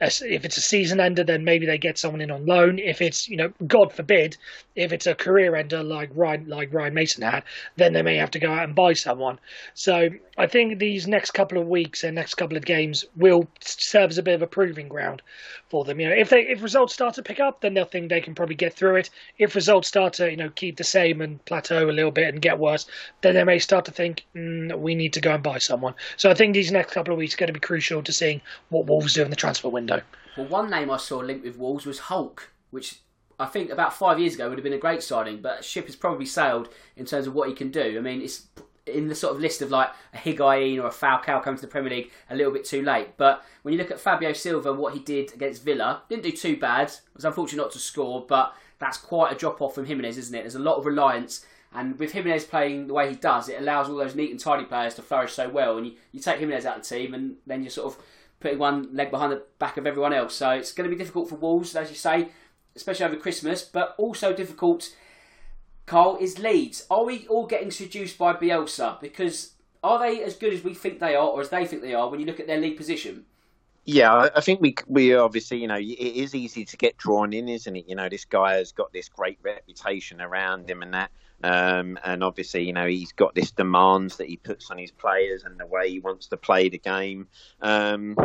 if 0.01 0.45
it's 0.45 0.57
a 0.57 0.61
season 0.61 1.01
ender, 1.01 1.24
then 1.24 1.45
maybe 1.45 1.66
they 1.66 1.78
get 1.78 1.99
someone 1.99 2.20
in 2.20 2.30
on 2.30 2.47
loan. 2.47 2.78
If 2.78 3.01
it's, 3.01 3.28
you 3.28 3.37
know, 3.37 3.53
God 3.66 3.93
forbid, 3.93 4.37
if 4.77 4.93
it's 4.93 5.07
a 5.07 5.14
career 5.14 5.57
ender 5.57 5.83
like 5.83 6.11
Ryan, 6.14 6.49
like 6.49 6.72
Ryan 6.72 6.95
Mason 6.95 7.22
had, 7.22 7.43
then 7.77 7.93
they 7.93 8.03
may 8.03 8.16
have 8.16 8.31
to 8.33 8.39
go 8.39 8.53
out 8.53 8.64
and 8.64 8.74
buy 8.74 8.93
someone. 8.93 9.39
So 9.74 10.11
I 10.39 10.47
think 10.47 10.79
these 10.79 11.09
next 11.09 11.33
couple 11.33 11.59
of 11.59 11.66
weeks 11.66 12.05
and 12.05 12.14
next 12.14 12.35
couple 12.35 12.57
of 12.57 12.64
games 12.64 13.05
will 13.16 13.49
serve 13.61 14.11
as 14.11 14.18
a 14.18 14.22
bit 14.22 14.35
of 14.35 14.43
a 14.43 14.47
proving 14.47 14.89
ground 14.89 15.22
for 15.68 15.85
them. 15.85 15.99
You 15.99 16.11
know, 16.11 16.14
if 16.14 16.31
they 16.31 16.43
if 16.43 16.62
results 16.62 16.95
start 16.95 17.14
to 17.14 17.22
pick 17.22 17.41
up, 17.41 17.62
then 17.62 17.74
they'll 17.74 17.85
think 17.85 18.09
they 18.09 18.20
can 18.20 18.35
probably 18.35 18.55
get 18.55 18.74
through 18.74 18.97
it. 18.97 19.11
If 19.39 19.55
results 19.55 19.89
start 19.89 20.12
to, 20.14 20.31
you 20.31 20.37
know, 20.37 20.51
keep 20.51 20.77
the 20.77 20.85
same 20.85 21.20
and 21.20 21.43
plateau 21.47 21.89
a 21.89 21.93
little 21.93 22.11
bit 22.11 22.29
and 22.29 22.43
get 22.43 22.59
worse, 22.59 22.87
then 23.22 23.35
they 23.35 23.45
may 23.45 23.59
start 23.59 23.87
to 23.87 23.91
think 23.91 24.24
mm, 24.35 24.79
we 24.79 24.95
need 24.95 25.12
to 25.14 25.20
go 25.20 25.35
and 25.35 25.43
buy 25.43 25.59
someone. 25.59 25.95
So 26.16 26.31
I 26.31 26.35
think 26.35 26.55
these 26.55 26.70
next 26.70 26.93
couple 26.93 27.12
of 27.12 27.18
weeks 27.18 27.35
are 27.35 27.39
going 27.39 27.49
to 27.49 27.53
be 27.53 27.61
crucial 27.61 28.03
to 28.03 28.12
seeing 28.12 28.41
what 28.68 28.87
Wolves 28.87 29.14
do 29.14 29.22
in 29.22 29.31
the 29.31 29.37
transfer 29.37 29.68
window. 29.68 30.03
Well, 30.37 30.47
one 30.47 30.70
name 30.70 30.91
I 30.91 30.99
saw 30.99 31.18
linked 31.18 31.45
with 31.45 31.57
Wolves 31.57 31.87
was 31.87 31.99
Hulk, 31.99 32.51
which 32.70 32.99
I 33.39 33.47
think 33.47 33.70
about 33.70 33.95
five 33.95 34.18
years 34.18 34.34
ago 34.34 34.49
would 34.49 34.59
have 34.59 34.64
been 34.64 34.72
a 34.72 34.78
great 34.78 35.03
signing, 35.03 35.43
but 35.43 35.64
ship 35.64 35.87
has 35.87 35.97
probably 35.97 36.26
sailed 36.26 36.68
in 36.97 37.05
terms 37.05 37.26
of 37.26 37.34
what 37.34 37.49
he 37.49 37.55
can 37.55 37.70
do. 37.70 37.97
I 37.99 38.01
mean, 38.01 38.22
it's 38.22 38.47
in 38.87 39.09
the 39.09 39.14
sort 39.14 39.34
of 39.34 39.41
list 39.41 39.62
of 39.62 39.70
like 39.70 39.91
a 40.14 40.16
Higuain 40.16 40.78
or 40.78 40.87
a 40.87 40.91
Falcao 40.91 41.43
coming 41.43 41.57
to 41.57 41.62
the 41.62 41.68
Premier 41.68 41.91
League 41.91 42.11
a 42.30 42.37
little 42.37 42.53
bit 42.53 42.64
too 42.64 42.82
late. 42.82 43.16
But 43.16 43.45
when 43.62 43.72
you 43.72 43.78
look 43.78 43.91
at 43.91 44.01
Fabio 44.01 44.32
Silva, 44.32 44.70
and 44.70 44.78
what 44.78 44.95
he 44.95 45.01
did 45.01 45.34
against 45.34 45.64
Villa, 45.64 46.03
didn't 46.09 46.22
do 46.22 46.32
too 46.32 46.57
bad. 46.57 46.89
It 46.89 47.01
was 47.14 47.24
unfortunate 47.24 47.62
not 47.62 47.72
to 47.72 47.78
score, 47.78 48.24
but 48.26 48.55
that's 48.78 48.97
quite 48.97 49.32
a 49.32 49.37
drop 49.37 49.61
off 49.61 49.74
from 49.74 49.87
Jimenez, 49.87 50.18
isn't 50.18 50.34
it? 50.34 50.43
There's 50.43 50.55
a 50.55 50.61
lot 50.61 50.76
of 50.76 50.87
reliance. 50.87 51.45
And 51.74 51.99
with 51.99 52.12
Jimenez 52.12 52.45
playing 52.45 52.87
the 52.87 52.95
way 52.95 53.11
he 53.11 53.16
does, 53.16 53.49
it 53.49 53.61
allows 53.61 53.89
all 53.89 53.97
those 53.97 54.14
neat 54.14 54.30
and 54.30 54.41
tidy 54.41 54.64
players 54.64 54.95
to 54.95 55.03
flourish 55.03 55.32
so 55.32 55.49
well. 55.49 55.76
And 55.76 55.87
you, 55.87 55.93
you 56.12 56.20
take 56.20 56.39
Jimenez 56.39 56.64
out 56.64 56.78
of 56.78 56.89
the 56.89 56.97
team, 56.97 57.12
and 57.12 57.37
then 57.47 57.62
you're 57.62 57.70
sort 57.70 57.93
of 57.93 58.03
putting 58.41 58.59
one 58.59 58.95
leg 58.95 59.11
behind 59.11 59.32
the 59.32 59.43
back 59.59 59.76
of 59.76 59.87
everyone 59.87 60.12
else. 60.12 60.34
So 60.34 60.51
it's 60.51 60.72
going 60.72 60.89
to 60.89 60.95
be 60.95 60.99
difficult 60.99 61.28
for 61.28 61.34
Wolves, 61.34 61.74
as 61.74 61.91
you 61.91 61.97
say, 61.97 62.28
especially 62.77 63.07
over 63.07 63.16
Christmas, 63.16 63.62
but 63.62 63.95
also 63.99 64.33
difficult. 64.33 64.95
Carl 65.87 66.18
is 66.20 66.39
Leeds. 66.39 66.87
Are 66.91 67.05
we 67.05 67.27
all 67.29 67.47
getting 67.47 67.70
seduced 67.70 68.18
by 68.18 68.35
Bielsa? 68.35 69.01
Because 69.01 69.53
are 69.83 69.99
they 69.99 70.22
as 70.22 70.37
good 70.37 70.53
as 70.53 70.62
we 70.62 70.74
think 70.74 70.99
they 70.99 71.14
are, 71.14 71.29
or 71.29 71.41
as 71.41 71.49
they 71.49 71.64
think 71.64 71.83
they 71.83 71.95
are, 71.95 72.09
when 72.09 72.20
you 72.20 72.27
look 72.27 72.41
at 72.41 72.47
their 72.47 72.61
league 72.61 72.77
position? 72.77 73.24
Yeah, 73.85 74.29
I 74.35 74.41
think 74.41 74.61
we 74.61 74.74
we 74.89 75.14
obviously 75.14 75.59
you 75.59 75.68
know 75.68 75.77
it 75.77 75.85
is 75.85 76.35
easy 76.35 76.64
to 76.64 76.77
get 76.77 76.97
drawn 76.97 77.33
in, 77.33 77.49
isn't 77.49 77.77
it? 77.77 77.85
You 77.89 77.95
know, 77.95 78.09
this 78.09 78.24
guy 78.24 78.57
has 78.57 78.72
got 78.72 78.93
this 78.93 79.09
great 79.09 79.39
reputation 79.43 80.20
around 80.20 80.68
him 80.68 80.83
and 80.83 80.93
that. 80.95 81.12
Um, 81.45 81.99
and 82.05 82.24
obviously, 82.24 82.64
you 82.64 82.72
know, 82.72 82.87
he's 82.87 83.12
got 83.12 83.35
this 83.35 83.53
demands 83.53 84.16
that 84.16 84.29
he 84.29 84.39
puts 84.39 84.70
on 84.70 84.79
his 84.79 84.91
players 84.91 85.45
and 85.45 85.61
the 85.61 85.66
way 85.66 85.89
he 85.89 86.01
wants 86.01 86.27
to 86.29 86.37
play 86.37 86.68
the 86.68 86.79
game. 86.79 87.29
Um, 87.62 88.16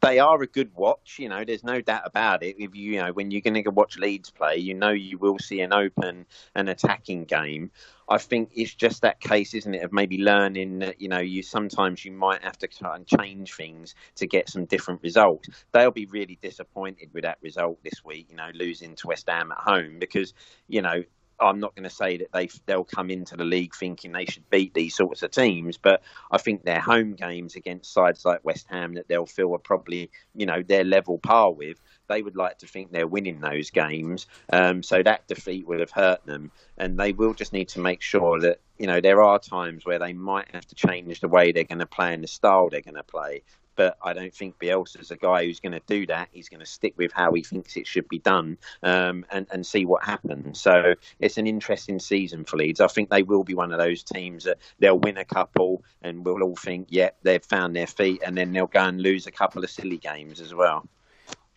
they 0.00 0.18
are 0.18 0.42
a 0.42 0.46
good 0.46 0.74
watch, 0.74 1.18
you 1.18 1.28
know. 1.28 1.44
There's 1.44 1.64
no 1.64 1.80
doubt 1.80 2.02
about 2.04 2.42
it. 2.42 2.56
If 2.58 2.74
you, 2.74 2.92
you 2.92 3.00
know, 3.00 3.12
when 3.12 3.30
you're 3.30 3.40
going 3.40 3.54
to 3.54 3.62
go 3.62 3.70
watch 3.70 3.98
Leeds 3.98 4.30
play, 4.30 4.56
you 4.56 4.74
know 4.74 4.90
you 4.90 5.18
will 5.18 5.38
see 5.38 5.60
an 5.60 5.72
open 5.72 6.26
and 6.54 6.68
attacking 6.68 7.24
game. 7.24 7.70
I 8.08 8.18
think 8.18 8.50
it's 8.54 8.74
just 8.74 9.02
that 9.02 9.20
case, 9.20 9.54
isn't 9.54 9.74
it, 9.74 9.82
of 9.82 9.92
maybe 9.92 10.18
learning 10.18 10.80
that 10.80 11.00
you 11.00 11.08
know 11.08 11.20
you 11.20 11.42
sometimes 11.42 12.04
you 12.04 12.12
might 12.12 12.42
have 12.42 12.58
to 12.58 12.66
try 12.66 12.96
and 12.96 13.06
change 13.06 13.54
things 13.54 13.94
to 14.16 14.26
get 14.26 14.48
some 14.48 14.64
different 14.64 15.02
results. 15.02 15.48
They'll 15.72 15.90
be 15.90 16.06
really 16.06 16.38
disappointed 16.40 17.10
with 17.12 17.24
that 17.24 17.38
result 17.42 17.82
this 17.84 18.04
week, 18.04 18.28
you 18.30 18.36
know, 18.36 18.50
losing 18.54 18.96
to 18.96 19.08
West 19.08 19.28
Ham 19.28 19.52
at 19.52 19.58
home 19.58 19.98
because 19.98 20.34
you 20.66 20.82
know 20.82 21.04
I'm 21.40 21.60
not 21.60 21.74
going 21.74 21.88
to 21.88 21.94
say 21.94 22.18
that 22.18 22.32
they 22.32 22.48
they'll 22.66 22.84
come 22.84 23.10
into 23.10 23.36
the 23.36 23.44
league 23.44 23.74
thinking 23.74 24.12
they 24.12 24.26
should 24.26 24.48
beat 24.50 24.74
these 24.74 24.94
sorts 24.94 25.22
of 25.22 25.30
teams, 25.30 25.78
but 25.78 26.02
I 26.30 26.38
think 26.38 26.64
their 26.64 26.80
home 26.80 27.14
games 27.14 27.56
against 27.56 27.92
sides 27.92 28.24
like 28.24 28.44
West 28.44 28.66
Ham 28.70 28.94
that 28.94 29.08
they'll 29.08 29.26
feel 29.26 29.54
are 29.54 29.58
probably 29.58 30.10
you 30.34 30.46
know 30.46 30.62
their 30.62 30.84
level 30.84 31.18
par 31.18 31.52
with. 31.52 31.80
They 32.08 32.22
would 32.22 32.36
like 32.36 32.58
to 32.58 32.66
think 32.66 32.90
they're 32.90 33.06
winning 33.06 33.40
those 33.40 33.70
games, 33.70 34.26
um, 34.52 34.82
so 34.82 35.02
that 35.02 35.28
defeat 35.28 35.66
would 35.66 35.80
have 35.80 35.92
hurt 35.92 36.26
them, 36.26 36.50
and 36.76 36.98
they 36.98 37.12
will 37.12 37.34
just 37.34 37.52
need 37.52 37.68
to 37.70 37.80
make 37.80 38.02
sure 38.02 38.40
that 38.40 38.60
you 38.78 38.86
know 38.86 39.00
there 39.00 39.22
are 39.22 39.38
times 39.38 39.84
where 39.86 39.98
they 39.98 40.12
might 40.12 40.52
have 40.52 40.66
to 40.66 40.74
change 40.74 41.20
the 41.20 41.28
way 41.28 41.52
they're 41.52 41.64
going 41.64 41.78
to 41.78 41.86
play 41.86 42.12
and 42.12 42.22
the 42.22 42.28
style 42.28 42.68
they're 42.68 42.80
going 42.80 42.94
to 42.94 43.02
play 43.02 43.42
but 43.80 43.96
I 44.02 44.12
don't 44.12 44.34
think 44.34 44.58
Bielsa's 44.58 45.10
a 45.10 45.16
guy 45.16 45.46
who's 45.46 45.58
going 45.58 45.72
to 45.72 45.80
do 45.86 46.04
that. 46.08 46.28
He's 46.32 46.50
going 46.50 46.60
to 46.60 46.66
stick 46.66 46.92
with 46.98 47.12
how 47.14 47.32
he 47.32 47.42
thinks 47.42 47.78
it 47.78 47.86
should 47.86 48.06
be 48.10 48.18
done 48.18 48.58
um, 48.82 49.24
and, 49.30 49.46
and 49.50 49.64
see 49.64 49.86
what 49.86 50.04
happens. 50.04 50.60
So 50.60 50.96
it's 51.18 51.38
an 51.38 51.46
interesting 51.46 51.98
season 51.98 52.44
for 52.44 52.58
Leeds. 52.58 52.82
I 52.82 52.88
think 52.88 53.08
they 53.08 53.22
will 53.22 53.42
be 53.42 53.54
one 53.54 53.72
of 53.72 53.78
those 53.78 54.02
teams 54.02 54.44
that 54.44 54.58
they'll 54.80 54.98
win 54.98 55.16
a 55.16 55.24
couple 55.24 55.82
and 56.02 56.26
we'll 56.26 56.42
all 56.42 56.56
think, 56.56 56.88
yep, 56.90 57.16
yeah, 57.24 57.32
they've 57.32 57.42
found 57.42 57.74
their 57.74 57.86
feet, 57.86 58.22
and 58.22 58.36
then 58.36 58.52
they'll 58.52 58.66
go 58.66 58.80
and 58.80 59.00
lose 59.00 59.26
a 59.26 59.30
couple 59.30 59.64
of 59.64 59.70
silly 59.70 59.96
games 59.96 60.42
as 60.42 60.52
well. 60.52 60.86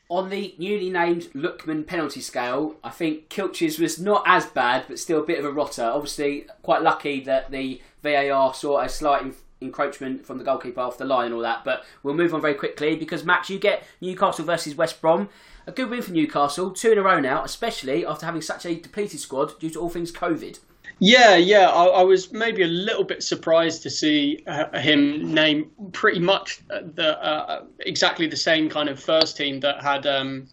On 0.08 0.30
the 0.30 0.56
newly 0.58 0.90
named 0.90 1.24
Lookman 1.34 1.86
penalty 1.86 2.22
scale, 2.22 2.76
I 2.86 2.90
think 2.90 3.28
Klich's 3.28 3.80
was 3.80 4.00
not 4.00 4.24
as 4.26 4.46
bad, 4.46 4.86
but 4.88 4.98
still 4.98 5.20
a 5.20 5.26
bit 5.26 5.40
of 5.40 5.46
a 5.46 5.52
rotter. 5.52 5.84
Obviously, 5.84 6.46
quite 6.62 6.84
lucky 6.84 7.20
that 7.26 7.52
the 7.52 7.82
VAR 8.02 8.54
saw 8.54 8.80
a 8.80 8.88
slight 8.88 9.34
encroachment 9.64 10.26
from 10.26 10.38
the 10.38 10.44
goalkeeper 10.44 10.82
off 10.82 10.98
the 10.98 11.06
line 11.06 11.28
and 11.28 11.36
all 11.36 11.42
that. 11.42 11.64
But 11.64 11.86
we'll 12.04 12.14
move 12.14 12.34
on 12.34 12.42
very 12.42 12.54
quickly 12.54 12.96
because 12.96 13.24
Max, 13.24 13.50
you 13.50 13.60
get 13.60 13.84
Newcastle 14.02 14.46
versus 14.46 14.76
West 14.76 15.02
Brom. 15.02 15.30
A 15.66 15.72
good 15.72 15.90
win 15.90 16.02
for 16.02 16.12
Newcastle, 16.12 16.72
two 16.72 16.92
in 16.92 16.98
a 16.98 17.02
row 17.02 17.20
now, 17.20 17.44
especially 17.44 18.06
after 18.06 18.26
having 18.26 18.42
such 18.42 18.66
a 18.66 18.76
depleted 18.76 19.20
squad 19.20 19.58
due 19.60 19.70
to 19.70 19.80
all 19.80 19.90
things 19.90 20.12
COVID. 20.12 20.60
Yeah, 21.00 21.36
yeah, 21.36 21.70
I, 21.70 21.86
I 21.86 22.04
was 22.04 22.32
maybe 22.32 22.64
a 22.64 22.68
little 22.68 23.04
bit 23.04 23.24
surprised 23.24 23.84
to 23.84 23.90
see 23.90 24.44
uh, 24.48 24.78
him 24.80 25.34
name 25.34 25.72
pretty 25.92 26.20
much 26.20 26.62
the 26.68 27.18
uh, 27.22 27.64
exactly 27.80 28.28
the 28.28 28.38
same 28.38 28.70
kind 28.70 28.90
of 28.90 29.00
first 29.00 29.36
team 29.36 29.60
that 29.62 29.82
had 29.82 30.06
um, 30.06 30.48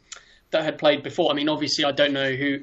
that 0.50 0.64
had 0.64 0.78
played 0.78 1.02
before. 1.02 1.30
I 1.30 1.34
mean, 1.34 1.48
obviously, 1.48 1.84
I 1.84 1.92
don't 1.92 2.12
know 2.12 2.32
who 2.32 2.60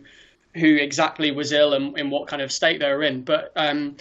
who 0.55 0.75
exactly 0.75 1.31
was 1.31 1.51
ill 1.51 1.73
and 1.73 1.97
in 1.97 2.09
what 2.09 2.27
kind 2.27 2.41
of 2.41 2.51
state 2.51 2.79
they 2.79 2.89
were 2.89 3.03
in, 3.03 3.23
but 3.23 3.51
um, 3.55 3.95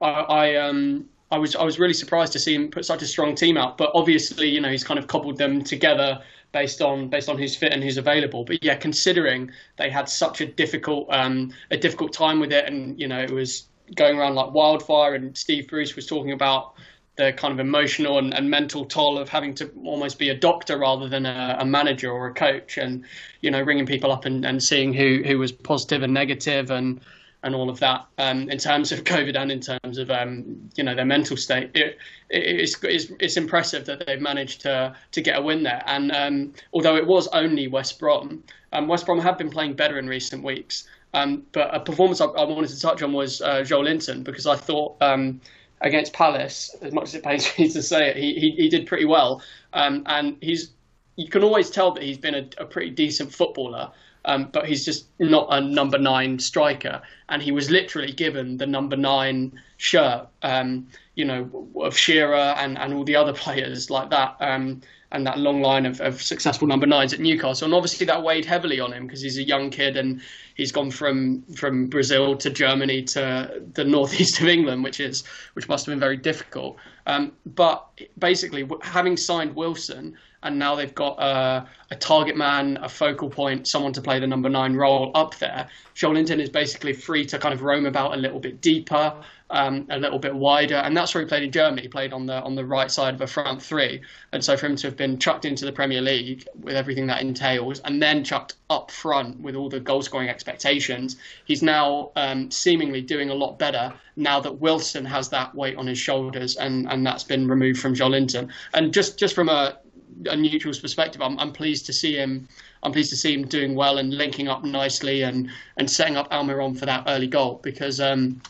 I, 0.00 0.08
I 0.08 0.54
um, 0.56 1.06
I 1.30 1.38
was 1.38 1.56
I 1.56 1.64
was 1.64 1.78
really 1.78 1.94
surprised 1.94 2.32
to 2.34 2.38
see 2.38 2.54
him 2.54 2.70
put 2.70 2.84
such 2.84 3.02
a 3.02 3.06
strong 3.06 3.34
team 3.34 3.56
out. 3.56 3.76
But 3.78 3.90
obviously, 3.94 4.48
you 4.48 4.60
know, 4.60 4.70
he's 4.70 4.84
kind 4.84 4.98
of 4.98 5.06
cobbled 5.06 5.38
them 5.38 5.62
together 5.62 6.22
based 6.52 6.80
on 6.80 7.08
based 7.08 7.28
on 7.28 7.36
who's 7.36 7.56
fit 7.56 7.72
and 7.72 7.82
who's 7.82 7.98
available. 7.98 8.44
But 8.44 8.62
yeah, 8.62 8.76
considering 8.76 9.50
they 9.76 9.90
had 9.90 10.08
such 10.08 10.40
a 10.40 10.46
difficult 10.46 11.08
um, 11.10 11.52
a 11.70 11.76
difficult 11.76 12.12
time 12.12 12.38
with 12.40 12.52
it, 12.52 12.66
and 12.66 12.98
you 13.00 13.08
know, 13.08 13.18
it 13.18 13.30
was 13.30 13.66
going 13.94 14.18
around 14.18 14.34
like 14.34 14.52
wildfire. 14.52 15.14
And 15.14 15.36
Steve 15.36 15.68
Bruce 15.68 15.96
was 15.96 16.06
talking 16.06 16.32
about 16.32 16.74
the 17.16 17.32
kind 17.32 17.52
of 17.52 17.58
emotional 17.58 18.18
and, 18.18 18.34
and 18.34 18.48
mental 18.48 18.84
toll 18.84 19.18
of 19.18 19.28
having 19.28 19.54
to 19.54 19.70
almost 19.84 20.18
be 20.18 20.28
a 20.28 20.34
doctor 20.34 20.78
rather 20.78 21.08
than 21.08 21.24
a, 21.24 21.56
a 21.60 21.64
manager 21.64 22.10
or 22.10 22.28
a 22.28 22.34
coach, 22.34 22.78
and 22.78 23.04
you 23.40 23.50
know, 23.50 23.60
ringing 23.60 23.86
people 23.86 24.12
up 24.12 24.26
and, 24.26 24.44
and 24.44 24.62
seeing 24.62 24.92
who 24.92 25.22
who 25.26 25.38
was 25.38 25.50
positive 25.50 26.02
and 26.02 26.14
negative 26.14 26.70
and 26.70 27.00
and 27.42 27.54
all 27.54 27.70
of 27.70 27.78
that 27.80 28.06
um, 28.18 28.48
in 28.50 28.58
terms 28.58 28.92
of 28.92 29.04
COVID 29.04 29.36
and 29.36 29.52
in 29.52 29.60
terms 29.60 29.98
of 29.98 30.10
um, 30.10 30.70
you 30.74 30.84
know 30.84 30.94
their 30.94 31.04
mental 31.04 31.36
state. 31.36 31.70
It, 31.74 31.98
it's, 32.28 32.82
it's, 32.82 33.12
it's 33.20 33.36
impressive 33.36 33.86
that 33.86 34.04
they've 34.04 34.20
managed 34.20 34.62
to 34.62 34.94
to 35.12 35.20
get 35.20 35.38
a 35.38 35.42
win 35.42 35.62
there. 35.62 35.82
And 35.86 36.12
um, 36.12 36.54
although 36.72 36.96
it 36.96 37.06
was 37.06 37.28
only 37.28 37.68
West 37.68 37.98
Brom, 37.98 38.42
um, 38.72 38.88
West 38.88 39.06
Brom 39.06 39.20
have 39.20 39.38
been 39.38 39.50
playing 39.50 39.74
better 39.74 39.98
in 39.98 40.08
recent 40.08 40.42
weeks. 40.42 40.88
Um, 41.14 41.44
but 41.52 41.74
a 41.74 41.80
performance 41.80 42.20
I, 42.20 42.26
I, 42.26 42.44
wanted 42.44 42.68
to 42.68 42.80
touch 42.80 43.00
on 43.00 43.12
was 43.12 43.40
uh, 43.40 43.60
Joelinton 43.60 44.22
because 44.22 44.46
I 44.46 44.56
thought 44.56 44.96
um, 45.00 45.40
against 45.80 46.12
Palace, 46.12 46.74
as 46.82 46.92
much 46.92 47.04
as 47.04 47.14
it 47.14 47.22
pains 47.22 47.50
me 47.58 47.70
to 47.70 47.82
say 47.82 48.10
it, 48.10 48.16
he 48.16 48.34
he, 48.34 48.50
he 48.50 48.68
did 48.68 48.86
pretty 48.86 49.06
well. 49.06 49.42
and 49.72 50.36
he's 50.40 50.72
you 51.16 51.28
can 51.28 51.42
always 51.42 51.70
tell 51.70 51.92
that 51.92 52.02
he's 52.02 52.18
been 52.18 52.34
a, 52.34 52.48
a 52.58 52.66
pretty 52.66 52.90
decent 52.90 53.32
footballer 53.32 53.90
um, 54.26 54.48
but 54.52 54.66
he's 54.66 54.84
just 54.84 55.06
not 55.18 55.46
a 55.50 55.60
number 55.60 55.98
nine 55.98 56.38
striker. 56.38 57.00
And 57.28 57.42
he 57.42 57.52
was 57.52 57.70
literally 57.70 58.12
given 58.12 58.58
the 58.58 58.66
number 58.66 58.96
nine 58.96 59.60
shirt, 59.78 60.28
um, 60.42 60.88
you 61.14 61.24
know, 61.24 61.68
of 61.76 61.96
Shearer 61.96 62.54
and, 62.58 62.76
and 62.76 62.92
all 62.92 63.04
the 63.04 63.16
other 63.16 63.32
players 63.32 63.88
like 63.88 64.10
that. 64.10 64.36
Um, 64.40 64.82
and 65.12 65.26
that 65.26 65.38
long 65.38 65.62
line 65.62 65.86
of, 65.86 66.00
of 66.00 66.20
successful 66.20 66.66
number 66.66 66.86
nines 66.86 67.12
at 67.12 67.20
Newcastle. 67.20 67.66
And 67.66 67.74
obviously 67.74 68.06
that 68.06 68.22
weighed 68.22 68.44
heavily 68.44 68.80
on 68.80 68.92
him 68.92 69.06
because 69.06 69.22
he's 69.22 69.38
a 69.38 69.42
young 69.42 69.70
kid 69.70 69.96
and 69.96 70.20
he's 70.54 70.72
gone 70.72 70.90
from 70.90 71.42
from 71.54 71.86
Brazil 71.86 72.36
to 72.36 72.50
Germany 72.50 73.02
to 73.02 73.62
the 73.74 73.84
northeast 73.84 74.40
of 74.40 74.48
England, 74.48 74.84
which 74.84 75.00
is 75.00 75.24
which 75.54 75.68
must 75.68 75.86
have 75.86 75.92
been 75.92 76.00
very 76.00 76.16
difficult. 76.16 76.76
Um, 77.06 77.32
but 77.44 77.86
basically, 78.18 78.68
having 78.82 79.16
signed 79.16 79.54
Wilson 79.54 80.16
and 80.46 80.58
now 80.58 80.76
they've 80.76 80.94
got 80.94 81.18
a, 81.20 81.66
a, 81.90 81.96
target 81.96 82.36
man, 82.36 82.78
a 82.80 82.88
focal 82.88 83.28
point, 83.28 83.66
someone 83.66 83.92
to 83.94 84.00
play 84.00 84.20
the 84.20 84.26
number 84.26 84.48
nine 84.48 84.74
role 84.74 85.10
up 85.14 85.36
there. 85.38 85.68
Joelinton 85.94 86.40
is 86.40 86.50
basically 86.50 86.92
free 86.92 87.24
to 87.26 87.38
kind 87.38 87.52
of 87.52 87.62
roam 87.62 87.84
about 87.84 88.14
a 88.14 88.16
little 88.16 88.38
bit 88.38 88.60
deeper. 88.60 89.14
Um, 89.50 89.86
a 89.90 89.98
little 89.98 90.18
bit 90.18 90.34
wider, 90.34 90.76
and 90.76 90.96
that's 90.96 91.14
where 91.14 91.22
he 91.22 91.28
played 91.28 91.42
in 91.42 91.52
Germany. 91.52 91.82
He 91.82 91.88
played 91.88 92.12
on 92.12 92.26
the 92.26 92.42
on 92.42 92.54
the 92.54 92.64
right 92.64 92.90
side 92.90 93.14
of 93.14 93.20
a 93.20 93.26
front 93.26 93.62
three, 93.62 94.00
and 94.32 94.44
so 94.44 94.56
for 94.56 94.66
him 94.66 94.76
to 94.76 94.86
have 94.88 94.96
been 94.96 95.18
chucked 95.18 95.44
into 95.44 95.64
the 95.64 95.72
Premier 95.72 96.00
League 96.00 96.46
with 96.60 96.74
everything 96.74 97.06
that 97.06 97.20
entails, 97.20 97.80
and 97.80 98.02
then 98.02 98.24
chucked 98.24 98.54
up 98.70 98.90
front 98.90 99.40
with 99.40 99.54
all 99.54 99.68
the 99.68 99.80
goal 99.80 100.02
scoring 100.02 100.28
expectations, 100.28 101.16
he's 101.44 101.62
now 101.62 102.10
um, 102.16 102.50
seemingly 102.50 103.00
doing 103.00 103.30
a 103.30 103.34
lot 103.34 103.58
better 103.58 103.92
now 104.16 104.40
that 104.40 104.52
Wilson 104.60 105.04
has 105.04 105.28
that 105.28 105.54
weight 105.54 105.76
on 105.76 105.86
his 105.86 105.98
shoulders, 105.98 106.56
and, 106.56 106.90
and 106.90 107.06
that's 107.06 107.24
been 107.24 107.46
removed 107.46 107.78
from 107.78 107.94
Joelinton. 107.94 108.50
And 108.74 108.92
just 108.92 109.18
just 109.18 109.34
from 109.34 109.48
a 109.48 109.78
a 110.24 110.36
neutral's 110.36 110.78
perspective, 110.78 111.20
I'm, 111.20 111.38
I'm 111.38 111.52
pleased 111.52 111.86
to 111.86 111.92
see 111.92 112.16
him. 112.16 112.48
I'm 112.82 112.92
pleased 112.92 113.10
to 113.10 113.16
see 113.16 113.34
him 113.34 113.46
doing 113.46 113.74
well 113.74 113.98
and 113.98 114.14
linking 114.14 114.48
up 114.48 114.64
nicely 114.64 115.22
and, 115.22 115.50
and 115.76 115.90
setting 115.90 116.16
up 116.16 116.30
Almiron 116.30 116.78
for 116.78 116.86
that 116.86 117.04
early 117.06 117.26
goal 117.26 117.60
because 117.62 118.00
um, 118.00 118.40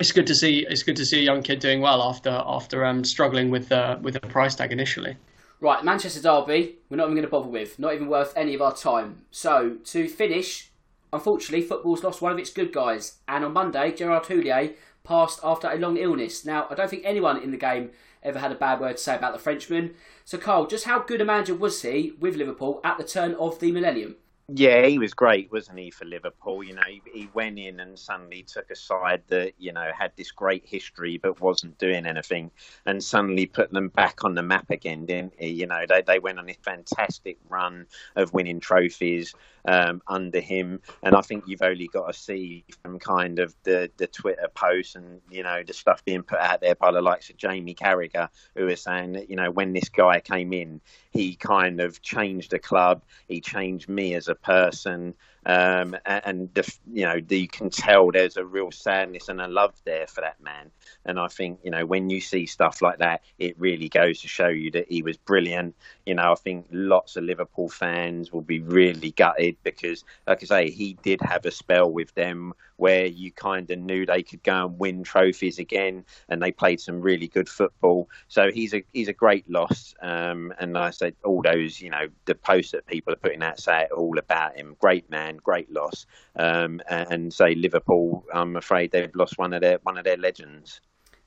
it's 0.00 0.12
good 0.12 0.26
to 0.26 0.34
see 0.34 0.66
it's 0.68 0.82
good 0.82 0.96
to 0.96 1.04
see 1.04 1.20
a 1.20 1.22
young 1.22 1.42
kid 1.42 1.60
doing 1.60 1.80
well 1.80 2.02
after 2.02 2.30
after 2.30 2.84
um, 2.84 3.04
struggling 3.04 3.50
with 3.50 3.70
uh, 3.70 3.98
with 4.00 4.16
a 4.16 4.20
price 4.20 4.56
tag 4.56 4.72
initially. 4.72 5.16
Right, 5.60 5.84
Manchester 5.84 6.22
Derby, 6.22 6.76
we're 6.88 6.96
not 6.96 7.04
even 7.04 7.16
going 7.16 7.26
to 7.26 7.30
bother 7.30 7.50
with, 7.50 7.78
not 7.78 7.92
even 7.92 8.08
worth 8.08 8.32
any 8.34 8.54
of 8.54 8.62
our 8.62 8.74
time. 8.74 9.26
So 9.30 9.76
to 9.84 10.08
finish, 10.08 10.70
unfortunately, 11.12 11.66
football's 11.66 12.02
lost 12.02 12.22
one 12.22 12.32
of 12.32 12.38
its 12.38 12.50
good 12.50 12.72
guys, 12.72 13.18
and 13.28 13.44
on 13.44 13.52
Monday, 13.52 13.92
Gerard 13.92 14.24
Houllier 14.24 14.74
passed 15.04 15.40
after 15.44 15.70
a 15.70 15.76
long 15.76 15.98
illness. 15.98 16.46
Now, 16.46 16.66
I 16.70 16.74
don't 16.74 16.88
think 16.88 17.02
anyone 17.04 17.42
in 17.42 17.50
the 17.50 17.58
game 17.58 17.90
ever 18.22 18.38
had 18.38 18.52
a 18.52 18.54
bad 18.54 18.80
word 18.80 18.96
to 18.96 19.02
say 19.02 19.16
about 19.16 19.34
the 19.34 19.38
Frenchman. 19.38 19.94
So, 20.24 20.38
Carl, 20.38 20.66
just 20.66 20.86
how 20.86 21.00
good 21.00 21.20
a 21.20 21.26
manager 21.26 21.54
was 21.54 21.82
he 21.82 22.14
with 22.18 22.36
Liverpool 22.36 22.80
at 22.82 22.96
the 22.96 23.04
turn 23.04 23.34
of 23.34 23.60
the 23.60 23.70
millennium? 23.70 24.16
Yeah, 24.52 24.86
he 24.86 24.98
was 24.98 25.14
great, 25.14 25.52
wasn't 25.52 25.78
he, 25.78 25.90
for 25.90 26.04
Liverpool? 26.04 26.64
You 26.64 26.74
know, 26.74 26.82
he, 26.86 27.02
he, 27.12 27.30
went 27.34 27.58
in 27.58 27.78
and 27.78 27.96
suddenly 27.96 28.42
took 28.42 28.70
a 28.70 28.74
side 28.74 29.22
that, 29.28 29.52
you 29.58 29.72
know, 29.72 29.90
had 29.96 30.12
this 30.16 30.32
great 30.32 30.64
history 30.66 31.18
but 31.18 31.40
wasn't 31.40 31.78
doing 31.78 32.04
anything 32.04 32.50
and 32.84 33.02
suddenly 33.02 33.46
put 33.46 33.70
them 33.70 33.88
back 33.88 34.24
on 34.24 34.34
the 34.34 34.42
map 34.42 34.70
again, 34.70 35.06
didn't 35.06 35.34
he? 35.38 35.50
You 35.50 35.66
know, 35.66 35.84
they, 35.88 36.02
they 36.02 36.18
went 36.18 36.38
on 36.38 36.46
this 36.46 36.56
fantastic 36.62 37.38
run 37.48 37.86
of 38.16 38.32
winning 38.32 38.58
trophies 38.58 39.34
um, 39.66 40.02
under 40.06 40.40
him. 40.40 40.80
And 41.02 41.14
I 41.14 41.20
think 41.20 41.44
you've 41.46 41.62
only 41.62 41.88
got 41.88 42.12
to 42.12 42.18
see 42.18 42.64
from 42.82 42.98
kind 42.98 43.38
of 43.38 43.54
the, 43.64 43.90
the 43.96 44.06
Twitter 44.06 44.48
posts 44.54 44.94
and, 44.94 45.20
you 45.30 45.42
know, 45.42 45.62
the 45.62 45.72
stuff 45.72 46.04
being 46.04 46.22
put 46.22 46.38
out 46.38 46.60
there 46.60 46.74
by 46.74 46.92
the 46.92 47.02
likes 47.02 47.30
of 47.30 47.36
Jamie 47.36 47.74
Carragher, 47.74 48.28
who 48.56 48.68
is 48.68 48.82
saying 48.82 49.12
that, 49.12 49.30
you 49.30 49.36
know, 49.36 49.50
when 49.50 49.72
this 49.72 49.88
guy 49.88 50.20
came 50.20 50.52
in, 50.52 50.80
he 51.10 51.36
kind 51.36 51.80
of 51.80 52.00
changed 52.02 52.50
the 52.50 52.58
club, 52.58 53.02
he 53.28 53.40
changed 53.40 53.88
me 53.88 54.14
as 54.14 54.28
a 54.28 54.34
person. 54.34 55.14
Um, 55.50 55.96
and, 56.06 56.48
the, 56.54 56.72
you 56.92 57.06
know 57.06 57.20
you 57.28 57.48
can 57.48 57.70
tell 57.70 58.12
there's 58.12 58.36
a 58.36 58.44
real 58.44 58.70
sadness 58.70 59.28
and 59.28 59.40
a 59.40 59.48
love 59.48 59.74
there 59.84 60.06
for 60.06 60.20
that 60.20 60.40
man. 60.40 60.70
And 61.04 61.18
I 61.18 61.26
think 61.26 61.58
you 61.64 61.72
know 61.72 61.84
when 61.84 62.08
you 62.08 62.20
see 62.20 62.46
stuff 62.46 62.80
like 62.80 62.98
that, 62.98 63.22
it 63.38 63.58
really 63.58 63.88
goes 63.88 64.20
to 64.20 64.28
show 64.28 64.46
you 64.46 64.70
that 64.72 64.86
he 64.88 65.02
was 65.02 65.16
brilliant. 65.16 65.74
You 66.06 66.14
know, 66.14 66.30
I 66.30 66.36
think 66.36 66.66
lots 66.70 67.16
of 67.16 67.24
Liverpool 67.24 67.68
fans 67.68 68.32
will 68.32 68.42
be 68.42 68.60
really 68.60 69.10
gutted 69.10 69.56
because, 69.64 70.04
like 70.26 70.42
I 70.42 70.46
say, 70.46 70.70
he 70.70 70.96
did 71.02 71.20
have 71.22 71.44
a 71.44 71.50
spell 71.50 71.90
with 71.90 72.14
them 72.14 72.54
where 72.76 73.04
you 73.04 73.30
kind 73.30 73.70
of 73.70 73.78
knew 73.78 74.06
they 74.06 74.22
could 74.22 74.42
go 74.42 74.64
and 74.64 74.78
win 74.78 75.02
trophies 75.04 75.58
again, 75.58 76.04
and 76.28 76.40
they 76.40 76.50
played 76.50 76.80
some 76.80 77.00
really 77.00 77.28
good 77.28 77.48
football. 77.48 78.08
So 78.28 78.50
he's 78.50 78.72
a 78.72 78.84
he's 78.92 79.08
a 79.08 79.12
great 79.12 79.48
loss. 79.50 79.94
Um, 80.00 80.54
and 80.58 80.72
like 80.72 80.82
I 80.82 80.90
said, 80.90 81.14
all 81.24 81.42
those 81.42 81.80
you 81.80 81.90
know 81.90 82.06
the 82.24 82.34
posts 82.34 82.72
that 82.72 82.86
people 82.86 83.12
are 83.12 83.16
putting 83.16 83.42
out 83.42 83.58
say 83.58 83.88
all 83.94 84.18
about 84.18 84.56
him. 84.56 84.76
Great 84.80 85.10
man, 85.10 85.39
great 85.40 85.70
loss. 85.70 86.06
Um, 86.36 86.80
and 86.88 87.32
say 87.32 87.54
Liverpool, 87.54 88.24
I'm 88.32 88.56
afraid 88.56 88.92
they've 88.92 89.14
lost 89.14 89.38
one 89.38 89.52
of 89.52 89.60
their 89.60 89.78
one 89.82 89.98
of 89.98 90.04
their 90.04 90.16
legends. 90.16 90.80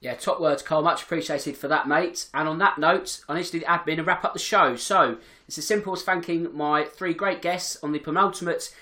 Yeah, 0.03 0.16
top 0.16 0.41
words, 0.41 0.61
Carl. 0.61 0.82
Much 0.82 1.03
appreciated 1.03 1.55
for 1.55 1.70
that, 1.70 1.88
mate. 1.88 2.28
And 2.34 2.49
on 2.49 2.57
that 2.57 2.78
note, 2.78 3.22
I 3.30 3.36
need 3.36 3.45
to 3.45 3.51
do 3.53 3.59
the 3.59 3.66
admin 3.66 3.99
and 3.99 4.05
wrap 4.05 4.26
up 4.26 4.34
the 4.34 4.39
show. 4.39 4.76
So 4.76 5.18
it's 5.47 5.57
as 5.57 5.66
simple 5.66 5.93
as 5.93 6.03
thanking 6.03 6.53
my 6.53 6.84
three 6.84 7.14
great 7.14 7.41
guests 7.41 7.78
on 7.82 7.93
the 7.93 7.99
penultimate 7.99 8.76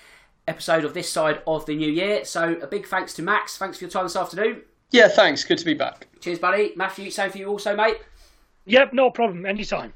episode 0.48 0.84
of 0.84 0.94
this 0.94 1.08
side 1.08 1.40
of 1.46 1.64
the 1.66 1.76
new 1.76 1.90
year. 1.90 2.24
So 2.24 2.56
a 2.60 2.66
big 2.66 2.88
thanks 2.88 3.14
to 3.14 3.22
Max. 3.22 3.56
Thanks 3.56 3.78
for 3.78 3.84
your 3.84 3.90
time 3.90 4.04
this 4.04 4.16
afternoon. 4.16 4.62
Yeah, 4.90 5.06
thanks. 5.06 5.44
Good 5.44 5.58
to 5.58 5.64
be 5.64 5.74
back. 5.74 6.08
Cheers, 6.20 6.40
buddy. 6.40 6.72
Matthew, 6.74 7.08
same 7.12 7.30
for 7.30 7.38
you 7.38 7.46
also, 7.46 7.76
mate. 7.76 7.98
Yep, 8.64 8.92
no 8.92 9.10
problem. 9.10 9.46
Anytime. 9.46 9.92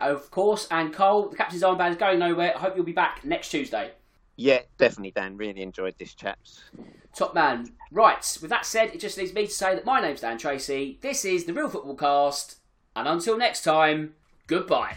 Of 0.00 0.30
course. 0.30 0.66
And 0.70 0.94
Cole, 0.94 1.28
the 1.28 1.36
captain's 1.36 1.62
armband 1.62 1.90
is 1.90 1.96
going 1.98 2.18
nowhere. 2.18 2.54
I 2.56 2.58
hope 2.58 2.74
you'll 2.74 2.86
be 2.86 2.92
back 2.92 3.22
next 3.22 3.50
Tuesday. 3.50 3.90
Yeah, 4.40 4.60
definitely, 4.78 5.10
Dan. 5.10 5.36
Really 5.36 5.60
enjoyed 5.60 5.96
this, 5.98 6.14
chaps. 6.14 6.62
Top 7.14 7.34
man. 7.34 7.72
Right, 7.92 8.38
with 8.40 8.48
that 8.48 8.64
said, 8.64 8.88
it 8.94 8.98
just 8.98 9.18
leaves 9.18 9.34
me 9.34 9.46
to 9.46 9.52
say 9.52 9.74
that 9.74 9.84
my 9.84 10.00
name's 10.00 10.22
Dan 10.22 10.38
Tracy. 10.38 10.98
This 11.02 11.26
is 11.26 11.44
the 11.44 11.52
Real 11.52 11.68
Football 11.68 11.94
Cast. 11.94 12.56
And 12.96 13.06
until 13.06 13.36
next 13.36 13.64
time, 13.64 14.14
goodbye. 14.46 14.96